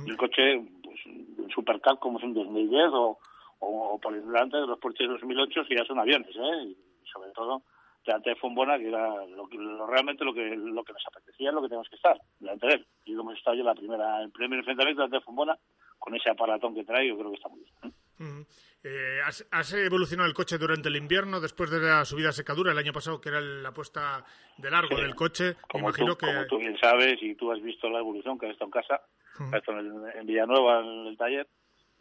Y 0.05 0.11
un 0.11 0.17
coche, 0.17 0.61
pues, 0.83 1.05
un 1.05 1.49
supercar 1.53 1.97
como 1.99 2.17
es 2.17 2.23
un 2.23 2.33
2010 2.33 2.89
o, 2.93 3.17
o, 3.59 3.93
o 3.93 3.99
por 3.99 4.13
delante 4.13 4.57
de 4.57 4.67
los 4.67 4.79
Porsche 4.79 5.05
2008 5.07 5.61
que 5.67 5.75
ya 5.77 5.83
son 5.85 5.99
aviones, 5.99 6.35
¿eh? 6.35 6.75
Y 7.03 7.07
sobre 7.07 7.31
todo 7.31 7.63
delante 8.05 8.31
de 8.31 8.35
Fombona, 8.35 8.77
que 8.77 8.87
era 8.89 9.25
lo, 9.27 9.47
lo- 9.47 9.87
realmente 9.87 10.25
lo 10.25 10.33
que 10.33 10.55
lo 10.55 10.83
que 10.83 10.93
nos 10.93 11.03
apetecía, 11.07 11.51
lo 11.51 11.61
que 11.61 11.69
tenemos 11.69 11.87
que 11.89 11.95
estar, 11.95 12.17
delante 12.39 12.67
de 12.67 12.73
él. 12.73 12.87
Y 13.05 13.13
hemos 13.13 13.37
estado 13.37 13.55
yo 13.57 13.63
la 13.63 13.75
primera, 13.75 14.21
el 14.21 14.31
primer 14.31 14.59
enfrentamiento 14.59 15.01
delante 15.01 15.17
de 15.17 15.23
Fombona, 15.23 15.57
con 15.99 16.13
ese 16.15 16.29
aparatón 16.29 16.75
que 16.75 16.83
trae, 16.83 17.07
yo 17.07 17.17
creo 17.17 17.29
que 17.29 17.37
está 17.37 17.49
muy 17.49 17.61
bien. 17.61 17.73
¿eh? 17.83 17.91
Ujú. 18.19 18.45
Eh, 18.85 19.21
¿has, 19.25 19.47
has 19.51 19.73
evolucionado 19.73 20.27
el 20.27 20.35
coche 20.35 20.57
durante 20.57 20.89
el 20.89 20.97
invierno, 20.97 21.39
después 21.39 21.69
de 21.71 21.79
la 21.79 22.03
subida 22.03 22.29
a 22.29 22.33
secadura 22.33 22.73
el 22.73 22.77
año 22.77 22.91
pasado, 22.91 23.21
que 23.21 23.29
era 23.29 23.39
la 23.39 23.71
puesta 23.73 24.25
de 24.57 24.69
largo 24.69 24.97
Sí. 24.97 25.01
del 25.01 25.15
coche? 25.15 25.55
Como 25.69 25.87
imagino 25.87 26.15
tú, 26.15 26.17
que... 26.17 26.25
como 26.33 26.45
tú 26.47 26.57
bien 26.57 26.77
sabes 26.77 27.17
y 27.21 27.33
tú 27.35 27.49
has 27.53 27.61
visto 27.61 27.89
la 27.89 27.99
evolución 27.99 28.37
que 28.37 28.47
has 28.47 28.51
estado 28.51 28.67
en 28.67 28.71
casa, 28.71 29.01
has 29.39 29.53
estado 29.53 29.79
en, 29.79 30.17
en 30.19 30.25
Villanueva, 30.27 30.81
en 30.81 31.07
el 31.07 31.17
taller, 31.17 31.47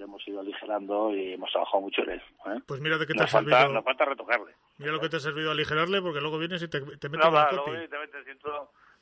hemos 0.04 0.26
ido 0.28 0.40
aligerando 0.40 1.14
y 1.14 1.32
hemos 1.34 1.50
trabajado 1.50 1.80
mucho 1.80 2.02
en 2.02 2.10
él. 2.10 2.22
¿eh? 2.46 2.60
Pues 2.66 2.80
mira 2.80 2.98
de 2.98 3.06
qué 3.06 3.12
te 3.14 3.20
nos, 3.20 3.28
ha 3.34 3.38
falta, 3.38 3.56
servido. 3.58 3.74
nos 3.74 3.84
falta 3.84 4.04
retocarle. 4.04 4.52
Mira 4.78 4.92
lo 4.92 5.00
que 5.00 5.08
te 5.08 5.16
ha 5.16 5.20
servido 5.20 5.50
aligerarle, 5.50 6.00
porque 6.02 6.20
luego 6.20 6.38
vienes 6.38 6.62
y 6.62 6.68
te, 6.68 6.80
te 6.80 7.08
metes 7.08 7.30
Nada, 7.30 7.50
un 7.50 7.56
luego 7.56 7.72
copy. 7.72 7.88
te 7.88 7.98
meten 7.98 8.24
100, 8.24 8.38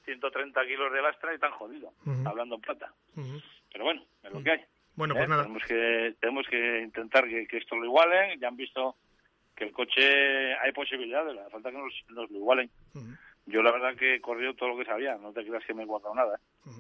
130 0.05 0.67
kilos 0.67 0.93
de 0.93 1.03
lastra 1.03 1.35
y 1.35 1.39
tan 1.39 1.53
jodido, 1.53 1.93
Ujú. 2.07 2.29
hablando 2.29 2.55
en 2.57 2.61
plata. 2.61 2.93
Ujú. 3.17 3.41
Pero 3.73 3.85
bueno, 3.85 4.03
es 4.23 4.33
lo 4.33 4.43
que 4.43 4.51
hay. 4.53 4.61
Bueno, 4.97 5.15
¿eh? 5.15 5.19
pues 5.19 5.29
nada. 5.29 5.43
Tenemos 5.45 5.63
que, 5.67 6.15
tenemos 6.21 6.47
que 6.49 6.81
intentar 6.83 7.29
que, 7.29 7.47
que 7.47 7.59
esto 7.59 7.77
lo 7.77 7.85
igualen. 7.85 8.39
Ya 8.41 8.49
han 8.49 8.57
visto 8.57 8.97
que 9.57 9.65
el 9.65 9.73
coche 9.73 10.55
hay 10.57 10.73
posibilidades, 10.73 11.35
la 11.35 11.49
falta 11.51 11.71
que 11.71 11.79
nos, 11.79 11.93
nos 12.09 12.31
lo 12.31 12.37
igualen. 12.39 12.71
Yo 13.47 13.63
la 13.63 13.73
verdad 13.73 13.97
que 13.97 14.17
he 14.17 14.21
corrido 14.21 14.55
todo 14.55 14.71
lo 14.71 14.79
que 14.79 14.85
sabía, 14.85 15.17
no 15.17 15.33
te 15.33 15.45
creas 15.45 15.65
que 15.65 15.75
me 15.75 15.83
he 15.83 15.87
guardado 15.87 16.15
nada. 16.15 16.37
¿eh? 16.37 16.71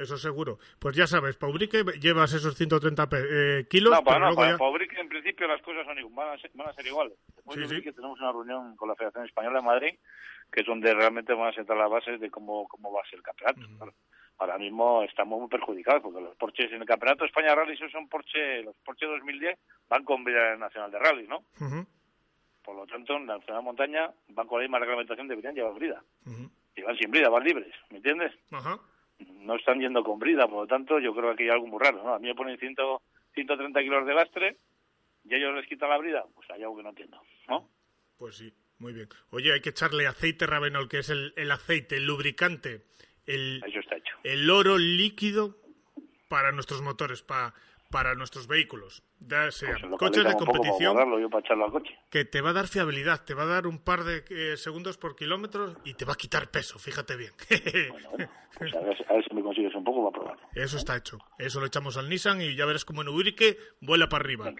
Eso 0.00 0.16
seguro. 0.16 0.58
Pues 0.78 0.96
ya 0.96 1.06
sabes, 1.06 1.36
Paubrique 1.36 1.84
llevas 2.00 2.32
esos 2.32 2.54
130 2.56 3.08
pe- 3.08 3.18
eh, 3.60 3.66
kilos, 3.68 3.92
No, 3.92 4.02
para, 4.02 4.16
pero 4.16 4.18
no, 4.20 4.26
luego 4.26 4.36
para 4.40 4.50
ya... 4.52 4.58
Fabric 4.58 4.98
en 4.98 5.08
principio 5.08 5.46
las 5.46 5.60
cosas 5.62 5.84
son, 5.86 6.14
van, 6.14 6.30
a 6.30 6.38
ser, 6.40 6.50
van 6.54 6.68
a 6.68 6.72
ser 6.72 6.86
iguales. 6.86 7.14
Después 7.36 7.58
Sí, 7.68 7.76
sí. 7.82 7.92
Tenemos 7.92 8.18
una 8.20 8.32
reunión 8.32 8.76
con 8.76 8.88
la 8.88 8.94
Federación 8.96 9.26
Española 9.26 9.60
de 9.60 9.64
Madrid, 9.66 9.94
que 10.50 10.60
es 10.60 10.66
donde 10.66 10.92
realmente 10.94 11.32
van 11.34 11.48
a 11.48 11.52
sentar 11.52 11.76
las 11.76 11.90
bases 11.90 12.18
de 12.20 12.30
cómo, 12.30 12.66
cómo 12.68 12.92
va 12.92 13.00
a 13.02 13.08
ser 13.10 13.18
el 13.18 13.22
campeonato. 13.22 13.60
Ahora 14.38 14.56
mismo 14.56 15.02
estamos 15.02 15.38
muy 15.38 15.48
perjudicados 15.50 16.02
porque 16.02 16.20
los 16.22 16.34
Porsches 16.36 16.72
en 16.72 16.80
el 16.80 16.86
campeonato 16.88 17.24
de 17.24 17.28
España 17.28 17.54
Rally 17.54 17.76
son 17.92 18.08
Porsche, 18.08 18.62
los 18.62 18.74
Porsche 18.84 19.04
2010 19.04 19.58
van 19.90 20.02
con 20.04 20.24
vida 20.24 20.56
nacional 20.56 20.90
de 20.90 20.98
rally, 20.98 21.28
¿no? 21.28 21.44
Ujú, 21.60 21.86
Por 22.64 22.74
lo 22.76 22.86
tanto, 22.86 23.16
en 23.16 23.26
la 23.26 23.36
Nacional 23.36 23.62
Montaña 23.62 24.10
van 24.28 24.46
con 24.46 24.58
la 24.58 24.62
misma 24.62 24.78
reglamentación, 24.78 25.28
deberían 25.28 25.54
llevar 25.54 25.74
brida. 25.74 26.02
ujú. 26.24 26.50
Y 26.74 26.82
van 26.82 26.96
sin 26.96 27.10
brida, 27.10 27.28
van 27.28 27.44
libres, 27.44 27.74
¿me 27.90 27.98
entiendes? 27.98 28.32
Ajá. 28.50 28.78
No 29.28 29.56
están 29.56 29.80
yendo 29.80 30.02
con 30.04 30.18
brida, 30.18 30.46
por 30.48 30.62
lo 30.62 30.66
tanto, 30.66 30.98
yo 30.98 31.14
creo 31.14 31.34
que 31.36 31.44
hay 31.44 31.48
algo 31.50 31.66
muy 31.66 31.78
raro, 31.80 32.02
¿no? 32.02 32.14
A 32.14 32.18
mí 32.18 32.28
me 32.28 32.34
ponen 32.34 32.58
100, 32.58 32.74
130 33.34 33.80
kilos 33.80 34.06
de 34.06 34.14
lastre 34.14 34.56
y 35.24 35.34
ellos 35.34 35.54
les 35.54 35.66
quitan 35.66 35.90
la 35.90 35.98
brida, 35.98 36.24
pues 36.34 36.48
hay 36.50 36.62
algo 36.62 36.76
que 36.76 36.82
no 36.82 36.88
entiendo, 36.90 37.20
¿no? 37.48 37.68
Pues 38.18 38.36
sí, 38.36 38.52
muy 38.78 38.92
bien. 38.92 39.08
Oye, 39.30 39.52
hay 39.52 39.60
que 39.60 39.70
echarle 39.70 40.06
aceite 40.06 40.46
Ravenol, 40.46 40.88
que 40.88 40.98
es 40.98 41.10
el, 41.10 41.32
el 41.36 41.50
aceite, 41.50 41.96
el 41.96 42.06
lubricante, 42.06 42.82
el, 43.26 43.62
Eso 43.66 43.80
está 43.80 43.96
hecho. 43.96 44.16
el 44.24 44.48
oro 44.50 44.78
líquido 44.78 45.56
para 46.28 46.52
nuestros 46.52 46.80
motores, 46.82 47.22
pa- 47.22 47.54
para 47.90 48.14
nuestros 48.14 48.46
vehículos, 48.46 49.02
ya 49.18 49.50
sea 49.50 49.70
Pues 49.72 49.82
lo 49.82 49.98
coches 49.98 50.24
de 50.24 50.34
competición, 50.34 50.96
coche. 51.70 51.98
que 52.08 52.24
te 52.24 52.40
va 52.40 52.50
a 52.50 52.52
dar 52.52 52.68
fiabilidad, 52.68 53.24
te 53.24 53.34
va 53.34 53.42
a 53.42 53.46
dar 53.46 53.66
un 53.66 53.78
par 53.82 54.04
de 54.04 54.24
eh, 54.30 54.56
segundos 54.56 54.96
por 54.96 55.16
kilómetro 55.16 55.74
y 55.84 55.94
te 55.94 56.04
va 56.04 56.12
a 56.12 56.16
quitar 56.16 56.50
peso, 56.50 56.78
fíjate 56.78 57.16
bien. 57.16 57.32
Pues 58.58 58.74
a, 58.74 58.80
ver, 58.80 59.06
a 59.08 59.12
ver 59.14 59.24
si 59.26 59.34
me 59.34 59.42
consigues 59.42 59.74
un 59.74 59.84
poco 59.84 60.10
para 60.10 60.22
probar. 60.36 60.48
Eso 60.54 60.76
está 60.76 60.94
hecho. 60.96 61.18
Eso 61.38 61.60
lo 61.60 61.66
echamos 61.66 61.96
al 61.96 62.10
Nissan 62.10 62.42
y 62.42 62.54
ya 62.56 62.66
verás 62.66 62.84
como 62.84 63.00
en 63.00 63.08
Ubrique 63.08 63.56
vuela 63.80 64.08
para 64.08 64.22
arriba. 64.24 64.52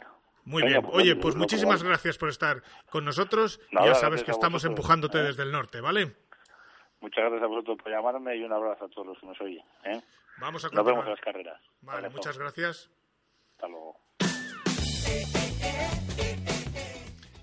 Muy 0.44 0.62
Venga, 0.62 0.78
bien. 0.78 0.90
pues, 0.90 0.96
Oye, 1.02 1.16
pues 1.16 1.36
muchísimas 1.36 1.82
gracias 1.82 2.16
por 2.16 2.28
estar 2.30 2.62
con 2.88 3.04
nosotros. 3.04 3.60
Nada, 3.72 3.88
ya 3.88 3.94
sabes 3.96 4.22
que 4.22 4.30
estamos 4.30 4.62
vosotros, 4.62 4.70
empujándote 4.78 5.18
¿eh? 5.18 5.22
desde 5.24 5.42
el 5.42 5.52
norte, 5.52 5.80
¿vale? 5.82 6.16
Muchas 7.00 7.24
gracias 7.24 7.42
a 7.42 7.46
vosotros 7.46 7.78
por 7.82 7.92
llamarme 7.92 8.36
y 8.36 8.42
un 8.44 8.52
abrazo 8.52 8.84
a 8.86 8.88
todos 8.88 9.08
los 9.08 9.18
que 9.18 9.26
nos 9.26 9.40
oyen. 9.40 9.64
¿eh? 9.84 10.00
Vamos 10.38 10.64
a 10.64 10.68
Nos 10.68 10.84
vemos 10.84 11.04
continuar. 11.04 11.06
en 11.06 11.10
las 11.10 11.20
carreras. 11.20 11.60
Vale, 11.82 12.08
muchas 12.08 12.38
gracias. 12.38 12.90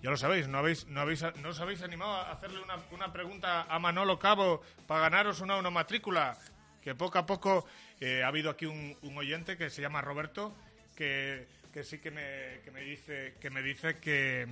Ya 0.01 0.11
lo 0.11 0.17
sabéis, 0.17 0.47
no 0.47 0.59
habéis, 0.59 0.87
no 0.87 1.01
habéis, 1.01 1.23
no 1.41 1.49
os 1.49 1.59
habéis 1.59 1.81
animado 1.81 2.13
a 2.13 2.31
hacerle 2.31 2.61
una, 2.93 3.11
pregunta 3.11 3.63
a 3.63 3.79
Manolo 3.79 4.17
Cabo 4.17 4.61
para 4.85 5.01
ganaros 5.01 5.41
una, 5.41 5.57
una 5.57 5.69
matrícula. 5.69 6.37
Que 6.81 6.95
poco 6.95 7.17
a 7.17 7.25
poco 7.25 7.65
eh, 7.99 8.23
ha 8.23 8.27
habido 8.27 8.49
aquí 8.49 8.65
un, 8.65 8.95
un 9.01 9.17
oyente 9.17 9.57
que 9.57 9.69
se 9.69 9.81
llama 9.81 9.99
Roberto 10.01 10.55
que, 10.95 11.47
que 11.73 11.83
sí 11.83 11.99
que 11.99 12.11
me, 12.11 12.61
que 12.63 12.71
me 12.71 12.81
dice 12.81 13.35
que 13.39 13.49
me 13.49 13.61
dice 13.61 13.99
que, 13.99 14.47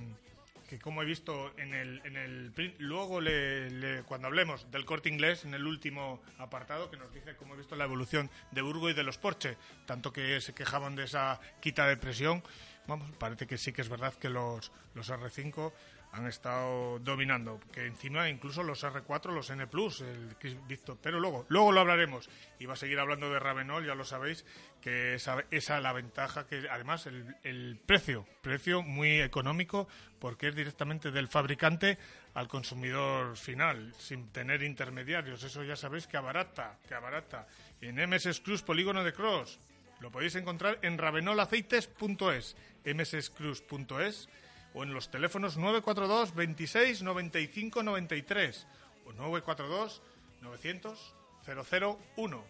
que 0.68 0.78
como 0.78 1.02
he 1.02 1.04
visto 1.04 1.52
en 1.58 1.74
el, 1.74 2.00
en 2.04 2.16
el 2.16 2.52
luego 2.78 3.20
le- 3.20 4.02
cuando 4.04 4.26
hablemos 4.26 4.70
del 4.70 4.84
corte 4.84 5.08
inglés, 5.08 5.44
en 5.44 5.54
el 5.54 5.66
último 5.66 6.22
apartado, 6.38 6.90
que 6.90 6.96
nos 6.96 7.12
dice 7.12 7.36
cómo 7.36 7.54
he 7.54 7.58
visto 7.58 7.76
la 7.76 7.84
evolución 7.84 8.30
de 8.50 8.62
Burgo 8.62 8.90
y 8.90 8.94
de 8.94 9.02
los 9.02 9.18
Porsche, 9.18 9.56
tanto 9.86 10.12
que 10.12 10.40
se 10.40 10.54
quejaban 10.54 10.96
de 10.96 11.04
esa 11.04 11.40
quita 11.60 11.86
de 11.86 11.96
presión, 11.96 12.42
vamos, 12.86 13.10
parece 13.18 13.46
que 13.46 13.58
sí 13.58 13.72
que 13.72 13.82
es 13.82 13.88
verdad 13.88 14.14
que 14.14 14.28
los, 14.28 14.72
los 14.94 15.08
R5 15.10 15.72
han 16.12 16.26
estado 16.26 16.98
dominando, 17.00 17.60
que 17.72 17.86
encima 17.86 18.28
incluso 18.28 18.62
los 18.62 18.84
R4, 18.84 19.32
los 19.32 19.50
N 19.50 19.66
Plus, 19.66 20.00
el 20.00 20.34
Victor, 20.66 20.98
pero 21.02 21.20
luego, 21.20 21.44
luego 21.48 21.72
lo 21.72 21.80
hablaremos. 21.80 22.30
Y 22.58 22.66
va 22.66 22.74
a 22.74 22.76
seguir 22.76 22.98
hablando 22.98 23.30
de 23.30 23.38
Ravenol, 23.38 23.86
ya 23.86 23.94
lo 23.94 24.04
sabéis, 24.04 24.44
que 24.80 25.14
esa, 25.14 25.44
esa 25.50 25.80
la 25.80 25.92
ventaja 25.92 26.46
que 26.46 26.68
además 26.70 27.06
el, 27.06 27.78
precio, 27.84 28.26
precio 28.40 28.82
muy 28.82 29.20
económico 29.20 29.88
porque 30.18 30.48
es 30.48 30.54
directamente 30.54 31.10
del 31.10 31.28
fabricante 31.28 31.98
al 32.34 32.48
consumidor 32.48 33.36
final, 33.36 33.94
sin 33.98 34.30
tener 34.30 34.62
intermediarios, 34.62 35.42
eso 35.42 35.64
ya 35.64 35.76
sabéis 35.76 36.06
que 36.06 36.16
abarata, 36.16 36.78
que 36.86 36.94
abarata. 36.94 37.46
En 37.80 37.96
MS 38.08 38.26
Exclus 38.26 38.62
Polígono 38.62 39.04
de 39.04 39.12
Cross, 39.12 39.58
lo 40.00 40.10
podéis 40.10 40.34
encontrar 40.36 40.78
en 40.82 40.98
ravenolaceites.es, 40.98 42.56
msexclus.es 42.84 44.28
o 44.76 44.82
en 44.82 44.92
los 44.92 45.10
teléfonos 45.10 45.56
942 45.56 46.34
26 46.34 47.02
95 47.02 47.82
93 47.82 48.66
o 49.06 49.12
942 49.12 50.02
900 50.42 51.14
001. 51.46 52.44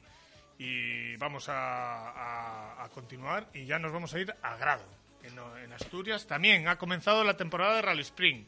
Y 0.59 1.16
vamos 1.18 1.47
a, 1.49 2.89
continuar 2.93 3.49
y 3.55 3.66
ya 3.66 3.79
nos 3.79 3.93
vamos 3.93 4.12
a 4.14 4.18
ir 4.18 4.35
a 4.43 4.57
Grado. 4.57 4.85
En, 5.22 5.72
Asturias 5.72 6.27
también 6.27 6.66
ha 6.68 6.79
comenzado 6.79 7.22
la 7.22 7.37
temporada 7.37 7.77
de 7.77 7.83
Rally 7.83 8.03
Spring. 8.03 8.45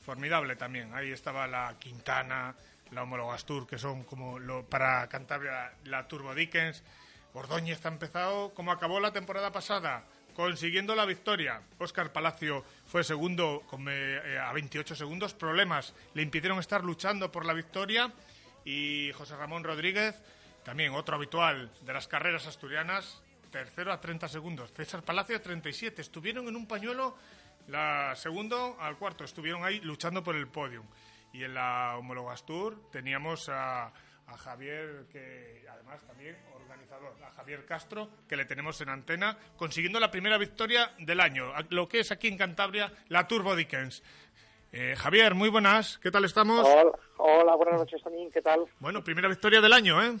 Formidable 0.00 0.56
también. 0.56 0.92
Ahí 0.94 1.12
estaba 1.12 1.46
la 1.46 1.76
Quintana, 1.78 2.56
la 2.90 3.02
Homólogas 3.02 3.44
Tour, 3.44 3.66
que 3.66 3.78
son 3.78 4.04
como 4.04 4.38
lo, 4.38 4.64
para 4.64 5.08
Cantabria 5.08 5.74
la 5.84 6.08
Turbo 6.08 6.34
Dickens. 6.34 6.82
Ordóñez 7.34 7.84
ha 7.84 7.88
empezado 7.88 8.54
como 8.54 8.72
acabó 8.72 8.98
la 8.98 9.12
temporada 9.12 9.52
pasada, 9.52 10.04
consiguiendo 10.36 10.94
la 10.94 11.06
victoria. 11.06 11.62
Óscar 11.78 12.12
Palacio 12.12 12.62
fue 12.84 13.02
segundo 13.02 13.64
eh, 13.88 14.20
eh, 14.22 14.38
a 14.38 14.52
28 14.52 14.94
segundos. 14.94 15.32
Problemas 15.32 15.94
le 16.12 16.20
impidieron 16.20 16.58
estar 16.58 16.84
luchando 16.84 17.32
por 17.32 17.46
la 17.46 17.54
victoria. 17.54 18.12
Y 18.62 19.12
José 19.14 19.34
Ramón 19.34 19.64
Rodríguez, 19.64 20.20
también 20.62 20.92
otro 20.92 21.16
habitual 21.16 21.72
de 21.80 21.92
las 21.94 22.06
carreras 22.06 22.46
asturianas, 22.46 23.22
tercero 23.50 23.90
a 23.90 23.98
30 23.98 24.28
segundos. 24.28 24.70
César 24.76 25.02
Palacio 25.02 25.40
37. 25.40 26.02
Estuvieron 26.02 26.46
en 26.48 26.56
un 26.56 26.66
pañuelo 26.66 27.16
la 27.68 28.14
segundo 28.14 28.76
al 28.78 28.98
cuarto. 28.98 29.24
Estuvieron 29.24 29.64
ahí 29.64 29.80
luchando 29.80 30.22
por 30.22 30.36
el 30.36 30.48
podium. 30.48 30.84
Y 31.32 31.44
en 31.44 31.54
la 31.54 31.96
Homólogas 31.96 32.44
Tour 32.44 32.90
teníamos 32.90 33.48
a, 33.48 33.90
a 34.26 34.36
Javier, 34.36 35.06
que 35.12 35.64
además 35.70 36.02
también 36.06 36.36
organizador, 36.54 37.14
a 37.22 37.30
Javier 37.32 37.64
Castro, 37.64 38.08
que 38.28 38.36
le 38.36 38.44
tenemos 38.44 38.80
en 38.80 38.88
antena, 38.88 39.38
consiguiendo 39.56 40.00
la 40.00 40.10
primera 40.10 40.38
victoria 40.38 40.92
del 40.98 41.20
año, 41.20 41.52
lo 41.70 41.88
que 41.88 42.00
es 42.00 42.10
aquí 42.10 42.28
en 42.28 42.36
Cantabria 42.36 42.92
la 43.08 43.26
Turbo 43.26 43.54
Dickens. 43.54 44.02
Eh, 44.72 44.94
Javier, 44.96 45.34
muy 45.34 45.48
buenas, 45.48 45.98
¿qué 45.98 46.10
tal 46.10 46.24
estamos? 46.24 46.66
Hola, 46.66 46.92
hola, 47.18 47.54
buenas 47.54 47.80
noches 47.80 48.02
también, 48.02 48.30
¿qué 48.30 48.42
tal? 48.42 48.66
Bueno, 48.80 49.02
primera 49.02 49.28
victoria 49.28 49.60
del 49.60 49.72
año, 49.72 50.02
¿eh? 50.02 50.16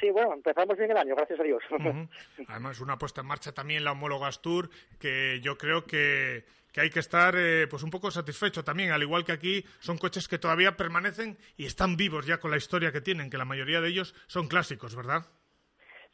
Sí, 0.00 0.10
bueno, 0.10 0.34
empezamos 0.34 0.76
bien 0.76 0.90
el 0.90 0.96
año, 0.96 1.14
gracias 1.14 1.38
a 1.38 1.44
Dios. 1.44 1.62
Ujú. 1.70 2.08
Además, 2.48 2.80
una 2.80 2.98
puesta 2.98 3.20
en 3.20 3.28
marcha 3.28 3.52
también 3.52 3.84
la 3.84 3.92
Homólogas 3.92 4.42
Tour, 4.42 4.68
que 4.98 5.40
yo 5.42 5.56
creo 5.56 5.84
que, 5.84 6.44
que 6.72 6.80
hay 6.80 6.90
que 6.90 7.00
estar 7.00 7.34
eh, 7.36 7.66
pues 7.68 7.82
un 7.82 7.90
poco 7.90 8.10
satisfecho 8.10 8.64
también, 8.64 8.90
al 8.90 9.02
igual 9.02 9.24
que 9.24 9.32
aquí 9.32 9.64
son 9.78 9.98
coches 9.98 10.28
que 10.28 10.38
todavía 10.38 10.76
permanecen 10.76 11.38
y 11.56 11.66
están 11.66 11.96
vivos 11.96 12.26
ya 12.26 12.38
con 12.38 12.50
la 12.50 12.56
historia 12.56 12.92
que 12.92 13.00
tienen, 13.00 13.30
que 13.30 13.38
la 13.38 13.44
mayoría 13.44 13.80
de 13.80 13.88
ellos 13.88 14.14
son 14.26 14.48
clásicos, 14.48 14.96
¿verdad? 14.96 15.26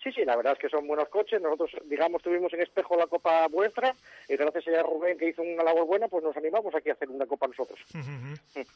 Sí, 0.02 0.12
sí, 0.12 0.24
la 0.24 0.36
verdad 0.36 0.52
es 0.52 0.58
que 0.60 0.68
son 0.68 0.86
buenos 0.86 1.08
coches. 1.08 1.42
Nosotros, 1.42 1.70
digamos, 1.86 2.22
tuvimos 2.22 2.52
en 2.52 2.62
espejo 2.62 2.96
la 2.96 3.08
copa 3.08 3.48
vuestra 3.48 3.92
y 4.28 4.36
gracias 4.36 4.68
a 4.68 4.82
Rubén 4.82 5.18
que 5.18 5.28
hizo 5.28 5.42
una 5.42 5.64
labor 5.64 5.86
buena, 5.86 6.06
pues 6.06 6.22
nos 6.22 6.36
animamos 6.36 6.72
aquí 6.74 6.90
a 6.90 6.92
hacer 6.92 7.08
una 7.08 7.26
copa 7.26 7.46
nosotros. 7.46 7.80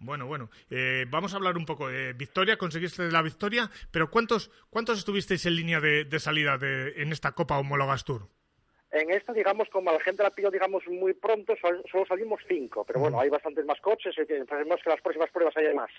Bueno, 0.00 0.28
bueno, 0.28 0.48
eh, 0.70 1.06
vamos 1.08 1.32
a 1.32 1.38
hablar 1.38 1.56
un 1.56 1.66
poco 1.66 1.88
de 1.88 2.12
victoria, 2.12 2.56
conseguiste 2.56 3.10
la 3.10 3.20
victoria, 3.20 3.68
pero 3.90 4.12
¿cuántos, 4.12 4.48
cuántos 4.70 5.00
estuvisteis 5.00 5.44
en 5.46 5.56
línea 5.56 5.80
de, 5.80 6.04
de 6.04 6.20
salida 6.20 6.56
de, 6.56 7.02
en 7.02 7.10
esta 7.10 7.32
Copa 7.32 7.58
Homólogas 7.58 8.04
Tour? 8.04 8.28
En 8.90 9.10
esta, 9.10 9.32
digamos, 9.34 9.68
como 9.70 9.92
la 9.92 10.00
gente 10.00 10.22
la 10.22 10.30
pidió, 10.30 10.50
digamos, 10.50 10.82
muy 10.88 11.12
pronto, 11.12 11.54
sol- 11.60 11.82
solo 11.90 12.06
salimos 12.06 12.40
cinco. 12.48 12.84
Pero 12.86 13.00
bueno, 13.00 13.20
hay 13.20 13.28
bastantes 13.28 13.64
más 13.66 13.78
coches 13.80 14.16
esperemos 14.16 14.80
que 14.82 14.90
las 14.90 15.00
próximas 15.02 15.30
pruebas 15.30 15.56
haya 15.56 15.74
más. 15.74 15.90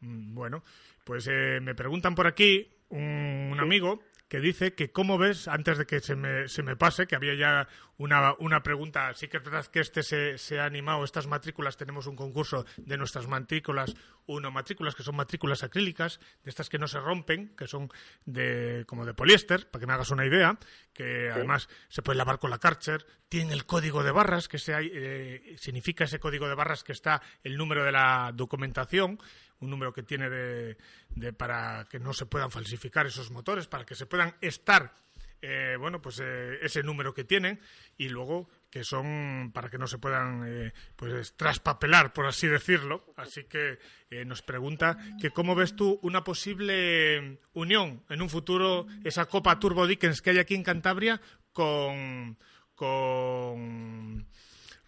Mm, 0.00 0.34
Bueno, 0.34 0.62
pues 1.04 1.26
eh, 1.30 1.58
me 1.60 1.74
preguntan 1.74 2.14
por 2.14 2.26
aquí 2.26 2.70
un, 2.90 3.50
un 3.52 3.60
amigo 3.60 4.00
que 4.28 4.40
dice 4.40 4.74
que 4.74 4.90
cómo 4.92 5.18
ves, 5.18 5.48
antes 5.48 5.78
de 5.78 5.86
que 5.86 6.00
se 6.00 6.14
me, 6.14 6.48
se 6.48 6.62
me 6.62 6.76
pase, 6.76 7.06
que 7.06 7.16
había 7.16 7.34
ya 7.34 7.68
una, 7.98 8.32
una 8.38 8.62
pregunta, 8.62 9.12
sí 9.14 9.28
que 9.28 9.36
es 9.38 9.42
verdad 9.44 9.66
que 9.66 9.80
este 9.80 10.02
se, 10.02 10.38
se 10.38 10.58
ha 10.60 10.64
animado, 10.64 11.04
estas 11.04 11.26
matrículas, 11.26 11.76
tenemos 11.76 12.06
un 12.06 12.16
concurso 12.16 12.64
de 12.76 12.96
nuestras 12.96 13.26
matrículas, 13.26 13.94
uno 14.26 14.50
matrículas 14.50 14.94
que 14.94 15.02
son 15.02 15.16
matrículas 15.16 15.62
acrílicas, 15.64 16.20
de 16.44 16.50
estas 16.50 16.68
que 16.68 16.78
no 16.78 16.86
se 16.86 17.00
rompen, 17.00 17.54
que 17.56 17.66
son 17.66 17.90
de 18.24 18.84
como 18.86 19.04
de 19.04 19.14
poliéster, 19.14 19.68
para 19.70 19.80
que 19.80 19.86
me 19.86 19.92
hagas 19.94 20.10
una 20.10 20.24
idea, 20.24 20.56
que 20.92 21.30
además 21.30 21.68
se 21.88 22.02
puede 22.02 22.18
lavar 22.18 22.38
con 22.38 22.50
la 22.50 22.58
Karcher, 22.58 23.04
tiene 23.28 23.52
el 23.52 23.66
código 23.66 24.02
de 24.04 24.12
barras, 24.12 24.48
que 24.48 24.58
se, 24.58 24.74
eh, 24.78 25.56
significa 25.58 26.04
ese 26.04 26.20
código 26.20 26.48
de 26.48 26.54
barras 26.54 26.84
que 26.84 26.92
está 26.92 27.20
el 27.42 27.56
número 27.56 27.84
de 27.84 27.92
la 27.92 28.30
documentación, 28.34 29.18
un 29.60 29.70
número 29.70 29.92
que 29.92 30.04
tiene 30.04 30.30
de, 30.30 30.76
de- 31.10 31.32
para 31.32 31.86
que 31.90 31.98
no 31.98 32.12
se 32.12 32.26
puedan 32.26 32.50
falsificar 32.52 33.06
esos 33.06 33.32
motores, 33.32 33.66
para 33.66 33.84
que 33.84 33.96
se 33.96 34.06
puedan 34.06 34.36
estar, 34.40 34.94
eh, 35.42 35.76
bueno, 35.78 36.00
pues 36.02 36.20
eh, 36.22 36.58
ese 36.62 36.82
número 36.82 37.14
que 37.14 37.24
tienen 37.24 37.60
y 37.96 38.08
luego 38.08 38.48
que 38.70 38.84
son 38.84 39.50
para 39.54 39.70
que 39.70 39.78
no 39.78 39.86
se 39.86 39.98
puedan, 39.98 40.44
eh, 40.46 40.72
pues 40.96 41.34
traspapelar, 41.36 42.12
por 42.12 42.26
así 42.26 42.46
decirlo. 42.46 43.04
Así 43.16 43.44
que 43.44 43.78
eh, 44.10 44.24
nos 44.24 44.42
pregunta 44.42 44.98
que 45.20 45.30
cómo 45.30 45.54
ves 45.54 45.74
tú 45.74 45.98
una 46.02 46.24
posible 46.24 47.38
unión 47.52 48.04
en 48.08 48.22
un 48.22 48.28
futuro 48.28 48.86
esa 49.04 49.26
Copa 49.26 49.58
Turbo 49.58 49.86
Dickens 49.86 50.22
que 50.22 50.30
hay 50.30 50.38
aquí 50.38 50.54
en 50.54 50.64
Cantabria 50.64 51.20
con 51.52 52.36
con 52.74 54.26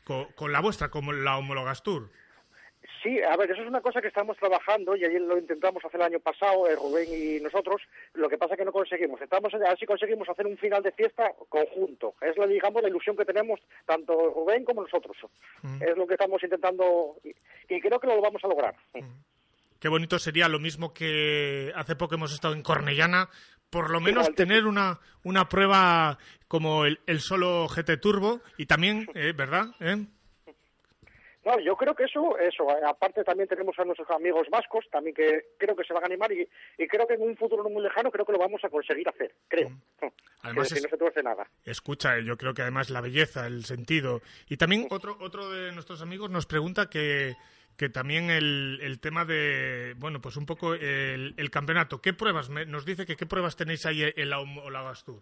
con, 0.05 0.25
con 0.35 0.53
la 0.53 0.61
vuestra, 0.61 0.91
como 0.91 1.13
la 1.13 1.37
Homologas 1.37 1.83
Tour. 1.83 2.11
Sí, 3.03 3.21
a 3.23 3.37
ver, 3.37 3.51
eso 3.51 3.63
es 3.63 3.69
una 3.69 3.81
cosa 3.81 4.03
que 4.03 4.09
estamos 4.09 4.37
trabajando 4.37 4.95
y 4.95 5.05
ayer 5.05 5.21
lo 5.23 5.39
intentamos 5.39 5.83
hacer 5.85 6.01
el 6.01 6.07
año 6.07 6.21
pasado, 6.21 6.69
eh, 6.69 6.77
Rubén 6.77 7.09
y 7.11 7.41
nosotros. 7.41 7.81
Lo 8.15 8.29
que 8.29 8.37
pasa 8.37 8.55
es 8.55 8.59
que 8.59 8.65
no 8.65 8.73
conseguimos. 8.73 9.21
Estamos 9.21 9.55
a 9.55 9.59
ver 9.59 9.79
si 9.79 9.87
conseguimos 9.87 10.29
hacer 10.29 10.47
un 10.47 10.59
final 10.59 10.83
de 10.83 10.93
fiesta 10.93 11.33
conjunto. 11.49 12.15
Es 12.21 12.37
la, 12.37 12.47
digamos, 12.47 12.83
la 12.83 12.89
ilusión 12.89 13.17
que 13.17 13.25
tenemos 13.25 13.61
tanto 13.87 14.13
Rubén 14.35 14.65
como 14.65 14.83
nosotros. 14.83 15.17
Es 15.81 15.97
lo 15.97 16.07
que 16.07 16.15
estamos 16.15 16.43
intentando 16.43 17.17
y, 17.25 17.31
y 17.75 17.81
creo 17.81 17.99
que 17.99 18.07
lo 18.07 18.21
vamos 18.21 18.45
a 18.45 18.49
lograr. 18.49 18.75
Qué 19.79 19.89
bonito 19.89 20.19
sería 20.19 20.49
lo 20.49 20.59
mismo 20.59 20.93
que 20.93 21.73
hace 21.75 21.97
poco 21.97 22.17
hemos 22.17 22.35
estado 22.35 22.53
en 22.53 22.63
Cornellana, 22.63 23.31
por 23.71 23.89
lo 23.89 24.01
menos 24.01 24.35
tener 24.35 24.67
una, 24.67 25.01
una 25.23 25.49
prueba 25.49 26.19
como 26.49 26.85
el, 26.85 27.01
el 27.07 27.21
solo 27.21 27.67
GT 27.67 27.99
Turbo 27.99 28.43
y 28.59 28.67
también, 28.67 29.07
eh, 29.15 29.33
¿verdad? 29.35 29.69
¿Eh? 29.81 30.05
No, 31.45 31.59
yo 31.59 31.74
creo 31.76 31.95
que 31.95 32.05
eso, 32.05 32.36
eso. 32.38 32.68
eh, 32.70 32.82
Aparte 32.86 33.24
también 33.24 33.49
tenemos 33.49 33.78
a 33.78 33.84
nuestros 33.84 34.11
amigos 34.11 34.47
vascos, 34.51 34.84
también 34.91 35.14
que 35.16 35.47
creo 35.59 35.74
que 35.74 35.84
se 35.84 35.95
van 35.95 36.03
a 36.03 36.07
animar 36.07 36.30
y, 36.32 36.47
y 36.76 36.86
creo 36.86 37.07
que 37.07 37.14
en 37.14 37.22
un 37.22 37.36
futuro 37.36 37.62
no 37.62 37.70
muy 37.70 37.82
lejano 37.82 38.11
creo 38.11 38.26
que 38.26 38.32
lo 38.32 38.38
vamos 38.38 38.62
a 38.62 38.68
conseguir 38.68 39.09
hacer, 39.09 39.34
creo. 39.49 39.70
Además 40.43 40.68
que, 40.68 40.74
es- 40.74 40.80
si 40.80 40.84
no 40.84 40.91
se 40.91 40.99
tuerce 40.99 41.22
nada. 41.22 41.47
Escucha, 41.64 42.18
eh, 42.18 42.24
yo 42.24 42.36
creo 42.36 42.53
que 42.55 42.62
además 42.62 42.91
la 42.91 43.01
belleza, 43.01 43.47
el 43.47 43.64
sentido. 43.64 44.20
Y 44.49 44.57
también 44.59 44.86
otro, 44.91 45.16
otro 45.20 45.51
de 45.51 45.72
nuestros 45.72 46.03
amigos 46.03 46.30
nos 46.30 46.45
pregunta 46.47 46.88
que, 46.91 47.36
que 47.76 47.88
también 47.88 48.28
el, 48.30 48.78
el 48.82 49.01
tema 49.01 49.24
de, 49.24 49.95
bueno, 49.97 50.20
pues 50.20 50.36
un 50.36 50.45
poco 50.47 50.74
el, 50.74 51.34
el 51.38 51.51
campeonato. 51.51 52.01
¿Qué 52.03 52.12
pruebas? 52.12 52.51
Me- 52.51 52.66
nos 52.66 52.84
dice 52.84 53.07
que 53.07 53.16
qué 53.16 53.24
pruebas 53.26 53.57
tenéis 53.57 53.86
ahí 53.86 54.03
en 54.14 54.28
la 54.30 54.41
Homologas 54.41 55.05
Tour. 55.05 55.20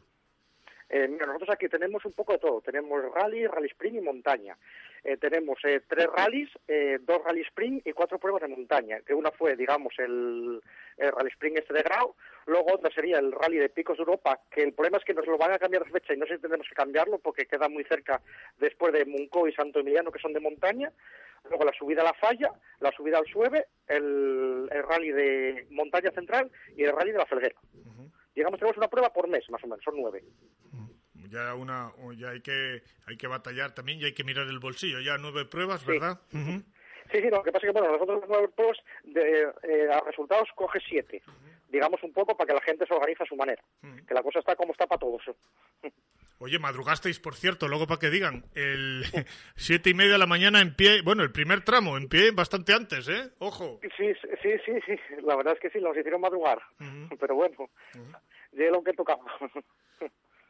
Eh, 0.91 1.07
mira, 1.07 1.27
nosotros 1.27 1.51
aquí 1.51 1.69
tenemos 1.69 2.05
un 2.07 2.13
poco 2.13 2.33
de 2.33 2.39
todo. 2.39 2.61
Tenemos 2.63 3.03
rally, 3.15 3.47
rally 3.47 3.69
sprint 3.69 3.97
y 3.97 4.01
montaña. 4.01 4.57
Eh, 5.05 5.17
tenemos 5.17 5.59
eh, 5.65 5.81
tres 5.89 6.07
rallies, 6.07 6.51
eh, 6.67 6.99
dos 7.01 7.23
rally 7.25 7.43
sprint 7.43 7.87
y 7.87 7.93
cuatro 7.93 8.19
pruebas 8.19 8.43
de 8.43 8.49
montaña. 8.49 9.01
Que 9.01 9.15
una 9.15 9.31
fue, 9.31 9.57
digamos, 9.57 9.95
el, 9.99 10.61
el 10.97 11.13
rally 11.13 11.31
sprint 11.31 11.59
este 11.59 11.75
de 11.75 11.83
Grau. 11.83 12.15
Luego 12.47 12.75
otra 12.75 12.91
sería 12.91 13.19
el 13.19 13.33
rally 13.33 13.59
de 13.59 13.69
Picos 13.69 13.97
de 13.97 14.03
Europa, 14.03 14.41
que 14.51 14.63
el 14.63 14.73
problema 14.73 14.99
es 14.99 15.05
que 15.05 15.15
nos 15.15 15.27
lo 15.27 15.37
van 15.39 15.53
a 15.53 15.59
cambiar 15.59 15.85
de 15.85 15.91
fecha 15.91 16.15
y 16.15 16.17
no 16.17 16.27
sé 16.27 16.37
si 16.37 16.41
tendremos 16.41 16.69
que 16.69 16.75
cambiarlo 16.75 17.19
porque 17.19 17.47
queda 17.47 17.69
muy 17.69 17.85
cerca 17.85 18.21
después 18.59 18.93
de 18.93 19.05
Muncó 19.05 19.47
y 19.47 19.53
Santo 19.53 19.81
Emiliano, 19.81 20.11
que 20.11 20.19
son 20.19 20.33
de 20.33 20.41
montaña. 20.41 20.91
Luego 21.49 21.65
la 21.65 21.73
subida 21.73 22.01
a 22.03 22.05
la 22.05 22.15
falla, 22.15 22.51
la 22.81 22.91
subida 22.91 23.19
al 23.19 23.27
Sueve, 23.27 23.67
el, 23.87 24.69
el 24.71 24.83
rally 24.83 25.13
de 25.13 25.67
montaña 25.71 26.11
central 26.11 26.51
y 26.77 26.85
el 26.85 26.93
rally 26.93 27.13
de 27.13 27.19
la 27.19 27.27
Felguera. 27.27 27.55
Digamos, 28.35 28.59
tenemos 28.59 28.77
una 28.77 28.89
prueba 28.89 29.13
por 29.13 29.29
mes, 29.29 29.49
más 29.51 29.63
o 29.65 29.67
menos, 29.67 29.85
son 29.85 29.95
nueve. 29.97 30.23
Ya 31.29 31.55
una, 31.55 31.93
ya 32.17 32.31
hay 32.31 32.41
que, 32.41 32.83
hay 33.07 33.17
que 33.17 33.27
batallar 33.27 33.75
también 33.75 34.01
y 34.01 34.05
hay 34.05 34.15
que 34.15 34.25
mirar 34.25 34.47
el 34.47 34.59
bolsillo. 34.59 35.01
Ya 35.01 35.19
nueve 35.19 35.45
pruebas, 35.45 35.85
¿verdad? 35.85 36.21
Ujú. 36.33 36.63
Sí, 37.11 37.23
sí, 37.23 37.31
lo 37.31 37.43
que 37.43 37.53
pasa 37.53 37.67
es 37.67 37.73
que, 37.73 37.79
bueno, 37.79 37.93
nosotros 37.93 38.25
nueve 38.29 38.49
pros, 38.55 38.77
de, 39.05 39.43
eh, 39.63 39.89
a 39.91 40.01
resultados 40.01 40.49
coge 40.55 40.79
siete. 40.87 41.23
Digamos 41.69 42.03
un 42.03 42.13
poco 42.13 42.37
para 42.37 42.49
que 42.49 42.55
la 42.55 42.61
gente 42.63 42.87
se 42.87 42.95
organice 42.95 43.23
a 43.23 43.27
su 43.27 43.37
manera. 43.37 43.63
Que 44.07 44.15
la 44.15 44.23
cosa 44.23 44.41
está 44.41 44.57
como 44.57 44.73
está 44.73 44.87
para 44.87 44.99
todos. 44.99 45.23
Oye, 46.41 46.59
madrugasteis, 46.61 47.19
por 47.19 47.35
cierto, 47.35 47.67
luego 47.67 47.89
para 47.89 47.99
que 47.99 48.11
digan, 48.11 48.45
el 48.55 49.03
siete 49.57 49.91
y 49.91 49.95
media 49.95 50.13
de 50.13 50.19
la 50.19 50.27
mañana 50.27 50.61
en 50.61 50.75
pie, 50.75 51.03
bueno, 51.03 51.25
el 51.25 51.33
primer 51.33 51.63
tramo 51.63 51.97
en 51.97 52.09
pie 52.09 52.31
bastante 52.31 52.73
antes, 52.73 53.09
¿eh? 53.09 53.31
Ojo. 53.39 53.81
Sí, 53.97 54.13
sí, 54.41 54.51
sí, 54.65 54.73
sí. 54.87 54.97
La 55.23 55.35
verdad 55.35 55.55
es 55.55 55.61
que 55.61 55.71
sí, 55.71 55.81
nos 55.81 55.97
hicieron 55.97 56.21
madrugar. 56.21 56.61
Pero 57.19 57.35
bueno, 57.35 57.69
de 58.53 58.71
lo 58.71 58.85
que 58.85 58.93
tocaba. 58.93 59.25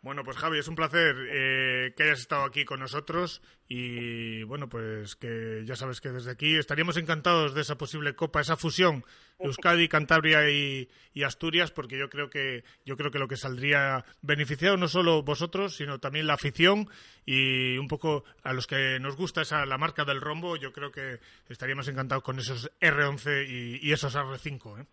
Bueno, 0.09 0.25
pues 0.25 0.39
Javi, 0.39 0.59
es 0.59 0.69
un 0.69 0.75
placer 0.75 1.15
eh, 1.31 1.93
que 1.95 2.05
hayas 2.05 2.21
estado 2.21 2.45
aquí 2.45 2.65
con 2.65 2.81
nosotros 2.81 3.43
y 3.69 4.43
bueno, 4.45 4.67
pues 4.67 5.17
que 5.17 5.65
ya 5.67 5.77
sabes 5.77 6.01
que 6.01 6.09
desde 6.09 6.31
aquí 6.31 6.57
estaríamos 6.57 6.97
encantados 6.97 7.53
de 7.53 7.61
esa 7.61 7.77
posible 7.77 8.17
copa, 8.17 8.41
esa 8.41 8.57
fusión 8.57 9.05
Euskadi, 9.39 9.87
Cantabria 9.87 10.49
y, 10.49 10.89
Asturias, 11.23 11.73
porque 11.73 11.99
yo 11.99 12.09
creo 12.09 12.31
que 12.31 12.65
yo 12.87 12.97
creo 12.97 13.11
que 13.11 13.19
lo 13.19 13.29
que 13.29 13.37
saldría 13.37 14.07
beneficiado 14.23 14.79
no 14.79 14.89
solo 14.89 15.23
vosotros, 15.23 15.77
sino 15.77 15.99
también 15.99 16.27
la 16.27 16.35
afición 16.35 16.89
y 17.27 17.77
un 17.77 17.87
poco 17.87 18.25
a 18.43 18.55
los 18.55 18.67
que 18.67 18.99
nos 19.01 19.15
gusta 19.15 19.43
esa 19.43 19.67
la 19.67 19.77
marca 19.77 20.07
del 20.07 20.23
rombo, 20.23 20.57
yo 20.57 20.73
creo 20.73 20.91
que 20.91 21.21
estaríamos 21.51 21.87
encantados 21.87 22.25
con 22.25 22.39
esos 22.39 22.71
R11 22.81 23.47
y, 23.47 23.87
y 23.87 23.93
esos 23.93 24.17
R5, 24.17 24.81
¿eh? 24.81 24.87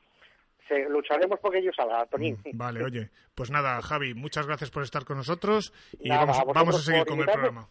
Se- 0.67 0.89
lucharemos 0.89 1.39
porque 1.39 1.59
ellos 1.59 1.75
salga, 1.75 2.05
Tonín. 2.07 2.37
Vale, 2.53 2.83
oye, 2.83 3.09
pues 3.35 3.51
nada, 3.51 3.81
Javi, 3.81 4.13
muchas 4.13 4.47
gracias 4.47 4.71
por 4.71 4.83
estar 4.83 5.05
con 5.05 5.17
nosotros 5.17 5.73
y 5.99 6.09
Nada, 6.09 6.21
vamos, 6.21 6.37
a 6.37 6.43
vosotros 6.43 6.55
vamos 6.65 6.75
a 6.75 6.83
seguir 6.83 7.05
con 7.05 7.19
el 7.19 7.25
programa. 7.25 7.69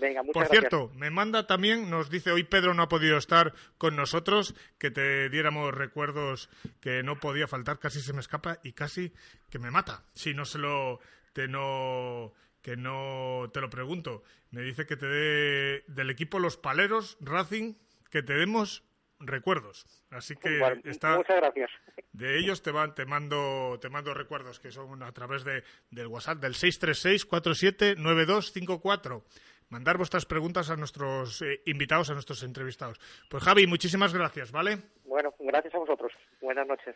Venga, 0.00 0.22
muchas 0.24 0.32
Por 0.34 0.42
gracias. 0.48 0.50
cierto, 0.70 0.90
me 0.96 1.10
manda 1.10 1.46
también, 1.46 1.88
nos 1.88 2.10
dice 2.10 2.32
hoy 2.32 2.42
Pedro 2.42 2.74
no 2.74 2.82
ha 2.82 2.88
podido 2.88 3.16
estar 3.16 3.54
con 3.78 3.94
nosotros, 3.94 4.56
que 4.76 4.90
te 4.90 5.28
diéramos 5.30 5.72
recuerdos 5.72 6.50
que 6.80 7.04
no 7.04 7.20
podía 7.20 7.46
faltar, 7.46 7.78
casi 7.78 8.00
se 8.00 8.12
me 8.12 8.18
escapa 8.20 8.58
y 8.64 8.72
casi 8.72 9.12
que 9.50 9.60
me 9.60 9.70
mata. 9.70 10.02
Si 10.14 10.34
no 10.34 10.44
se 10.44 10.58
lo, 10.58 10.98
te 11.32 11.46
no, 11.46 12.32
que 12.60 12.76
no 12.76 13.50
te 13.52 13.60
lo 13.60 13.70
pregunto. 13.70 14.24
Me 14.50 14.62
dice 14.62 14.84
que 14.84 14.96
te 14.96 15.06
dé 15.06 15.84
del 15.86 16.10
equipo 16.10 16.40
Los 16.40 16.56
Paleros 16.56 17.16
Racing, 17.20 17.74
que 18.10 18.24
te 18.24 18.34
demos 18.34 18.82
recuerdos. 19.26 19.86
Así 20.10 20.36
que 20.36 20.58
Bueno, 20.58 20.80
está 20.84 21.16
Muchas 21.16 21.36
gracias. 21.36 21.70
de 22.12 22.38
ellos 22.38 22.62
te 22.62 22.70
van, 22.70 22.94
te 22.94 23.06
mando, 23.06 23.78
te 23.80 23.88
mando 23.88 24.12
recuerdos 24.14 24.60
que 24.60 24.70
son 24.70 25.02
a 25.02 25.12
través 25.12 25.44
de, 25.44 25.64
del 25.90 26.06
WhatsApp 26.08 26.38
del 26.38 26.54
636-479254. 26.54 29.22
Mandar 29.70 29.96
vuestras 29.96 30.26
preguntas 30.26 30.68
a 30.70 30.76
nuestros 30.76 31.40
eh, 31.42 31.62
invitados, 31.66 32.10
a 32.10 32.12
nuestros 32.12 32.42
entrevistados. 32.42 32.98
Pues 33.30 33.42
Javi, 33.42 33.66
muchísimas 33.66 34.12
gracias, 34.12 34.52
¿vale? 34.52 34.78
Bueno, 35.04 35.32
gracias 35.38 35.74
a 35.74 35.78
vosotros. 35.78 36.12
Buenas 36.42 36.66
noches. 36.66 36.94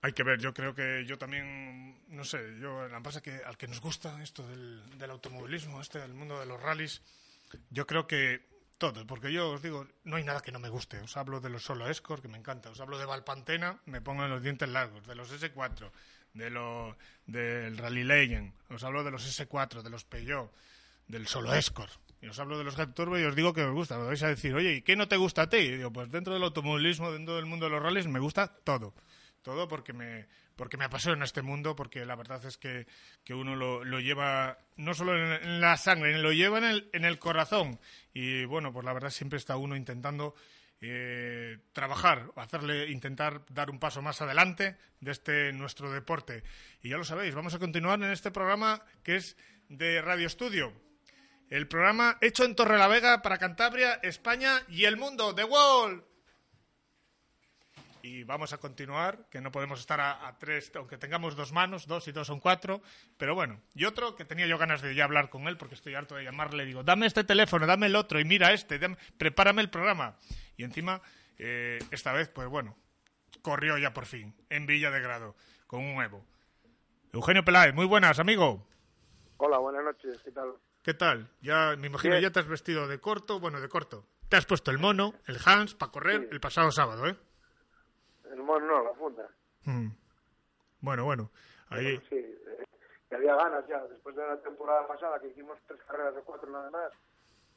Hay 0.00 0.12
que 0.12 0.22
ver, 0.22 0.38
yo 0.38 0.52
creo 0.54 0.74
que 0.74 1.04
yo 1.06 1.18
también, 1.18 1.98
no 2.08 2.24
sé, 2.24 2.38
yo 2.60 2.86
la 2.88 3.00
pasa 3.00 3.20
que 3.22 3.40
al 3.44 3.56
que 3.56 3.66
nos 3.66 3.80
gusta 3.80 4.22
esto 4.22 4.46
del, 4.46 4.98
del 4.98 5.10
automovilismo, 5.10 5.80
este 5.80 5.98
del 5.98 6.12
mundo 6.14 6.38
de 6.38 6.46
los 6.46 6.62
rallies, 6.62 7.02
yo 7.70 7.86
creo 7.86 8.06
que 8.06 8.40
todo, 8.78 9.06
porque 9.06 9.32
yo 9.32 9.52
os 9.52 9.62
digo, 9.62 9.86
no 10.04 10.16
hay 10.16 10.24
nada 10.24 10.40
que 10.40 10.52
no 10.52 10.58
me 10.58 10.68
guste. 10.68 10.98
Os 11.00 11.16
hablo 11.16 11.40
de 11.40 11.50
los 11.50 11.62
solo 11.64 11.88
escort, 11.88 12.22
que 12.22 12.28
me 12.28 12.38
encanta. 12.38 12.70
Os 12.70 12.80
hablo 12.80 12.98
de 12.98 13.06
Valpantena, 13.06 13.80
me 13.86 14.00
pongo 14.00 14.24
en 14.24 14.30
los 14.30 14.42
dientes 14.42 14.68
largos. 14.68 15.06
De 15.06 15.14
los 15.14 15.30
S4, 15.32 15.90
de 16.34 16.50
lo, 16.50 16.96
del 17.26 17.78
Rally 17.78 18.04
Legend. 18.04 18.52
Os 18.70 18.84
hablo 18.84 19.04
de 19.04 19.10
los 19.10 19.24
S4, 19.26 19.82
de 19.82 19.90
los 19.90 20.04
Peugeot, 20.04 20.52
del 21.08 21.26
solo 21.26 21.54
escort. 21.54 21.92
Y 22.20 22.28
os 22.28 22.38
hablo 22.38 22.56
de 22.56 22.64
los 22.64 22.76
Gat 22.76 22.94
Turbo 22.94 23.18
y 23.18 23.24
os 23.24 23.36
digo 23.36 23.52
que 23.52 23.62
os 23.62 23.72
gusta. 23.72 23.98
Me 23.98 24.04
vais 24.04 24.22
a 24.22 24.28
decir, 24.28 24.54
oye, 24.54 24.76
¿y 24.76 24.82
qué 24.82 24.96
no 24.96 25.08
te 25.08 25.16
gusta 25.16 25.42
a 25.42 25.48
ti? 25.48 25.58
Y 25.58 25.76
digo, 25.76 25.92
pues 25.92 26.10
dentro 26.10 26.32
del 26.32 26.42
automovilismo, 26.42 27.12
dentro 27.12 27.36
del 27.36 27.46
mundo 27.46 27.66
de 27.66 27.72
los 27.72 27.82
rallies, 27.82 28.06
me 28.06 28.18
gusta 28.18 28.48
todo 28.48 28.94
todo 29.44 29.68
porque 29.68 29.92
me 29.92 30.26
porque 30.56 30.76
me 30.76 30.84
apasiona 30.84 31.24
este 31.24 31.42
mundo 31.42 31.74
porque 31.74 32.04
la 32.04 32.16
verdad 32.16 32.44
es 32.44 32.58
que, 32.58 32.86
que 33.24 33.34
uno 33.34 33.56
lo, 33.56 33.84
lo 33.84 34.00
lleva 34.00 34.58
no 34.76 34.94
solo 34.94 35.16
en, 35.16 35.60
la 35.60 35.76
sangre 35.76 36.16
lo 36.18 36.32
lleva 36.32 36.58
en 36.58 36.64
el, 36.64 36.90
en 36.92 37.04
el 37.04 37.18
corazón. 37.18 37.78
Y 38.12 38.44
bueno 38.44 38.72
pues 38.72 38.84
la 38.84 38.92
verdad 38.92 39.10
siempre 39.10 39.38
está 39.38 39.56
uno 39.56 39.76
intentando 39.76 40.34
eh, 40.80 41.58
trabajar 41.72 42.30
hacerle 42.36 42.90
intentar 42.90 43.42
dar 43.48 43.70
un 43.70 43.78
paso 43.78 44.02
más 44.02 44.20
adelante 44.20 44.76
de 45.00 45.12
este 45.12 45.52
nuestro 45.52 45.92
deporte. 45.92 46.42
Y 46.82 46.90
ya 46.90 46.96
lo 46.96 47.04
sabéis 47.04 47.34
vamos 47.34 47.54
a 47.54 47.58
continuar 47.58 48.02
en 48.02 48.10
este 48.10 48.30
programa 48.30 48.82
que 49.02 49.16
es 49.16 49.36
de 49.68 50.00
Radio 50.02 50.26
Estudio. 50.26 50.72
El 51.50 51.68
programa 51.68 52.16
hecho 52.20 52.44
en 52.44 52.54
Torrelavega 52.54 53.22
para 53.22 53.38
Cantabria 53.38 53.94
España 54.02 54.62
y 54.68 54.84
el 54.84 54.96
mundo 54.96 55.34
The 55.34 55.44
World 55.44 56.13
y 58.06 58.22
vamos 58.22 58.52
a 58.52 58.58
continuar, 58.58 59.26
que 59.30 59.40
no 59.40 59.50
podemos 59.50 59.80
estar 59.80 59.98
a, 59.98 60.28
a 60.28 60.38
tres, 60.38 60.70
aunque 60.76 60.98
tengamos 60.98 61.36
dos 61.36 61.52
manos, 61.52 61.86
dos 61.86 62.06
y 62.06 62.12
dos 62.12 62.26
son 62.26 62.38
cuatro, 62.38 62.82
pero 63.16 63.34
bueno. 63.34 63.62
Y 63.74 63.86
otro 63.86 64.14
que 64.14 64.26
tenía 64.26 64.46
yo 64.46 64.58
ganas 64.58 64.82
de 64.82 64.94
ya 64.94 65.04
hablar 65.04 65.30
con 65.30 65.48
él, 65.48 65.56
porque 65.56 65.74
estoy 65.74 65.94
harto 65.94 66.14
de 66.14 66.22
llamarle, 66.24 66.66
digo, 66.66 66.82
dame 66.82 67.06
este 67.06 67.24
teléfono, 67.24 67.66
dame 67.66 67.86
el 67.86 67.96
otro, 67.96 68.20
y 68.20 68.26
mira 68.26 68.52
este, 68.52 68.78
dame- 68.78 68.98
prepárame 69.16 69.62
el 69.62 69.70
programa. 69.70 70.16
Y 70.58 70.64
encima, 70.64 71.00
eh, 71.38 71.78
esta 71.90 72.12
vez, 72.12 72.28
pues 72.28 72.46
bueno, 72.46 72.76
corrió 73.40 73.78
ya 73.78 73.94
por 73.94 74.04
fin, 74.04 74.34
en 74.50 74.66
Villa 74.66 74.90
de 74.90 75.00
Grado, 75.00 75.34
con 75.66 75.82
un 75.82 76.02
Evo. 76.02 76.26
Eugenio 77.14 77.42
Peláez, 77.42 77.74
muy 77.74 77.86
buenas, 77.86 78.18
amigo. 78.18 78.68
Hola, 79.38 79.56
buenas 79.56 79.82
noches, 79.82 80.20
¿qué 80.22 80.30
tal? 80.30 80.52
¿Qué 80.82 80.92
tal? 80.92 81.30
Ya 81.40 81.74
me 81.78 81.86
imagino 81.86 82.12
Bien. 82.16 82.24
ya 82.24 82.30
te 82.30 82.40
has 82.40 82.48
vestido 82.48 82.86
de 82.86 83.00
corto, 83.00 83.40
bueno, 83.40 83.62
de 83.62 83.68
corto. 83.70 84.06
Te 84.28 84.36
has 84.36 84.44
puesto 84.44 84.70
el 84.70 84.78
mono, 84.78 85.14
el 85.26 85.38
Hans, 85.42 85.74
para 85.74 85.90
correr 85.90 86.28
el 86.30 86.40
pasado 86.40 86.70
sábado, 86.70 87.06
¿eh? 87.06 87.16
El 88.34 88.42
mono 88.42 88.66
no, 88.66 88.84
la 88.84 88.92
funda. 88.94 89.28
Mm. 89.64 89.88
Bueno, 90.80 91.04
bueno. 91.04 91.30
Ahí, 91.70 91.96
Sí, 92.08 92.16
eh, 92.16 92.64
había 93.14 93.36
ganas 93.36 93.64
ya, 93.68 93.80
después 93.86 94.14
de 94.16 94.26
la 94.26 94.36
temporada 94.42 94.86
pasada, 94.86 95.20
que 95.20 95.28
hicimos 95.28 95.58
tres 95.66 95.80
carreras 95.86 96.14
o 96.16 96.22
cuatro 96.24 96.50
nada 96.50 96.70
más, 96.70 96.92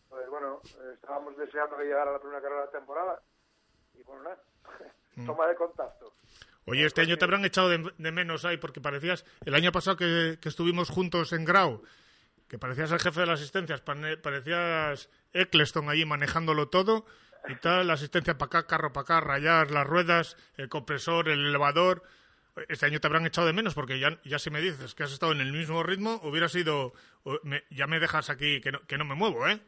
pues 0.09 0.29
bueno, 0.29 0.61
eh, 0.65 0.91
estábamos 0.93 1.35
deseando 1.37 1.75
que 1.77 1.83
llegara 1.83 2.11
la 2.11 2.19
primera 2.19 2.41
carrera 2.41 2.61
de 2.61 2.65
la 2.67 2.71
temporada, 2.71 3.21
y 3.95 4.03
bueno, 4.03 4.23
nada, 4.23 4.37
Mm. 5.15 5.25
toma 5.25 5.47
de 5.47 5.55
contacto. 5.55 6.13
Oye, 6.67 6.85
este 6.85 7.01
año 7.01 7.17
te 7.17 7.25
habrán 7.25 7.43
echado 7.45 7.69
de, 7.69 7.91
de 7.97 8.11
menos 8.11 8.45
ahí 8.45 8.57
porque 8.57 8.79
parecías, 8.81 9.25
el 9.45 9.55
año 9.55 9.71
pasado 9.71 9.97
que, 9.97 10.37
que 10.39 10.49
estuvimos 10.49 10.89
juntos 10.89 11.33
en 11.33 11.43
Grau, 11.43 11.81
que 12.47 12.59
parecías 12.59 12.91
el 12.91 12.99
jefe 12.99 13.21
de 13.21 13.25
las 13.25 13.39
asistencias, 13.39 13.81
parecías 13.81 15.09
Eccleston 15.33 15.89
allí 15.89 16.05
manejándolo 16.05 16.69
todo 16.69 17.05
y 17.47 17.55
tal, 17.55 17.87
la 17.87 17.93
asistencia 17.93 18.37
para 18.37 18.47
acá, 18.59 18.67
carro 18.67 18.91
para 18.93 19.03
acá, 19.03 19.21
rayar 19.21 19.71
las 19.71 19.85
ruedas, 19.87 20.35
el 20.57 20.69
compresor, 20.69 21.29
el 21.29 21.45
elevador. 21.45 22.03
Este 22.69 22.85
año 22.87 22.99
te 22.99 23.07
habrán 23.07 23.25
echado 23.25 23.45
de 23.47 23.53
menos 23.53 23.75
porque 23.75 23.99
ya, 23.99 24.19
ya 24.23 24.39
si 24.39 24.49
me 24.49 24.59
dices 24.61 24.95
que 24.95 25.03
has 25.03 25.11
estado 25.13 25.31
en 25.31 25.41
el 25.41 25.51
mismo 25.51 25.83
ritmo, 25.83 26.19
hubiera 26.23 26.49
sido, 26.49 26.93
me- 27.43 27.63
ya 27.69 27.85
me 27.87 27.99
dejas 27.99 28.29
aquí 28.29 28.61
que 28.61 28.71
no, 28.71 28.81
que 28.87 28.97
no 28.97 29.05
me 29.05 29.13
muevo, 29.15 29.47
¿eh? 29.47 29.59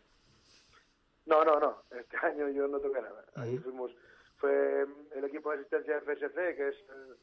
No, 1.25 1.43
no, 1.45 1.59
no, 1.59 1.83
este 1.91 2.17
año 2.25 2.49
yo 2.49 2.67
no 2.67 2.79
toqué 2.79 3.01
nada. 3.01 3.23
Ahí 3.35 3.57
fuimos, 3.59 3.91
fue 4.37 4.85
el 5.15 5.23
equipo 5.25 5.51
de 5.51 5.57
asistencia 5.59 5.97
FSC, 6.01 6.55
que 6.55 6.67
es 6.69 6.75
eh, 6.75 7.13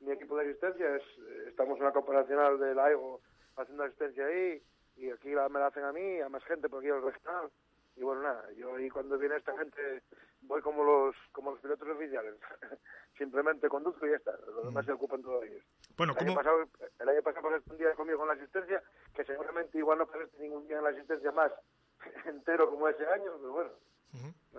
mi 0.00 0.12
equipo 0.12 0.36
de 0.36 0.48
asistencia, 0.50 0.96
es, 0.96 1.02
estamos 1.46 1.78
en 1.78 1.84
la 1.84 1.92
Copa 1.92 2.12
Nacional 2.12 2.58
del 2.58 2.78
AIGO 2.78 3.20
haciendo 3.56 3.84
asistencia 3.84 4.26
ahí, 4.26 4.60
y 4.96 5.10
aquí 5.10 5.30
la, 5.30 5.48
me 5.48 5.60
la 5.60 5.68
hacen 5.68 5.84
a 5.84 5.92
mí, 5.92 6.20
a 6.20 6.28
más 6.28 6.42
gente 6.44 6.68
por 6.68 6.80
aquí 6.80 6.90
al 6.90 7.02
regional. 7.02 7.48
Y 7.96 8.02
bueno, 8.02 8.22
nada, 8.22 8.50
yo 8.56 8.74
ahí 8.74 8.88
cuando 8.88 9.18
viene 9.18 9.36
esta 9.36 9.56
gente 9.56 10.02
voy 10.42 10.60
como 10.62 10.82
los 10.82 11.14
como 11.30 11.50
los 11.52 11.60
pilotos 11.60 11.88
oficiales. 11.88 12.34
Simplemente 13.18 13.68
conduzco 13.68 14.06
y 14.06 14.10
ya 14.10 14.16
está. 14.16 14.32
Los 14.46 14.64
demás 14.64 14.86
se 14.86 14.92
ocupan 14.92 15.22
todos 15.22 15.44
ellos. 15.44 15.62
Bueno, 15.96 16.14
el, 16.14 16.18
año 16.18 16.26
¿cómo- 16.26 16.36
pasado, 16.38 16.68
el 16.98 17.08
año 17.08 17.22
pasado 17.22 17.42
pasaste 17.48 17.70
un 17.70 17.78
día 17.78 17.94
conmigo 17.94 18.22
en 18.22 18.28
la 18.28 18.34
asistencia, 18.34 18.82
que 19.14 19.24
seguramente 19.24 19.78
igual 19.78 19.98
no 19.98 20.06
pasaste 20.06 20.38
ningún 20.40 20.66
día 20.66 20.78
en 20.78 20.84
la 20.84 20.90
asistencia 20.90 21.30
más 21.32 21.52
entero 22.26 22.70
como 22.70 22.88
ese 22.88 23.06
año, 23.06 23.32
pero 23.38 23.52
bueno, 23.52 23.70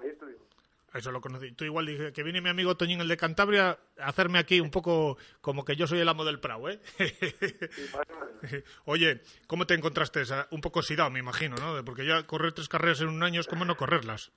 ahí 0.01 0.09
estuvimos. 0.09 0.47
Eso 0.93 1.11
lo 1.11 1.21
conocí. 1.21 1.51
Tú 1.53 1.65
igual 1.65 1.87
dije 1.87 2.13
que 2.13 2.21
viene 2.21 2.39
mi 2.39 2.49
amigo 2.49 2.77
Toñín, 2.77 3.01
el 3.01 3.07
de 3.07 3.17
Cantabria, 3.17 3.79
a 3.97 4.07
hacerme 4.07 4.37
aquí 4.37 4.61
un 4.61 4.69
poco 4.69 5.17
como 5.41 5.65
que 5.65 5.75
yo 5.75 5.87
soy 5.87 5.99
el 5.99 6.07
amo 6.07 6.23
del 6.23 6.39
Prau, 6.39 6.69
¿eh? 6.69 6.79
Oye, 8.85 9.21
¿cómo 9.47 9.65
te 9.65 9.73
encontraste? 9.73 10.21
Un 10.51 10.61
poco 10.61 10.79
oxidado, 10.79 11.09
me 11.09 11.19
imagino, 11.19 11.55
¿no? 11.57 11.83
Porque 11.85 12.05
ya 12.05 12.25
correr 12.27 12.53
tres 12.53 12.69
carreras 12.69 13.01
en 13.01 13.09
un 13.09 13.23
año 13.23 13.39
es 13.41 13.47
como 13.47 13.65
no 13.65 13.75
correrlas. 13.75 14.31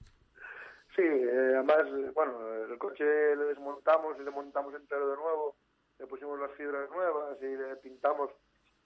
Sí, 0.94 1.02
eh, 1.02 1.52
además, 1.56 1.84
bueno, 2.14 2.54
el 2.64 2.78
coche 2.78 3.04
le 3.04 3.44
desmontamos 3.44 4.16
y 4.18 4.22
le 4.22 4.30
montamos 4.30 4.74
entero 4.74 5.08
de 5.10 5.16
nuevo, 5.16 5.56
le 5.98 6.06
pusimos 6.06 6.38
las 6.40 6.52
fibras 6.52 6.88
nuevas 6.90 7.36
y 7.42 7.46
le 7.56 7.76
pintamos 7.76 8.30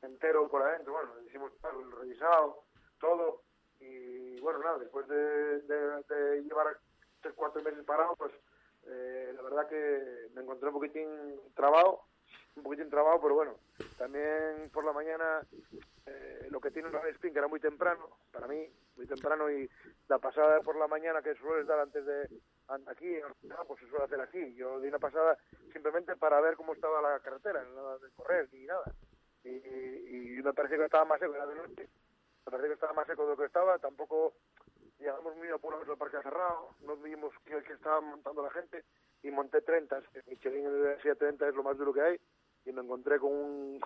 entero 0.03 0.49
por 0.49 0.63
adentro, 0.63 0.93
bueno, 0.95 1.15
le 1.21 1.29
hicimos 1.29 1.53
todo, 1.61 1.81
el 1.81 1.93
revisado, 1.93 2.65
todo, 2.99 3.43
y 3.79 4.41
bueno, 4.41 4.59
nada, 4.61 4.79
después 4.79 5.07
de, 5.07 5.61
de- 5.63 6.03
de 6.09 6.43
llevar 6.43 6.77
tres, 7.21 7.35
cuatro 7.37 7.63
meses 7.63 7.85
parado, 7.85 8.17
pues 8.17 8.33
eh, 8.89 9.33
la 9.37 9.43
verdad 9.43 9.69
que 9.69 10.29
me 10.35 10.43
encontré 10.43 10.69
un 10.69 10.75
poquitín 10.75 11.09
trabado, 11.55 12.01
un 12.57 12.63
poquitín 12.63 12.91
trabado, 12.91 13.21
pero 13.21 13.35
bueno, 13.35 13.57
también 13.97 14.71
por 14.73 14.85
la 14.85 14.93
mañana 14.93 15.41
eh, 16.07 16.49
lo 16.51 16.61
que 16.61 16.71
tiene 16.71 16.89
un 16.89 16.95
rally 16.95 17.11
sprint 17.13 17.35
que 17.35 17.39
era 17.39 17.49
muy 17.49 17.61
temprano, 17.61 18.19
para 18.33 18.47
mí, 18.47 18.67
muy 18.97 19.07
temprano, 19.07 19.51
y 19.51 19.69
la 20.09 20.19
pasada 20.19 20.61
por 20.61 20.77
la 20.77 20.89
mañana 20.89 21.23
que 21.23 21.35
sueles 21.35 21.67
dar 21.67 21.79
antes 21.79 22.05
de 22.05 22.29
aquí, 22.87 23.17
pues 23.67 23.81
se 23.81 23.89
suele 23.89 24.05
hacer 24.05 24.21
así. 24.21 24.55
Yo 24.55 24.81
di 24.81 24.89
una 24.89 24.99
pasada 24.99 25.37
simplemente 25.73 26.17
para 26.17 26.41
ver 26.41 26.57
cómo 26.57 26.75
estaba 26.75 27.01
la 27.01 27.21
carretera, 27.21 27.63
nada 27.65 27.99
correr 28.17 28.49
ni 28.53 28.67
nada. 28.67 28.93
Y, 29.45 29.49
y, 29.49 30.43
me 30.43 30.53
parece 30.53 30.77
que 30.77 30.85
estaba 30.85 31.05
más 31.05 31.19
seco, 31.19 31.35
era 31.35 31.47
de 31.47 31.55
noche, 31.55 31.89
me 32.45 32.51
parece 32.51 32.69
que 32.69 32.75
estaba 32.75 32.93
más 32.93 33.07
seco 33.07 33.25
de 33.25 33.31
lo 33.31 33.37
que 33.37 33.47
estaba, 33.47 33.79
tampoco 33.79 34.35
llegamos 34.99 35.35
muy 35.37 35.49
apurados 35.49 35.89
al 35.89 35.97
parque 35.97 36.19
cerrado, 36.23 36.75
no 36.81 36.97
vimos 36.97 37.33
que 37.45 37.73
estaba 37.73 38.01
montando 38.03 38.43
la 38.43 38.51
gente 38.51 38.85
y 39.23 39.31
monté 39.31 39.61
30, 39.63 40.01
que 40.13 40.23
Michelin 40.29 40.83
decía 40.83 41.15
30 41.15 41.49
es 41.49 41.55
lo 41.55 41.63
más 41.63 41.77
duro 41.77 41.93
que 41.93 42.01
hay 42.03 42.21
y 42.65 42.73
me 42.73 42.83
encontré 42.83 43.19
con 43.19 43.33
un 43.33 43.81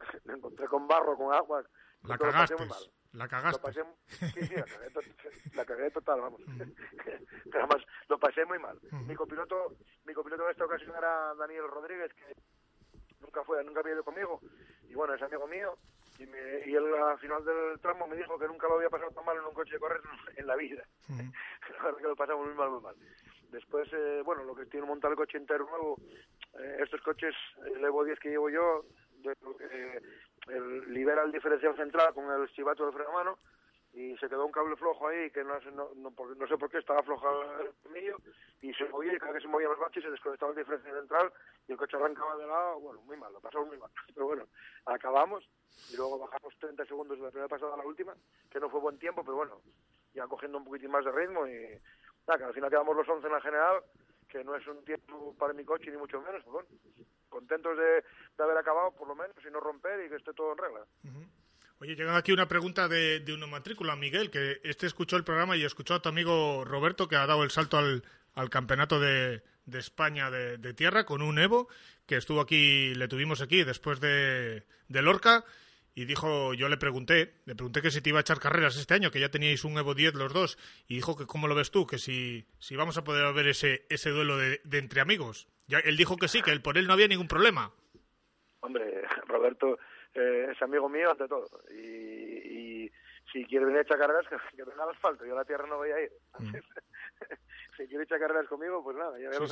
me 0.24 0.34
encontré 0.34 0.66
con 0.68 0.86
barro, 0.86 1.16
con 1.16 1.32
agua. 1.32 1.62
La 2.02 2.14
Lo 2.14 2.18
pasé 2.18 2.32
cagaste. 2.32 2.56
muy 2.56 2.66
mal. 2.66 2.92
La 3.12 3.24
Lo 3.24 3.30
cagaste. 3.30 3.62
pasé, 3.62 3.82
sí, 4.34 4.46
sí, 4.46 4.54
la 4.54 4.64
cagué, 4.64 4.90
la 5.54 5.64
cagué 5.64 5.90
total, 5.90 6.20
vamos. 6.20 6.40
Pero 7.44 7.64
además 7.64 7.86
lo 8.08 8.18
pasé 8.18 8.44
muy 8.44 8.58
mal. 8.58 8.78
Mi 9.06 9.14
copiloto, 9.14 9.74
mi 10.04 10.12
copiloto 10.12 10.44
en 10.44 10.50
esta 10.50 10.64
ocasión 10.66 10.94
era 10.96 11.34
Daniel 11.34 11.66
Rodríguez, 11.68 12.12
que 12.14 12.34
nunca 13.20 13.42
fue, 13.44 13.64
nunca 13.64 13.80
había 13.80 13.94
ido 13.94 14.04
conmigo. 14.04 14.40
Y 14.88 14.94
bueno, 14.94 15.14
es 15.14 15.22
amigo 15.22 15.46
mío. 15.46 15.78
Y, 16.18 16.26
me, 16.26 16.38
y 16.66 16.74
él 16.74 16.84
al 16.94 17.18
final 17.18 17.44
del 17.44 17.78
tramo 17.80 18.06
me 18.06 18.16
dijo 18.16 18.38
que 18.38 18.46
nunca 18.48 18.68
lo 18.68 18.76
había 18.76 18.88
pasado 18.88 19.10
tan 19.10 19.24
mal 19.24 19.36
en 19.36 19.44
un 19.44 19.52
coche 19.54 19.72
de 19.74 19.78
correr 19.80 20.00
en 20.36 20.46
la 20.46 20.56
vida. 20.56 20.82
La 21.78 21.84
verdad 21.84 21.98
que 21.98 22.08
lo 22.08 22.16
pasamos 22.16 22.46
muy 22.46 22.54
mal, 22.54 22.70
muy 22.70 22.80
mal. 22.80 22.94
Después, 23.50 23.88
eh, 23.92 24.22
bueno, 24.24 24.44
lo 24.44 24.54
que 24.54 24.66
tiene 24.66 24.86
montado 24.86 25.12
el 25.12 25.18
coche 25.18 25.38
entero 25.38 25.66
nuevo, 25.68 25.96
eh, 26.58 26.78
estos 26.80 27.00
coches, 27.02 27.34
el 27.74 27.84
Evo 27.84 28.04
10 28.04 28.18
que 28.18 28.30
llevo 28.30 28.48
yo, 28.50 28.84
de- 29.18 29.36
eh, 29.70 30.00
el- 30.48 30.92
libera 30.92 31.22
el 31.22 31.32
diferencial 31.32 31.76
central 31.76 32.12
con 32.14 32.30
el 32.30 32.48
chivato 32.50 32.84
del 32.84 32.94
freno 32.94 33.10
a 33.10 33.14
mano 33.14 33.38
y 33.96 34.14
se 34.18 34.28
quedó 34.28 34.44
un 34.44 34.52
cable 34.52 34.76
flojo 34.76 35.08
ahí 35.08 35.30
que 35.30 35.42
no 35.42 35.58
no, 35.72 35.88
no, 35.96 36.12
no 36.36 36.46
sé 36.46 36.58
por 36.58 36.70
qué 36.70 36.78
estaba 36.78 37.02
flojo 37.02 37.26
el 37.60 37.72
tornillo 37.82 38.18
y 38.60 38.72
se 38.74 38.84
movía 38.90 39.14
y 39.14 39.18
cada 39.18 39.32
vez 39.32 39.40
que 39.40 39.46
se 39.46 39.50
movían 39.50 39.70
los 39.70 39.80
baches 39.80 40.04
se 40.04 40.10
desconectaba 40.10 40.52
el 40.52 40.58
diferencial 40.58 40.98
central 40.98 41.32
y 41.66 41.72
el 41.72 41.78
coche 41.78 41.96
arrancaba 41.96 42.36
de 42.36 42.46
lado, 42.46 42.78
bueno, 42.78 43.00
muy 43.00 43.16
mal, 43.16 43.32
lo 43.32 43.40
pasamos 43.40 43.68
muy 43.68 43.78
mal. 43.78 43.90
Pero 44.14 44.26
bueno, 44.26 44.46
acabamos 44.84 45.48
y 45.90 45.96
luego 45.96 46.18
bajamos 46.18 46.54
30 46.58 46.84
segundos 46.84 47.16
de 47.16 47.24
la 47.24 47.30
primera 47.30 47.48
pasada 47.48 47.72
a 47.72 47.78
la 47.78 47.86
última, 47.86 48.14
que 48.50 48.60
no 48.60 48.68
fue 48.68 48.80
buen 48.80 48.98
tiempo, 48.98 49.22
pero 49.22 49.36
bueno, 49.36 49.60
ya 50.14 50.26
cogiendo 50.26 50.58
un 50.58 50.64
poquitín 50.64 50.90
más 50.90 51.04
de 51.04 51.12
ritmo 51.12 51.46
y 51.46 51.80
nada, 52.26 52.38
que 52.38 52.44
al 52.44 52.54
final 52.54 52.70
quedamos 52.70 52.96
los 52.96 53.08
11 53.08 53.26
en 53.26 53.32
la 53.32 53.40
general, 53.40 53.82
que 54.28 54.44
no 54.44 54.54
es 54.56 54.66
un 54.66 54.84
tiempo 54.84 55.34
para 55.38 55.52
mi 55.52 55.64
coche 55.64 55.90
ni 55.90 55.96
mucho 55.96 56.20
menos, 56.20 56.42
pues 56.44 56.52
bueno, 56.52 56.68
contentos 57.28 57.76
de, 57.76 58.04
de 58.36 58.44
haber 58.44 58.56
acabado 58.56 58.92
por 58.92 59.08
lo 59.08 59.14
menos 59.14 59.36
y 59.46 59.50
no 59.50 59.60
romper 59.60 60.04
y 60.04 60.08
que 60.08 60.16
esté 60.16 60.32
todo 60.32 60.52
en 60.52 60.58
regla. 60.58 60.86
Oye, 61.78 61.94
llega 61.94 62.16
aquí 62.16 62.32
una 62.32 62.48
pregunta 62.48 62.88
de, 62.88 63.20
de 63.20 63.34
una 63.34 63.46
matrícula, 63.46 63.96
Miguel, 63.96 64.30
que 64.30 64.60
este 64.64 64.86
escuchó 64.86 65.16
el 65.16 65.24
programa 65.24 65.56
y 65.56 65.64
escuchó 65.64 65.94
a 65.94 66.00
tu 66.00 66.08
amigo 66.08 66.64
Roberto, 66.64 67.06
que 67.06 67.16
ha 67.16 67.26
dado 67.26 67.44
el 67.44 67.50
salto 67.50 67.76
al, 67.76 68.02
al 68.34 68.48
campeonato 68.48 68.98
de, 68.98 69.42
de 69.66 69.78
España 69.78 70.30
de, 70.30 70.74
tierra 70.74 71.04
con 71.04 71.20
un 71.20 71.38
Evo, 71.38 71.68
que 72.06 72.16
estuvo 72.16 72.40
aquí, 72.40 72.94
le 72.94 73.08
tuvimos 73.08 73.42
aquí 73.42 73.62
después 73.62 74.00
de, 74.00 74.62
de 74.88 75.02
Lorca, 75.02 75.44
y 75.94 76.06
dijo, 76.06 76.54
yo 76.54 76.68
le 76.70 76.78
pregunté, 76.78 77.34
le 77.44 77.54
pregunté 77.54 77.82
que 77.82 77.90
si 77.90 78.00
te 78.00 78.08
iba 78.10 78.20
a 78.20 78.22
echar 78.22 78.38
carreras 78.38 78.76
este 78.76 78.94
año, 78.94 79.10
que 79.10 79.20
ya 79.20 79.30
teníais 79.30 79.64
un 79.64 79.76
Evo 79.76 79.94
10 79.94 80.14
los 80.14 80.32
dos, 80.32 80.58
y 80.88 80.94
dijo 80.94 81.14
que 81.14 81.26
cómo 81.26 81.46
lo 81.46 81.54
ves 81.54 81.70
tú, 81.70 81.86
que 81.86 81.98
si, 81.98 82.46
si 82.58 82.76
vamos 82.76 82.96
a 82.96 83.04
poder 83.04 83.34
ver 83.34 83.48
ese, 83.48 83.84
ese 83.90 84.10
duelo 84.10 84.38
de, 84.38 84.62
de 84.64 84.78
entre 84.78 85.02
amigos. 85.02 85.46
Ya, 85.66 85.80
él 85.80 85.98
dijo 85.98 86.16
que 86.16 86.28
sí, 86.28 86.40
que 86.40 86.52
él, 86.52 86.62
por 86.62 86.78
él 86.78 86.86
no 86.86 86.94
había 86.94 87.08
ningún 87.08 87.28
problema. 87.28 87.72
Hombre, 88.60 89.02
Roberto 89.26 89.78
eh, 90.16 90.48
es 90.52 90.62
amigo 90.62 90.88
mío 90.88 91.10
ante 91.10 91.28
todo. 91.28 91.46
Y, 91.70 92.84
y 92.86 92.92
si 93.32 93.44
quiere 93.44 93.64
venir 93.66 93.80
a 93.80 93.82
echar 93.82 93.98
carreras, 93.98 94.26
que, 94.30 94.36
que 94.56 94.64
venga 94.64 94.84
al 94.84 94.90
asfalto. 94.90 95.24
Yo 95.24 95.32
a 95.34 95.38
la 95.38 95.44
tierra 95.44 95.66
no 95.66 95.76
voy 95.76 95.90
a 95.90 96.00
ir. 96.00 96.10
si 97.76 97.86
quiere 97.86 98.04
echar 98.04 98.18
carreras 98.18 98.48
conmigo, 98.48 98.82
pues 98.82 98.96
nada, 98.96 99.18
ya 99.18 99.32
Sí, 99.32 99.38
lo 99.40 99.48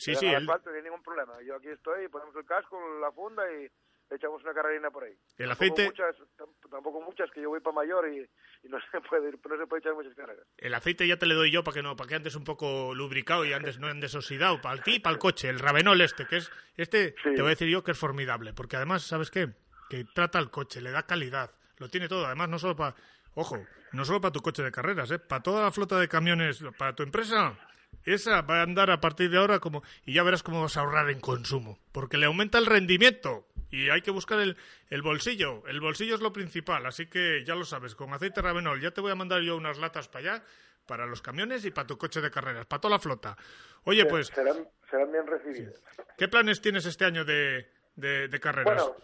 sí. 0.00 0.14
sí, 0.16 0.26
al 0.28 0.42
asfalto, 0.42 0.70
no 0.70 0.76
hay 0.76 0.82
ningún 0.82 1.02
problema. 1.02 1.40
Yo 1.42 1.56
aquí 1.56 1.68
estoy, 1.68 2.08
ponemos 2.08 2.34
el 2.36 2.44
casco, 2.44 2.78
la 3.00 3.10
funda 3.12 3.42
y 3.52 3.68
echamos 4.14 4.42
una 4.44 4.52
carrerina 4.52 4.90
por 4.90 5.04
ahí. 5.04 5.14
El 5.38 5.48
Tampoco 5.48 5.74
aceite- 5.74 5.86
Muchas, 5.86 6.16
tam- 6.36 6.70
tampoco 6.70 7.00
muchas, 7.00 7.30
que 7.30 7.40
yo 7.40 7.48
voy 7.48 7.60
para 7.60 7.76
mayor 7.76 8.08
y, 8.12 8.18
y 8.62 8.68
no 8.68 8.78
se 8.92 9.00
puede 9.00 9.30
ir, 9.30 9.38
no 9.48 9.56
se 9.56 9.66
puede 9.66 9.80
echar 9.80 9.94
muchas 9.94 10.14
carreras. 10.14 10.46
El 10.58 10.74
aceite 10.74 11.06
ya 11.08 11.16
te 11.18 11.24
le 11.26 11.34
doy 11.34 11.50
yo 11.50 11.64
para 11.64 11.76
que 11.76 11.82
no, 11.82 11.96
para 11.96 12.08
que 12.08 12.14
andes 12.16 12.34
un 12.36 12.44
poco 12.44 12.94
lubricado 12.94 13.46
y 13.46 13.54
andes 13.54 13.78
no 13.78 13.86
andes 13.86 14.14
oxidado. 14.14 14.60
Para 14.60 14.82
ti 14.82 14.96
y 14.96 15.00
para 15.00 15.14
el 15.14 15.18
coche, 15.18 15.48
el 15.48 15.58
Ravenol 15.60 16.00
este, 16.02 16.26
que 16.26 16.36
es, 16.38 16.50
este 16.76 17.12
te 17.12 17.30
voy 17.40 17.46
a 17.46 17.56
decir 17.56 17.68
yo 17.68 17.82
que 17.82 17.92
es 17.92 17.98
formidable, 17.98 18.52
porque 18.52 18.76
además, 18.76 19.02
¿sabes 19.02 19.30
qué? 19.30 19.48
Que 19.92 20.04
trata 20.04 20.38
al 20.38 20.50
coche, 20.50 20.80
le 20.80 20.90
da 20.90 21.02
calidad, 21.02 21.50
lo 21.76 21.86
tiene 21.90 22.08
todo. 22.08 22.24
Además, 22.24 22.48
no 22.48 22.58
solo 22.58 22.74
para, 22.74 22.94
ojo, 23.34 23.62
no 23.92 24.06
solo 24.06 24.22
para 24.22 24.32
tu 24.32 24.40
coche 24.40 24.62
de 24.62 24.72
carreras, 24.72 25.10
¿eh? 25.10 25.18
Para 25.18 25.42
toda 25.42 25.62
la 25.62 25.70
flota 25.70 26.00
de 26.00 26.08
camiones, 26.08 26.64
para 26.78 26.94
tu 26.94 27.02
empresa, 27.02 27.58
esa 28.06 28.40
va 28.40 28.60
a 28.60 28.62
andar 28.62 28.90
a 28.90 29.02
partir 29.02 29.28
de 29.28 29.36
ahora 29.36 29.58
como, 29.58 29.82
y 30.06 30.14
ya 30.14 30.22
verás 30.22 30.42
cómo 30.42 30.62
vas 30.62 30.78
a 30.78 30.80
ahorrar 30.80 31.10
en 31.10 31.20
consumo, 31.20 31.78
porque 31.92 32.16
le 32.16 32.24
aumenta 32.24 32.56
el 32.56 32.64
rendimiento. 32.64 33.46
Y 33.70 33.90
hay 33.90 34.00
que 34.00 34.10
buscar 34.10 34.40
el, 34.40 34.56
el 34.88 35.02
bolsillo. 35.02 35.62
El 35.66 35.82
bolsillo 35.82 36.14
es 36.14 36.22
lo 36.22 36.32
principal, 36.32 36.86
así 36.86 37.04
que 37.08 37.44
ya 37.44 37.54
lo 37.54 37.66
sabes, 37.66 37.94
con 37.94 38.14
aceite 38.14 38.40
Ravenol 38.40 38.80
ya 38.80 38.92
te 38.92 39.02
voy 39.02 39.12
a 39.12 39.14
mandar 39.14 39.42
yo 39.42 39.58
unas 39.58 39.76
latas 39.76 40.08
para 40.08 40.36
allá, 40.36 40.44
para 40.86 41.04
los 41.04 41.20
camiones 41.20 41.66
y 41.66 41.70
para 41.70 41.86
tu 41.86 41.98
coche 41.98 42.22
de 42.22 42.30
carreras, 42.30 42.64
para 42.64 42.80
toda 42.80 42.92
la 42.92 42.98
flota. 42.98 43.36
Oye, 43.84 44.06
pues, 44.06 44.28
Serán, 44.28 44.66
serán 44.90 45.12
bien 45.12 45.26
recibidas. 45.26 45.84
¿qué 46.16 46.28
planes 46.28 46.62
tienes 46.62 46.86
este 46.86 47.04
año 47.04 47.26
de, 47.26 47.68
de, 47.96 48.28
de 48.28 48.40
carreras? 48.40 48.88
Bueno, 48.88 48.96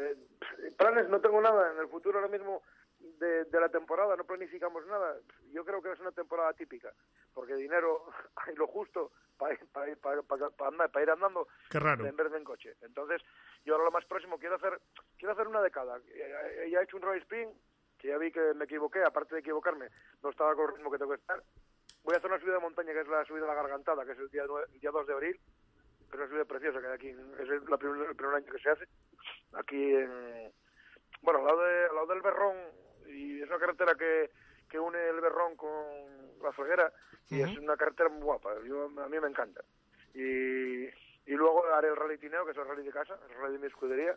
de- 0.00 0.72
planes 0.72 1.08
no 1.08 1.20
tengo 1.20 1.40
nada 1.40 1.72
en 1.72 1.78
el 1.78 1.88
futuro 1.88 2.18
ahora 2.18 2.30
mismo 2.30 2.62
de, 2.98 3.44
de 3.44 3.60
la 3.60 3.68
temporada, 3.68 4.16
no 4.16 4.24
planificamos 4.24 4.84
nada. 4.86 5.16
Yo 5.52 5.64
creo 5.64 5.80
que 5.82 5.92
es 5.92 6.00
una 6.00 6.12
temporada 6.12 6.52
típica, 6.54 6.92
porque 7.34 7.54
dinero 7.54 8.06
hay 8.36 8.54
lo 8.54 8.66
justo 8.66 9.12
para 9.36 9.54
ir, 9.54 9.60
para 9.70 9.90
ir, 9.90 9.98
para, 9.98 10.22
para- 10.22 10.50
para 10.50 10.70
andar- 10.70 10.90
para 10.90 11.02
ir 11.04 11.10
andando 11.10 11.46
Qué 11.70 11.78
raro. 11.78 12.06
en 12.06 12.16
vez 12.16 12.30
de 12.30 12.38
en 12.38 12.44
coche. 12.44 12.74
Entonces, 12.82 13.22
yo 13.64 13.74
ahora 13.74 13.84
lo 13.86 13.90
más 13.92 14.04
próximo 14.06 14.38
quiero 14.38 14.56
hacer 14.56 14.80
quiero 15.18 15.32
hacer 15.32 15.46
una 15.48 15.60
decada. 15.62 15.98
Eh, 16.08 16.68
Ya 16.70 16.80
he 16.80 16.84
hecho 16.84 16.96
un 16.96 17.02
rally 17.02 17.20
sprint, 17.20 17.52
que 17.98 18.08
ya 18.08 18.18
vi 18.18 18.30
que 18.32 18.54
me 18.54 18.64
equivoqué, 18.64 19.02
aparte 19.02 19.34
de 19.34 19.40
equivocarme, 19.40 19.88
no 20.22 20.30
estaba 20.30 20.54
con 20.54 20.68
el 20.70 20.76
ritmo 20.76 20.90
que 20.90 20.98
tengo 20.98 21.12
que 21.12 21.20
estar. 21.20 21.42
Voy 22.02 22.14
a 22.14 22.18
hacer 22.18 22.30
una 22.30 22.38
subida 22.40 22.54
de 22.54 22.60
montaña, 22.60 22.92
que 22.92 23.00
es 23.00 23.08
la 23.08 23.24
subida 23.24 23.42
de 23.42 23.48
la 23.48 23.54
Gargantada, 23.54 24.04
que 24.04 24.12
es 24.12 24.18
el 24.18 24.28
día, 24.28 24.44
el 24.44 24.80
día 24.80 24.90
2 24.90 25.06
de 25.06 25.12
abril, 25.12 25.40
que 26.10 26.16
es 26.16 26.20
una 26.20 26.28
subida 26.28 26.44
preciosa 26.44 26.80
que 26.80 26.86
hay 26.86 26.92
aquí, 26.94 27.08
es 27.08 27.48
el, 27.50 27.64
la 27.68 27.76
primer- 27.78 28.08
el 28.10 28.14
primer 28.16 28.34
año 28.36 28.52
que 28.52 28.58
se 28.58 28.70
hace, 28.70 28.86
aquí 29.54 29.94
en, 29.94 30.52
bueno, 31.22 31.40
al 31.40 31.46
lado, 31.46 31.62
de- 31.62 31.86
al 31.86 31.94
lado 31.94 32.06
del 32.08 32.22
Berrón, 32.22 32.56
y 33.08 33.40
es 33.42 33.48
una 33.48 33.58
carretera 33.58 33.94
que, 33.94 34.30
que 34.68 34.78
une 34.78 34.98
el 35.08 35.20
Berrón 35.20 35.56
con 35.56 35.70
la 36.42 36.52
Folguera, 36.52 36.92
y 37.30 37.40
es 37.42 37.58
una 37.58 37.76
carretera 37.76 38.08
muy 38.08 38.22
guapa, 38.22 38.54
yo, 38.64 38.84
a 38.84 39.08
mí 39.08 39.20
me 39.20 39.28
encanta. 39.28 39.62
Y, 40.14 40.84
y 40.84 41.34
luego 41.34 41.66
haré 41.72 41.88
el 41.88 41.96
rally 41.96 42.18
Tineo, 42.18 42.44
que 42.44 42.52
es 42.52 42.56
el 42.56 42.66
rally 42.66 42.84
de 42.84 42.92
casa, 42.92 43.18
el 43.28 43.34
rally 43.36 43.54
de 43.54 43.58
mi 43.60 43.66
escudería, 43.66 44.16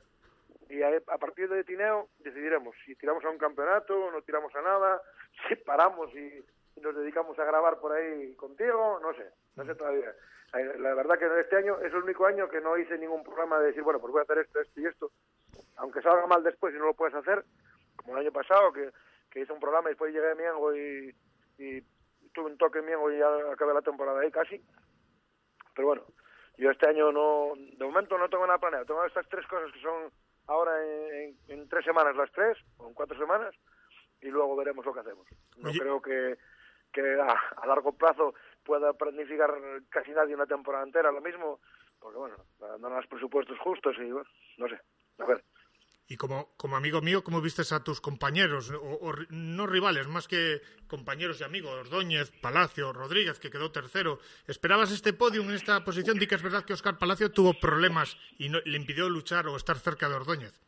y 0.69 0.81
ahí, 0.83 0.97
a 1.07 1.17
partir 1.17 1.49
de 1.49 1.63
Tineo 1.63 2.09
decidiremos 2.19 2.75
si 2.85 2.95
tiramos 2.95 3.23
a 3.25 3.29
un 3.29 3.37
campeonato, 3.37 4.11
no 4.11 4.21
tiramos 4.21 4.53
a 4.55 4.61
nada, 4.61 5.01
si 5.47 5.55
paramos 5.55 6.13
y 6.13 6.43
nos 6.81 6.95
dedicamos 6.95 7.37
a 7.39 7.45
grabar 7.45 7.79
por 7.79 7.91
ahí 7.93 8.33
contigo, 8.35 8.99
no 9.01 9.13
sé, 9.13 9.29
no 9.55 9.65
sé 9.65 9.75
todavía. 9.75 10.13
Eh, 10.53 10.75
La 10.79 10.93
verdad 10.95 11.17
que 11.19 11.39
este 11.39 11.57
año 11.57 11.77
es 11.79 11.93
el 11.93 12.03
único 12.03 12.25
año 12.25 12.49
que 12.49 12.61
no 12.61 12.77
hice 12.77 12.97
ningún 12.97 13.23
programa 13.23 13.59
de 13.59 13.67
decir, 13.67 13.83
bueno, 13.83 13.99
pues 13.99 14.11
voy 14.11 14.19
a 14.19 14.23
hacer 14.23 14.39
esto, 14.39 14.59
esto 14.59 14.79
y 14.81 14.85
esto, 14.87 15.11
aunque 15.77 16.01
salga 16.01 16.25
mal 16.27 16.43
después 16.43 16.73
y 16.73 16.77
no 16.77 16.85
lo 16.85 16.93
puedes 16.93 17.15
hacer, 17.15 17.43
como 17.95 18.13
el 18.13 18.21
año 18.25 18.31
pasado, 18.31 18.71
que, 18.73 18.91
que 19.31 19.41
hice 19.41 19.53
un 19.53 19.59
programa 19.59 19.89
y 19.89 19.91
después 19.93 20.13
llegué 20.13 20.31
a 20.31 20.35
Miengo 20.35 20.75
y, 20.75 21.15
y 21.57 21.81
tuve 22.33 22.51
un 22.51 22.57
toque 22.57 22.79
en 22.79 22.85
Miengo 22.85 23.11
y 23.11 23.19
ya 23.19 23.27
acabé 23.51 23.73
la 23.73 23.81
temporada 23.81 24.21
ahí 24.21 24.31
casi. 24.31 24.63
Pero 25.75 25.87
bueno, 25.87 26.03
yo 26.57 26.71
este 26.71 26.87
año 26.87 27.11
no, 27.11 27.53
de 27.55 27.85
momento 27.85 28.17
no 28.17 28.29
tengo 28.29 28.45
nada 28.45 28.59
planeado. 28.59 28.85
Tengo 28.85 29.05
estas 29.05 29.27
tres 29.29 29.45
cosas 29.47 29.71
que 29.71 29.79
son 29.81 30.11
ahora 30.47 30.83
en, 30.83 31.37
en- 31.47 31.59
en 31.59 31.69
tres 31.69 31.85
semanas 31.85 32.15
las 32.15 32.31
tres, 32.31 32.57
o 32.77 32.87
en 32.87 32.93
cuatro 32.93 33.17
semanas, 33.17 33.53
y 34.21 34.27
luego 34.29 34.55
veremos 34.55 34.85
lo 34.85 34.93
que 34.93 34.99
hacemos. 35.01 35.27
No 35.57 35.69
Oye. 35.69 35.79
creo 35.79 36.01
que, 36.01 36.37
que 36.91 37.01
a, 37.21 37.31
a 37.61 37.67
largo 37.67 37.93
plazo 37.93 38.33
pueda 38.63 38.93
planificar 38.93 39.51
casi 39.89 40.11
nadie 40.11 40.35
una 40.35 40.45
temporada 40.47 40.83
entera 40.85 41.11
lo 41.11 41.21
mismo, 41.21 41.59
porque 41.99 42.17
bueno, 42.17 42.35
dan 42.59 42.81
los 42.93 43.07
presupuestos 43.07 43.57
justos 43.59 43.95
y 43.99 44.11
bueno, 44.11 44.29
no 44.57 44.67
sé. 44.67 44.79
A 45.19 45.25
ver. 45.25 45.43
Y 46.11 46.17
como, 46.17 46.55
como 46.57 46.75
amigo 46.75 47.01
mío, 47.01 47.23
¿cómo 47.23 47.39
vistes 47.39 47.71
a 47.71 47.83
tus 47.83 48.01
compañeros? 48.01 48.71
O, 48.81 49.13
no 49.29 49.67
rivales, 49.67 50.07
más 50.07 50.27
que 50.27 50.59
compañeros 50.87 51.39
y 51.39 51.43
amigos. 51.43 51.71
Ordóñez, 51.71 52.31
Palacio, 52.41 52.91
Rodríguez, 52.93 53.39
que 53.39 53.51
quedó 53.51 53.71
tercero. 53.71 54.17
¿Esperabas 54.47 54.91
este 54.91 55.13
podium 55.13 55.49
en 55.49 55.55
esta 55.55 55.83
posición? 55.85 56.17
Di 56.17 56.25
que 56.25 56.33
es 56.33 56.41
verdad 56.41 56.65
que 56.65 56.73
Oscar 56.73 56.97
Palacio 56.97 57.31
tuvo 57.31 57.53
problemas 57.59 58.17
y 58.39 58.49
no- 58.49 58.57
le 58.65 58.75
impidió 58.77 59.07
luchar 59.07 59.45
o 59.47 59.55
estar 59.55 59.77
cerca 59.77 60.09
de 60.09 60.15
Ordóñez. 60.15 60.59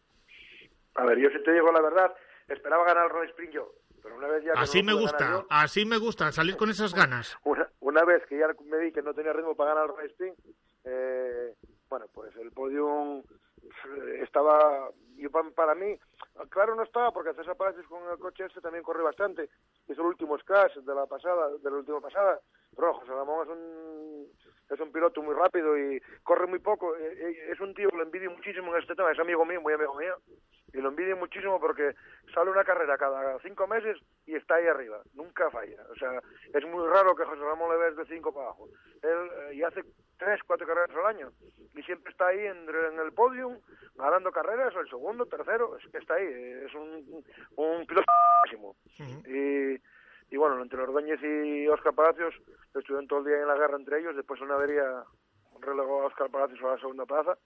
A 0.93 1.05
ver, 1.05 1.17
yo 1.17 1.29
si 1.31 1.41
te 1.41 1.53
digo 1.53 1.71
la 1.71 1.81
verdad, 1.81 2.13
esperaba 2.47 2.85
ganar 2.85 3.05
el 3.05 3.09
Rally 3.09 3.29
Sprint 3.31 3.53
yo, 3.53 3.73
pero 4.01 4.15
una 4.17 4.27
vez 4.27 4.43
ya 4.43 4.53
no 4.53 4.59
Así 4.61 4.83
me 4.83 4.93
gusta, 4.93 5.29
yo, 5.31 5.45
así 5.49 5.85
me 5.85 5.97
gusta, 5.97 6.31
salir 6.31 6.57
con 6.57 6.69
esas 6.69 6.93
ganas. 6.93 7.37
una, 7.43 7.69
una 7.79 8.03
vez 8.03 8.25
que 8.27 8.37
ya 8.37 8.47
me 8.65 8.77
vi 8.79 8.91
que 8.91 9.01
no 9.01 9.13
tenía 9.13 9.33
ritmo 9.33 9.55
para 9.55 9.73
ganar 9.73 9.93
el 10.01 10.09
Sprint, 10.11 10.37
eh, 10.85 11.53
Bueno, 11.89 12.05
pues 12.13 12.35
el 12.37 12.51
podium 12.51 13.19
eh, 13.63 14.19
estaba, 14.23 14.89
yo 15.17 15.29
pa- 15.29 15.49
para 15.55 15.75
mí, 15.75 15.95
claro 16.49 16.75
no 16.75 16.83
estaba 16.83 17.11
porque 17.11 17.33
César 17.33 17.55
Palacios 17.57 17.85
con 17.87 18.01
el 18.09 18.17
coche 18.17 18.45
este 18.45 18.61
también 18.61 18.83
corre 18.83 19.03
bastante, 19.03 19.49
hizo 19.87 20.01
el 20.01 20.07
último 20.07 20.37
Scash 20.39 20.75
de 20.77 20.95
la 20.95 21.05
pasada, 21.05 21.49
de 21.57 21.69
la 21.69 21.77
última 21.77 21.99
pasada, 22.01 22.39
pero 22.75 22.93
José 22.95 23.11
Ramón 23.11 23.45
es 23.47 23.49
un, 23.53 24.27
es 24.69 24.79
un 24.79 24.91
piloto 24.91 25.21
muy 25.21 25.35
rápido 25.35 25.77
y 25.77 26.01
corre 26.23 26.47
muy 26.47 26.59
poco, 26.59 26.95
eh, 26.95 27.13
eh, 27.19 27.51
es 27.51 27.59
un 27.59 27.73
tío 27.75 27.89
que 27.89 27.97
lo 27.97 28.03
envidio 28.03 28.31
muchísimo 28.31 28.73
en 28.73 28.81
este 28.81 28.95
tema, 28.95 29.11
es 29.11 29.19
amigo 29.19 29.45
mío, 29.45 29.61
muy 29.61 29.73
amigo 29.73 29.93
mío, 29.95 30.15
y 30.73 30.77
lo 30.79 30.89
envidio 30.89 31.17
muchísimo 31.17 31.59
porque 31.59 31.95
sale 32.33 32.51
una 32.51 32.63
carrera 32.63 32.97
cada 32.97 33.39
cinco 33.39 33.67
meses 33.67 33.97
y 34.25 34.35
está 34.35 34.55
ahí 34.55 34.67
arriba, 34.67 35.01
nunca 35.13 35.49
falla. 35.49 35.83
O 35.89 35.95
sea, 35.95 36.21
es 36.53 36.65
muy 36.67 36.87
raro 36.87 37.15
que 37.15 37.25
José 37.25 37.41
Ramón 37.41 37.71
le 37.71 37.77
veas 37.77 37.95
de 37.95 38.05
cinco 38.05 38.33
para 38.33 38.47
abajo. 38.47 38.69
Él 39.01 39.29
eh, 39.49 39.55
y 39.55 39.63
hace 39.63 39.83
tres, 40.17 40.39
cuatro 40.45 40.67
carreras 40.67 40.95
al 40.95 41.05
año 41.05 41.31
y 41.75 41.83
siempre 41.83 42.11
está 42.11 42.27
ahí 42.27 42.39
en, 42.39 42.69
en 42.69 42.99
el 42.99 43.11
podium, 43.13 43.59
ganando 43.95 44.31
carreras, 44.31 44.73
el 44.75 44.89
segundo, 44.89 45.25
tercero, 45.25 45.77
es 45.77 45.91
que 45.91 45.97
está 45.97 46.15
ahí, 46.15 46.25
es 46.25 46.73
un, 46.73 47.23
un 47.55 47.85
piloto 47.85 48.11
máximo. 48.43 48.75
Y, 49.25 49.81
y 50.33 50.37
bueno, 50.37 50.61
entre 50.61 50.81
Ordóñez 50.81 51.21
y 51.23 51.67
Oscar 51.67 51.93
Palacios 51.93 52.35
estuvieron 52.75 53.07
todo 53.07 53.19
el 53.19 53.25
día 53.25 53.41
en 53.41 53.47
la 53.47 53.57
guerra 53.57 53.77
entre 53.77 53.99
ellos, 53.99 54.15
después 54.15 54.39
una 54.41 54.55
avería 54.55 55.03
relegó 55.59 56.01
a 56.01 56.05
Oscar 56.05 56.29
Palacios 56.29 56.61
a 56.63 56.75
la 56.75 56.79
segunda 56.79 57.05
plaza 57.05 57.37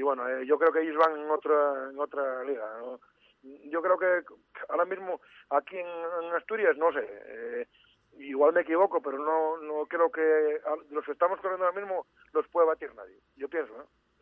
y 0.00 0.02
bueno, 0.02 0.26
eh, 0.26 0.46
yo 0.46 0.58
creo 0.58 0.72
que 0.72 0.80
ellos 0.80 0.96
van 0.96 1.14
en 1.14 1.30
otra 1.30 1.90
en 1.90 1.98
otra 1.98 2.42
liga. 2.44 2.66
¿no? 2.78 2.98
Yo 3.42 3.82
creo 3.82 3.98
que 3.98 4.24
ahora 4.70 4.86
mismo 4.86 5.20
aquí 5.50 5.76
en, 5.78 6.34
Asturias, 6.34 6.74
no 6.78 6.90
sé, 6.90 7.06
eh, 7.06 7.68
igual 8.12 8.54
me 8.54 8.62
equivoco, 8.62 9.02
pero 9.02 9.18
no 9.18 9.58
no 9.58 9.84
creo 9.86 10.10
que 10.10 10.58
a- 10.64 10.94
los 10.94 11.04
que 11.04 11.12
estamos 11.12 11.38
corriendo 11.40 11.66
ahora 11.66 11.78
mismo 11.78 12.06
los 12.32 12.48
puede 12.48 12.66
batir 12.68 12.94
nadie. 12.94 13.20
Yo 13.36 13.50
pienso. 13.50 13.74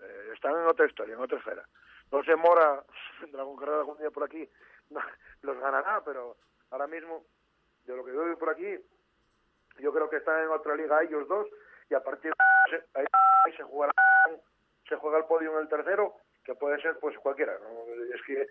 Eh, 0.03 0.31
están 0.35 0.57
en 0.57 0.66
otra 0.66 0.87
historia, 0.87 1.14
en 1.14 1.20
otra 1.20 1.39
esfera. 1.39 1.64
No 2.11 2.24
sé, 2.24 2.35
Mora 2.35 2.83
con 3.33 3.57
carrera 3.57 3.79
algún 3.79 3.99
día 3.99 4.11
por 4.11 4.24
aquí, 4.24 4.51
los 5.43 5.59
ganará, 5.61 6.03
pero 6.05 6.37
ahora 6.70 6.89
mismo, 6.89 7.24
de 7.85 7.95
lo 7.95 8.05
que 8.05 8.11
veo 8.11 8.37
por 8.37 8.51
aquí, 8.51 8.79
yo 9.79 9.93
creo 9.93 10.11
que 10.11 10.16
están 10.16 10.43
en 10.43 10.51
otra 10.51 10.74
liga 10.74 11.05
ellos 11.05 11.29
dos 11.29 11.47
y 11.89 11.95
a 11.95 12.03
partir 12.03 12.33
de 12.33 12.83
ahí, 12.95 13.05
ahí 13.45 13.53
se 13.57 13.62
jugará 13.62 13.93
se 14.89 14.97
juega 14.97 15.18
el 15.18 15.24
podio 15.24 15.53
en 15.55 15.59
el 15.62 15.68
tercero 15.68 16.14
que 16.45 16.55
puede 16.55 16.80
ser 16.80 16.99
pues 16.99 17.16
cualquiera 17.18 17.53
¿no? 17.61 17.84
es 18.14 18.22
que 18.26 18.47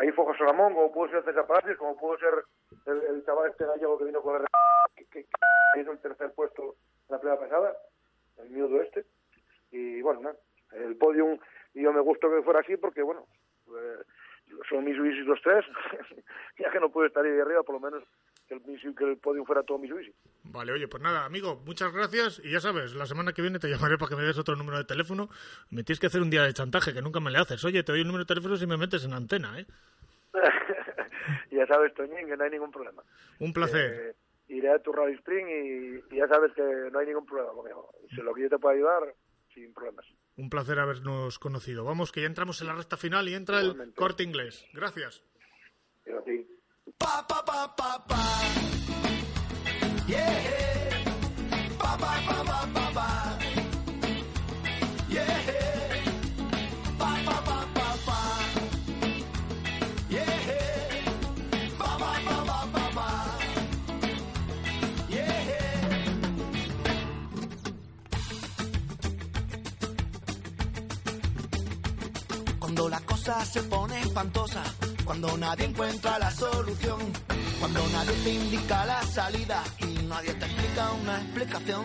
ahí 0.00 0.10
fue 0.12 0.24
José 0.24 0.44
Ramón 0.44 0.74
como 0.74 0.92
pudo 0.92 1.10
ser 1.10 1.24
César 1.24 1.46
Palacios 1.46 1.76
como 1.78 1.96
pudo 1.96 2.18
ser 2.18 2.34
el, 2.86 3.02
el 3.16 3.24
chaval 3.24 3.50
este 3.50 3.66
gallego 3.66 3.98
que 3.98 4.04
vino 4.06 4.22
con 4.22 4.40
el 4.40 4.46
que, 4.96 5.04
que- 5.06 5.24
que 5.74 5.80
hizo 5.80 5.92
el 5.92 6.00
tercer 6.00 6.32
puesto 6.34 6.62
en 7.08 7.14
la 7.16 7.18
primera 7.20 7.40
pasada 7.40 7.76
el 8.38 8.50
miudo 8.50 8.80
este 8.82 9.04
y 9.70 10.00
bueno 10.02 10.20
¿no? 10.20 10.30
el 10.78 10.96
podium 10.96 11.38
yo 11.74 11.92
me 11.92 12.00
gustó 12.00 12.30
que 12.30 12.42
fuera 12.42 12.60
así 12.60 12.76
porque 12.76 13.02
bueno 13.02 13.26
eh, 13.68 13.98
son 14.68 14.84
Mitsubishi 14.84 15.20
los 15.22 15.40
tres 15.42 15.64
ya 16.58 16.70
que 16.70 16.80
no 16.80 16.90
puede 16.90 17.08
estar 17.08 17.24
ahí 17.24 17.38
arriba 17.40 17.62
por 17.62 17.74
lo 17.74 17.80
menos 17.80 18.04
que 18.48 18.54
el, 18.54 18.94
que 18.94 19.04
el 19.04 19.16
podium 19.18 19.46
fuera 19.46 19.62
todo 19.62 19.78
Mitsubishi 19.78 20.12
Vale, 20.44 20.72
oye, 20.72 20.88
pues 20.88 21.02
nada, 21.02 21.24
amigo, 21.24 21.62
muchas 21.64 21.92
gracias. 21.92 22.40
Y 22.44 22.50
ya 22.50 22.60
sabes, 22.60 22.94
la 22.94 23.06
semana 23.06 23.32
que 23.32 23.42
viene 23.42 23.58
te 23.58 23.68
llamaré 23.68 23.96
para 23.96 24.10
que 24.10 24.16
me 24.16 24.24
des 24.24 24.38
otro 24.38 24.56
número 24.56 24.78
de 24.78 24.84
teléfono. 24.84 25.28
Me 25.70 25.84
tienes 25.84 26.00
que 26.00 26.08
hacer 26.08 26.20
un 26.20 26.30
día 26.30 26.42
de 26.42 26.52
chantaje, 26.52 26.92
que 26.92 27.02
nunca 27.02 27.20
me 27.20 27.30
le 27.30 27.38
haces. 27.38 27.64
Oye, 27.64 27.82
te 27.82 27.92
doy 27.92 28.00
el 28.00 28.06
número 28.06 28.24
de 28.24 28.28
teléfono 28.28 28.56
si 28.56 28.66
me 28.66 28.76
metes 28.76 29.04
en 29.04 29.12
antena, 29.12 29.58
¿eh? 29.58 29.66
ya 31.50 31.66
sabes, 31.66 31.94
Toñín, 31.94 32.26
que 32.26 32.36
no 32.36 32.44
hay 32.44 32.50
ningún 32.50 32.70
problema. 32.70 33.02
Un 33.38 33.52
placer. 33.52 34.16
Eh, 34.48 34.54
iré 34.54 34.70
a 34.70 34.78
tu 34.78 34.92
Rally 34.92 35.14
Spring 35.14 35.46
y, 35.48 36.14
y 36.14 36.18
ya 36.18 36.26
sabes 36.28 36.52
que 36.54 36.62
no 36.90 36.98
hay 36.98 37.06
ningún 37.06 37.26
problema 37.26 37.52
conmigo. 37.52 37.94
Si 38.10 38.16
lo 38.16 38.34
que 38.34 38.42
yo 38.42 38.48
te 38.48 38.58
puedo 38.58 38.74
ayudar, 38.74 39.14
sin 39.54 39.72
problemas. 39.72 40.06
Un 40.36 40.50
placer 40.50 40.78
habernos 40.78 41.38
conocido. 41.38 41.84
Vamos, 41.84 42.10
que 42.10 42.22
ya 42.22 42.26
entramos 42.26 42.60
en 42.60 42.66
la 42.68 42.74
recta 42.74 42.96
final 42.96 43.28
y 43.28 43.34
entra 43.34 43.60
el 43.60 43.94
corte 43.94 44.22
inglés. 44.22 44.66
Gracias. 44.72 45.22
A 46.06 46.22
ti. 46.24 46.46
Pa 47.02 47.14
pa 47.28 47.38
pa 47.48 47.60
pa 47.78 47.90
pa. 48.08 48.22
Yeah. 50.12 50.36
Pa 51.80 51.90
pa 52.02 52.12
pa 52.26 52.36
pa 52.48 52.60
pa 52.74 52.84
pa. 52.96 53.08
Yeah. 55.14 55.38
Pa 57.00 57.10
pa 57.26 57.36
pa 57.48 57.58
pa 57.76 57.88
pa. 58.06 58.20
Yeah. 60.16 60.36
Pa 61.80 61.90
pa 62.02 62.12
pa 62.26 62.36
pa 62.48 62.58
pa 62.74 62.84
pa. 62.96 63.08
Yeah. 65.16 65.40
Cuando 72.60 72.88
la 72.88 73.00
cosa 73.00 73.34
se 73.44 73.60
pone 73.62 74.00
espantosa, 74.00 74.62
cuando 75.12 75.36
nadie 75.36 75.66
encuentra 75.66 76.18
la 76.18 76.30
solución, 76.30 76.98
cuando 77.60 77.86
nadie 77.88 78.12
te 78.24 78.30
indica 78.32 78.86
la 78.86 79.02
salida 79.02 79.62
y 79.80 80.06
nadie 80.06 80.32
te 80.32 80.46
explica 80.46 80.90
una 80.92 81.18
explicación, 81.18 81.84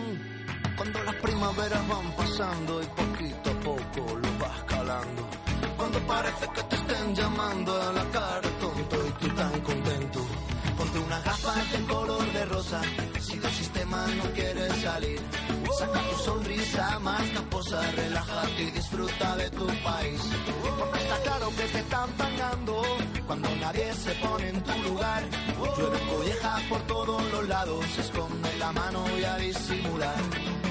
cuando 0.78 1.02
las 1.04 1.14
primaveras 1.16 1.88
van 1.88 2.10
pasando 2.16 2.82
y 2.82 2.86
poquito 2.86 3.50
a 3.50 3.60
poco 3.60 4.16
lo 4.16 4.38
vas 4.38 4.64
calando, 4.64 5.28
cuando 5.76 5.98
parece 6.06 6.48
que 6.54 6.62
te 6.62 6.76
estén 6.76 7.14
llamando 7.14 7.82
a 7.82 7.92
la 7.92 8.04
cara 8.04 8.48
tonto 8.62 8.96
y 9.06 9.10
tú 9.20 9.34
tan 9.34 9.60
contento, 9.60 10.26
ponte 10.78 10.98
unas 10.98 11.22
gafas 11.22 11.72
de 11.72 11.84
color 11.84 12.32
de 12.32 12.44
rosa, 12.46 12.80
si 13.20 13.38
del 13.38 13.52
sistema 13.52 14.06
no 14.06 14.24
quieres 14.32 14.72
salir, 14.80 15.20
saca 15.78 16.00
tu 16.00 16.16
sonrisa 16.24 16.98
más 17.00 17.28
caposa, 17.28 17.82
relájate 17.92 18.62
y 18.62 18.70
disfruta 18.88 19.36
de 19.36 19.50
tu 19.50 19.66
país. 19.66 20.20
Porque 20.78 20.98
está 20.98 21.16
claro 21.22 21.48
que 21.50 21.64
te 21.64 21.78
están 21.78 22.10
pagando 22.12 22.82
cuando 23.26 23.48
nadie 23.56 23.92
se 23.92 24.12
pone 24.14 24.48
en 24.48 24.62
tu 24.62 24.72
lugar. 24.88 25.22
Llueve 25.76 25.98
collejas 26.10 26.62
por 26.68 26.80
todos 26.86 27.32
los 27.32 27.48
lados, 27.48 27.84
esconde 27.98 28.56
la 28.58 28.72
mano 28.72 29.04
y 29.18 29.24
a 29.24 29.36
disimular. 29.36 30.16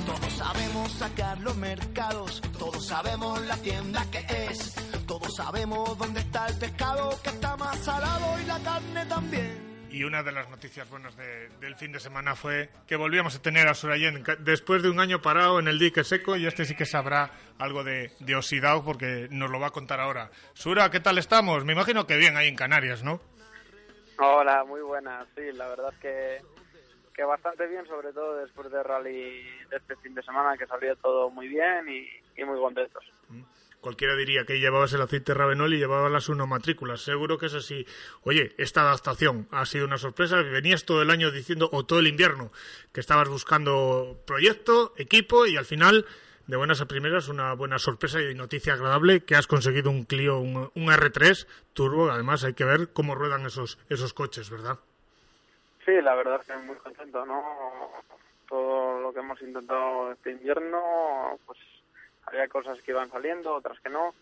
Todos 0.06 0.34
sabemos 0.34 0.92
sacar 0.94 1.40
los 1.42 1.56
mercados, 1.58 2.42
todos 2.58 2.86
sabemos 2.86 3.42
la 3.46 3.58
tienda 3.58 4.06
que 4.12 4.26
es, 4.50 4.74
todos 5.06 5.36
sabemos 5.36 5.98
dónde 5.98 6.22
está 6.22 6.48
el 6.48 6.56
pescado 6.56 7.20
que 7.24 7.30
está 7.30 7.56
más 7.58 7.78
salado 7.80 8.40
y 8.42 8.46
la 8.46 8.60
carne 8.60 9.06
también. 9.06 9.67
Y 9.90 10.04
una 10.04 10.22
de 10.22 10.32
las 10.34 10.50
noticias 10.50 10.90
buenas 10.90 11.16
de- 11.16 11.50
del 11.62 11.76
fin 11.76 11.92
de 11.94 12.00
semana 12.00 12.36
fue 12.36 12.70
que 12.88 12.96
volvíamos 12.98 13.36
a 13.36 13.42
tener 13.42 13.68
a 13.68 13.74
Surayen 13.74 14.24
después 14.40 14.84
de 14.84 14.90
un 14.90 15.00
año 15.00 15.22
parado 15.22 15.60
en 15.60 15.68
el 15.68 15.80
dique 15.80 16.04
seco 16.04 16.36
y 16.36 16.46
este 16.46 16.66
sí 16.66 16.76
que 16.76 16.86
sabrá 16.86 17.32
algo 17.58 17.84
de, 17.84 18.12
de 18.20 18.36
oxidado 18.36 18.84
porque 18.84 19.28
nos 19.32 19.50
lo 19.50 19.60
va 19.60 19.68
a 19.68 19.72
contar 19.72 20.00
ahora. 20.02 20.30
Sura, 20.54 20.92
¿qué 20.92 21.00
tal 21.00 21.18
estamos? 21.18 21.64
Me 21.64 21.74
imagino 21.74 22.06
que 22.06 22.18
bien 22.18 22.36
ahí 22.36 22.48
en 22.50 22.56
Canarias, 22.56 23.02
¿no? 23.04 23.22
Hola, 24.20 24.64
muy 24.66 24.82
buenas. 24.82 25.26
Sí, 25.36 25.44
la 25.54 25.68
verdad 25.70 25.94
es 25.94 26.00
que, 26.00 26.42
que 27.16 27.24
bastante 27.24 27.66
bien, 27.68 27.86
sobre 27.88 28.12
todo 28.12 28.36
después 28.38 28.70
del 28.70 28.84
rally 28.84 29.42
de 29.70 29.78
este 29.78 29.96
fin 29.98 30.14
de 30.16 30.22
semana, 30.24 30.58
que 30.58 30.68
salió 30.68 30.96
todo 30.98 31.30
muy 31.30 31.48
bien 31.48 31.88
y, 31.88 32.08
y 32.42 32.44
muy 32.44 32.60
contentos. 32.60 33.04
Cualquiera 33.88 34.18
diría 34.18 34.44
que 34.44 34.60
llevabas 34.60 34.92
el 34.92 35.02
aceite 35.02 35.34
Ravenol 35.34 35.74
y 35.74 35.78
llevabas 35.78 36.12
las 36.12 36.28
uno 36.28 36.46
matrículas. 36.46 37.00
Seguro 37.00 37.38
que 37.38 37.46
es 37.46 37.54
así. 37.54 37.86
Oye, 38.24 38.54
esta 38.58 38.82
adaptación 38.82 39.48
ha 39.50 39.66
sido 39.66 39.86
una 39.86 39.98
sorpresa. 39.98 40.42
Venías 40.42 40.84
todo 40.84 41.02
el 41.02 41.10
año 41.10 41.32
diciendo, 41.32 41.70
o 41.72 41.86
todo 41.86 42.00
el 42.00 42.08
invierno, 42.08 42.52
que 42.92 43.00
estabas 43.00 43.30
buscando 43.30 44.22
proyecto, 44.28 44.94
equipo 44.98 45.46
y 45.46 45.56
al 45.56 45.64
final, 45.64 46.06
de 46.48 46.58
buenas 46.58 46.82
a 46.82 46.86
primeras, 46.86 47.30
una 47.30 47.54
buena 47.54 47.80
sorpresa 47.80 48.22
y 48.22 48.36
noticia 48.36 48.74
agradable 48.74 49.24
que 49.24 49.38
has 49.38 49.48
conseguido 49.48 49.90
un 49.90 50.04
Clio, 50.04 50.38
un, 50.38 50.70
un 50.76 50.88
R3 50.88 51.48
turbo. 51.72 52.12
Además, 52.12 52.44
hay 52.44 52.56
que 52.56 52.66
ver 52.66 52.92
cómo 52.92 53.16
ruedan 53.16 53.46
esos, 53.46 53.80
esos 53.88 54.14
coches, 54.14 54.50
¿verdad? 54.50 54.80
Sí, 55.86 55.94
la 56.02 56.14
verdad 56.14 56.42
que 56.46 56.58
muy 56.58 56.76
contento, 56.76 57.26
¿no? 57.26 57.42
Todo 58.50 59.00
lo 59.00 59.14
que 59.14 59.22
hemos 59.22 59.42
intentado 59.42 60.12
este 60.12 60.32
invierno, 60.32 61.40
pues 61.46 61.58
había 62.28 62.48
cosas 62.48 62.80
que 62.82 62.92
iban 62.92 63.10
saliendo, 63.10 63.56
otras 63.56 63.80
que 63.80 63.90
no. 63.90 64.14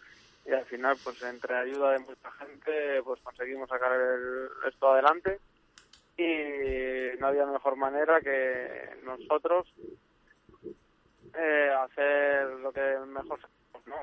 Y 0.46 0.54
al 0.54 0.66
final, 0.66 0.96
pues 1.04 1.22
entre 1.24 1.56
ayuda 1.56 1.92
de 1.92 2.00
mucha 2.00 2.32
gente, 2.34 3.02
pues 3.04 3.20
conseguimos 3.22 3.68
sacar 3.68 3.92
el- 3.92 4.50
esto 4.68 4.92
adelante. 4.92 5.40
Y 6.18 7.20
no 7.20 7.28
había 7.28 7.46
mejor 7.46 7.76
manera 7.76 8.22
que 8.22 8.98
nosotros 9.04 9.68
eh, 11.38 11.70
hacer 11.84 12.48
lo 12.62 12.72
que 12.72 12.82
mejor 13.08 13.40
sabemos, 13.42 13.88
¿no? 13.88 13.96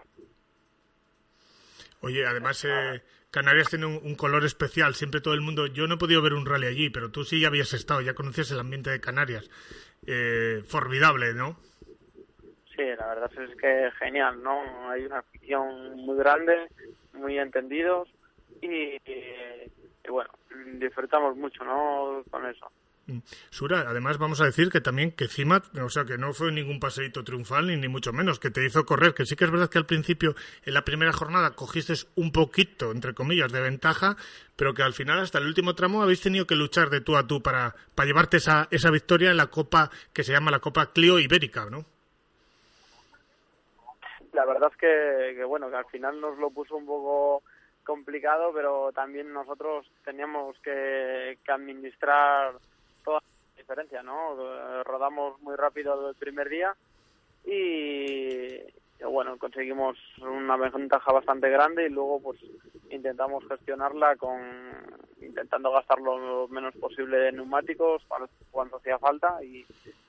Oye, 2.01 2.27
además, 2.27 2.65
eh, 2.65 3.03
Canarias 3.31 3.71
tiene 3.71 3.87
un, 3.87 4.15
color 4.17 4.45
especial. 4.45 4.95
Siempre 4.95 5.21
todo 5.21 5.35
el 5.35 5.41
mundo. 5.41 5.67
Yo 5.67 5.87
no 5.87 5.95
he 5.95 5.99
podido 5.99 6.21
ver 6.21 6.35
un 6.35 6.45
rally 6.45 6.67
allí, 6.67 6.91
pero 6.91 7.11
tú 7.11 7.25
sí 7.25 7.41
ya 7.41 7.49
habías 7.49 7.73
estado, 7.73 8.01
ya 8.01 8.15
conocías 8.15 8.51
el 8.51 8.61
ambiente 8.61 8.91
de 8.91 9.01
Canarias. 9.01 9.49
Eh, 10.07 10.63
formidable, 10.67 11.33
¿no? 11.33 11.59
Sí, 12.77 12.83
la 12.99 13.07
verdad 13.07 13.31
es 13.39 13.57
que 13.57 13.91
genial, 13.99 14.43
¿no? 14.43 14.91
Hay 14.91 15.05
una 15.05 15.19
afición 15.19 15.97
muy 15.97 16.17
grande, 16.17 16.69
muy 17.13 17.39
entendidos 17.39 18.09
y, 18.63 18.97
bueno, 20.09 20.31
disfrutamos 20.79 21.37
mucho, 21.37 21.65
¿no? 21.65 22.23
Con 22.31 22.47
eso. 22.47 22.71
Sura, 23.51 23.81
además 23.81 24.17
vamos 24.17 24.41
a 24.41 24.45
decir 24.45 24.71
que 24.71 24.81
también 24.81 25.11
que 25.11 25.27
Cimat, 25.29 25.77
o 25.77 25.91
sea, 25.91 26.05
que 26.05 26.17
no 26.17 26.33
fue 26.33 26.53
ningún 26.53 26.79
paseíto 26.79 27.25
triunfal 27.25 27.67
ni, 27.67 27.77
ni 27.77 27.89
mucho 27.89 28.13
menos, 28.13 28.39
que 28.39 28.51
te 28.51 28.65
hizo 28.65 28.87
correr, 28.87 29.13
que 29.13 29.27
sí 29.27 29.37
que 29.37 29.45
es 29.45 29.51
verdad 29.51 29.69
que 29.69 29.79
al 29.79 29.87
principio, 29.87 30.35
en 30.65 30.73
la 30.73 30.85
primera 30.85 31.13
jornada, 31.13 31.51
cogiste 31.51 31.93
un 32.15 32.33
poquito, 32.33 32.93
entre 32.93 33.13
comillas, 33.13 33.53
de 33.53 33.61
ventaja, 33.61 34.17
pero 34.57 34.73
que 34.73 34.83
al 34.83 34.95
final, 34.95 35.19
hasta 35.19 35.39
el 35.39 35.47
último 35.47 35.75
tramo, 35.75 36.03
habéis 36.03 36.23
tenido 36.23 36.47
que 36.47 36.55
luchar 36.55 36.89
de 36.91 37.01
tú 37.01 37.17
a 37.17 37.27
tú 37.27 37.43
para, 37.43 37.75
para 37.95 38.07
llevarte 38.07 38.39
esa, 38.39 38.69
esa 38.71 38.91
victoria 38.91 39.31
en 39.31 39.37
la 39.37 39.49
Copa 39.49 39.91
que 40.13 40.23
se 40.23 40.33
llama 40.33 40.51
la 40.51 40.61
Copa 40.61 40.93
Clio 40.93 41.19
Ibérica, 41.19 41.69
¿no? 41.69 41.85
La 44.33 44.45
verdad 44.47 44.71
es 44.73 44.77
que, 44.79 45.35
que 45.37 45.45
bueno, 45.45 45.69
que 45.69 45.77
al 45.77 45.87
final 45.87 46.21
nos 46.21 46.39
lo 46.39 46.51
puso 46.51 46.77
un 46.77 46.87
poco 46.87 47.43
complicado, 47.85 48.53
pero 48.55 48.93
también 48.93 49.33
nosotros 49.33 49.87
teníamos 50.05 50.59
que, 50.61 51.39
que 51.45 51.53
administrar 51.53 52.55
toda 53.05 53.21
la 53.21 53.61
diferencia, 53.61 54.03
¿no? 54.03 54.35
Eh, 54.41 54.83
Rodamos 54.85 55.41
muy 55.43 55.57
rápido 55.57 56.09
el 56.09 56.15
primer 56.17 56.49
día 56.49 56.75
y, 57.45 58.59
bueno, 59.05 59.37
conseguimos 59.37 59.99
una 60.21 60.57
ventaja 60.57 61.13
bastante 61.13 61.51
grande 61.51 61.87
y 61.87 61.91
luego 61.91 62.21
pues 62.21 62.41
intentamos 62.91 63.45
gestionarla 63.49 64.17
con 64.17 64.41
intentando 65.21 65.73
gastar 65.73 66.01
lo 66.01 66.49
menos 66.49 66.75
posible 66.77 67.17
de 67.17 67.33
neumáticos 67.33 68.03
cuando, 68.07 68.29
cuando 68.51 68.77
hacía 68.77 68.99
falta 68.99 69.43
y, 69.43 69.65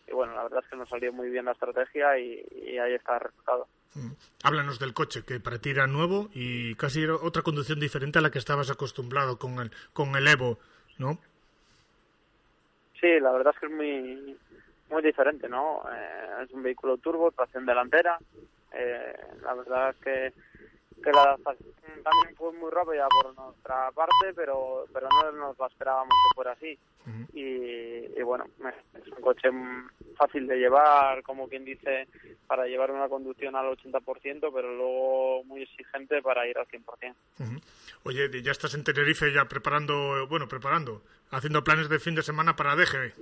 y 0.08 0.12
bueno, 0.12 0.36
la 0.36 0.44
verdad 0.44 0.62
es 0.64 0.70
que 0.70 0.76
nos 0.76 0.90
salió 0.90 1.14
muy 1.14 1.30
bien 1.30 1.46
la 1.46 1.52
estrategia 1.52 2.18
y, 2.18 2.46
y 2.52 2.78
ahí 2.78 2.94
está 2.94 3.16
el 3.16 3.22
resultado. 3.22 3.68
Háblanos 4.44 4.80
del 4.80 4.94
coche, 4.94 5.24
que 5.24 5.40
para 5.40 5.60
ti 5.60 5.70
era 5.70 5.86
nuevo 5.86 6.30
y 6.34 6.74
casi 6.76 7.04
era 7.04 7.16
otra 7.16 7.44
conducción 7.44 7.80
diferente 7.80 8.20
a 8.20 8.22
la 8.22 8.32
que 8.32 8.40
estabas 8.40 8.72
acostumbrado 8.72 9.38
con 9.38 9.60
el, 9.60 9.72
con 9.94 10.16
el 10.16 10.28
Evo, 10.28 10.58
¿no? 10.98 11.20
Sí, 13.00 13.20
la 13.20 13.32
verdad 13.32 13.54
es 13.54 13.60
que 13.60 13.66
es 13.68 13.72
muy 13.72 14.38
muy 14.90 15.02
diferente, 15.02 15.50
¿no? 15.50 15.84
Eh, 15.92 16.44
es 16.44 16.52
un 16.52 16.64
vehículo 16.64 16.98
turbo, 16.98 17.32
tracción 17.32 17.66
delantera. 17.66 18.18
Eh, 18.72 19.14
la 19.42 19.54
verdad 19.54 19.90
es 19.90 19.96
que, 19.98 20.34
que 21.02 21.12
la 21.12 21.22
adaptación 21.24 21.74
también 22.04 22.36
fue 22.36 22.52
muy 22.54 22.70
rápida 22.72 23.08
por 23.10 23.36
nuestra 23.36 23.92
parte, 23.92 24.34
pero 24.36 24.86
pero 24.94 25.08
no 25.10 25.32
nos 25.32 25.60
la 25.60 25.68
esperábamos 25.68 26.10
que 26.12 26.36
fuera 26.36 26.52
así. 26.52 26.78
y, 27.34 28.20
y 28.20 28.22
bueno, 28.24 28.46
es 28.96 29.08
un 29.08 29.22
coche 29.22 29.50
fácil 30.18 30.48
de 30.48 30.58
llevar, 30.58 31.24
como 31.24 31.48
quien 31.48 31.66
dice, 31.66 32.08
para 32.48 32.66
llevar 32.66 32.92
una 32.92 33.10
conducción 33.10 33.56
al 33.56 33.66
80%, 33.78 34.52
pero 34.54 34.76
luego 34.76 35.44
muy 35.46 35.64
exigente 35.64 36.22
para 36.22 36.48
ir 36.48 36.58
al 36.58 36.68
100%. 36.68 37.16
Ujú. 37.40 37.60
Oye, 38.06 38.42
ya 38.42 38.52
estás 38.52 38.74
en 38.76 38.84
Tenerife 38.84 39.32
ya 39.34 39.46
preparando, 39.46 40.28
bueno, 40.28 40.48
preparando, 40.48 41.02
haciendo 41.32 41.64
planes 41.64 41.90
de 41.90 42.00
fin 42.00 42.16
de 42.16 42.22
semana 42.22 42.56
para 42.56 42.76
DGB. 42.76 43.14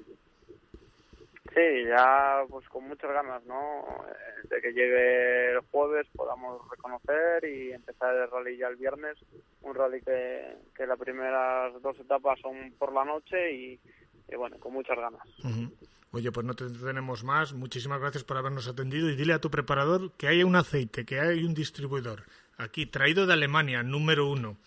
Sí, 1.54 1.86
ya 1.86 2.44
pues 2.50 2.68
con 2.70 2.88
muchas 2.88 3.12
ganas, 3.12 3.44
¿no? 3.46 3.82
Eh, 4.08 4.48
De 4.50 4.62
que 4.62 4.72
llegue 4.72 5.52
el 5.52 5.60
jueves 5.72 6.08
podamos 6.16 6.62
reconocer 6.70 7.44
y 7.46 7.74
empezar 7.74 8.16
el 8.16 8.32
rally 8.32 8.58
ya 8.58 8.68
el 8.68 8.78
viernes. 8.78 9.18
Un 9.62 9.76
rally 9.76 10.02
que, 10.02 10.86
las 10.86 10.98
primeras 10.98 11.80
dos 11.82 12.00
etapas 12.00 12.40
son 12.40 12.74
por 12.80 12.94
la 12.94 13.06
noche 13.06 13.54
y, 13.54 13.80
bueno, 14.36 14.58
con 14.60 14.74
muchas 14.74 14.98
ganas. 14.98 15.22
Ujú. 15.44 15.74
Oye, 16.14 16.32
pues 16.32 16.46
no 16.46 16.54
te 16.54 16.70
tenemos 16.70 17.24
más. 17.24 17.54
Muchísimas 17.54 18.00
gracias 18.00 18.24
por 18.24 18.38
habernos 18.38 18.68
atendido 18.68 19.10
y 19.10 19.16
dile 19.16 19.34
a 19.34 19.40
tu 19.40 19.52
preparador 19.52 20.12
que 20.14 20.28
hay 20.28 20.44
un 20.44 20.56
aceite, 20.56 21.06
que 21.06 21.20
hay 21.20 21.44
un 21.44 21.54
distribuidor 21.54 22.24
aquí 22.62 22.86
traído 22.86 23.26
de 23.26 23.34
Alemania, 23.34 23.84
número 23.84 24.28
uno, 24.28 24.58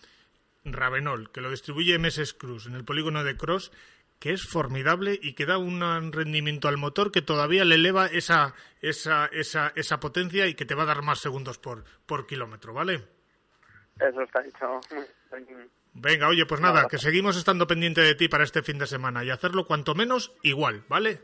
Ravenol, 0.65 1.31
que 1.31 1.41
lo 1.41 1.51
distribuye 1.51 1.97
MS 1.97 2.33
Cruz 2.33 2.65
en 2.65 2.75
el 2.75 2.83
polígono 2.83 3.23
de 3.23 3.37
Cross, 3.37 3.71
que 4.19 4.31
es 4.31 4.43
formidable 4.43 5.19
y 5.21 5.33
que 5.33 5.45
da 5.45 5.57
un 5.57 6.11
rendimiento 6.11 6.67
al 6.67 6.77
motor 6.77 7.11
que 7.11 7.21
todavía 7.21 7.65
le 7.65 7.75
eleva 7.75 8.07
esa, 8.07 8.53
esa, 8.81 9.27
esa, 9.27 9.71
esa 9.75 9.99
potencia 9.99 10.47
y 10.47 10.55
que 10.55 10.65
te 10.65 10.75
va 10.75 10.83
a 10.83 10.87
dar 10.87 11.01
más 11.01 11.19
segundos 11.19 11.57
por, 11.57 11.83
por 12.05 12.25
kilómetro, 12.25 12.73
¿vale? 12.73 13.03
Eso 13.99 14.21
está 14.21 14.41
dicho. 14.41 14.79
Venga, 15.93 16.27
oye, 16.27 16.45
pues 16.45 16.59
nada, 16.59 16.87
que 16.89 16.97
seguimos 16.97 17.37
estando 17.37 17.67
pendiente 17.67 18.01
de 18.01 18.15
ti 18.15 18.27
para 18.27 18.43
este 18.43 18.61
fin 18.61 18.77
de 18.77 18.85
semana 18.85 19.23
y 19.23 19.29
hacerlo 19.29 19.65
cuanto 19.65 19.95
menos 19.95 20.33
igual, 20.43 20.83
¿vale? 20.89 21.21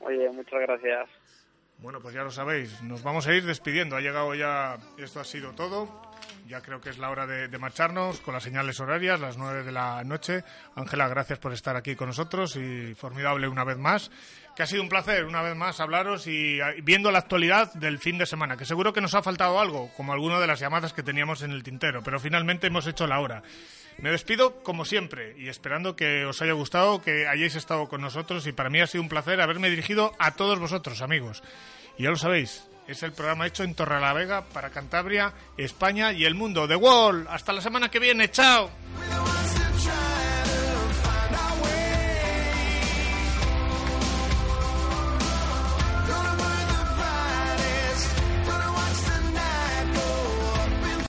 Oye, 0.00 0.30
muchas 0.30 0.60
gracias. 0.60 1.10
Bueno, 1.78 2.00
pues 2.00 2.14
ya 2.14 2.22
lo 2.22 2.30
sabéis, 2.30 2.82
nos 2.82 3.02
vamos 3.02 3.26
a 3.26 3.34
ir 3.34 3.44
despidiendo. 3.44 3.96
Ha 3.96 4.00
llegado 4.00 4.34
ya, 4.34 4.78
esto 4.96 5.20
ha 5.20 5.24
sido 5.24 5.52
todo. 5.52 6.11
Ya 6.46 6.60
creo 6.60 6.80
que 6.80 6.90
es 6.90 6.98
la 6.98 7.10
hora 7.10 7.26
de, 7.26 7.58
marcharnos 7.58 8.20
con 8.20 8.34
las 8.34 8.42
señales 8.42 8.80
horarias, 8.80 9.20
las 9.20 9.38
nueve 9.38 9.62
de 9.62 9.72
la 9.72 10.02
noche. 10.04 10.44
Ángela, 10.74 11.08
gracias 11.08 11.38
por 11.38 11.52
estar 11.52 11.76
aquí 11.76 11.94
con 11.94 12.08
nosotros 12.08 12.56
y 12.56 12.94
formidable 12.94 13.48
una 13.48 13.64
vez 13.64 13.78
más. 13.78 14.10
Que 14.56 14.64
ha 14.64 14.66
sido 14.66 14.82
un 14.82 14.88
placer 14.88 15.24
una 15.24 15.40
vez 15.40 15.54
más 15.54 15.80
hablaros 15.80 16.26
y 16.26 16.58
viendo 16.82 17.10
la 17.10 17.20
actualidad 17.20 17.72
del 17.74 17.98
fin 17.98 18.18
de 18.18 18.26
semana, 18.26 18.56
que 18.56 18.66
seguro 18.66 18.92
que 18.92 19.00
nos 19.00 19.14
ha 19.14 19.22
faltado 19.22 19.60
algo, 19.60 19.90
como 19.96 20.12
alguna 20.12 20.40
de 20.40 20.46
las 20.46 20.60
llamadas 20.60 20.92
que 20.92 21.02
teníamos 21.02 21.42
en 21.42 21.52
el 21.52 21.62
tintero, 21.62 22.02
pero 22.02 22.20
finalmente 22.20 22.66
hemos 22.66 22.86
hecho 22.86 23.06
la 23.06 23.20
hora. 23.20 23.42
Me 23.98 24.10
despido 24.10 24.62
como 24.62 24.84
siempre 24.84 25.34
y 25.38 25.48
esperando 25.48 25.96
que 25.96 26.26
os 26.26 26.42
haya 26.42 26.52
gustado, 26.52 27.00
que 27.00 27.26
hayáis 27.28 27.54
estado 27.54 27.88
con 27.88 28.00
nosotros 28.00 28.46
y 28.46 28.52
para 28.52 28.68
mí 28.68 28.80
ha 28.80 28.86
sido 28.86 29.02
un 29.02 29.08
placer 29.08 29.40
haberme 29.40 29.70
dirigido 29.70 30.12
a 30.18 30.32
todos 30.32 30.58
vosotros, 30.58 31.00
amigos. 31.02 31.42
Y 31.96 32.02
ya 32.02 32.10
lo 32.10 32.16
sabéis, 32.16 32.68
es 32.88 33.02
el 33.02 33.12
programa 33.12 33.46
hecho 33.46 33.64
en 33.64 33.74
Torrelavega 33.74 34.44
para 34.46 34.70
Cantabria, 34.70 35.32
España 35.56 36.12
y 36.12 36.24
el 36.24 36.34
mundo. 36.34 36.66
The 36.68 36.76
Wall. 36.76 37.26
Hasta 37.28 37.52
la 37.52 37.60
semana 37.60 37.90
que 37.90 37.98
viene. 37.98 38.30
Chao. 38.30 38.70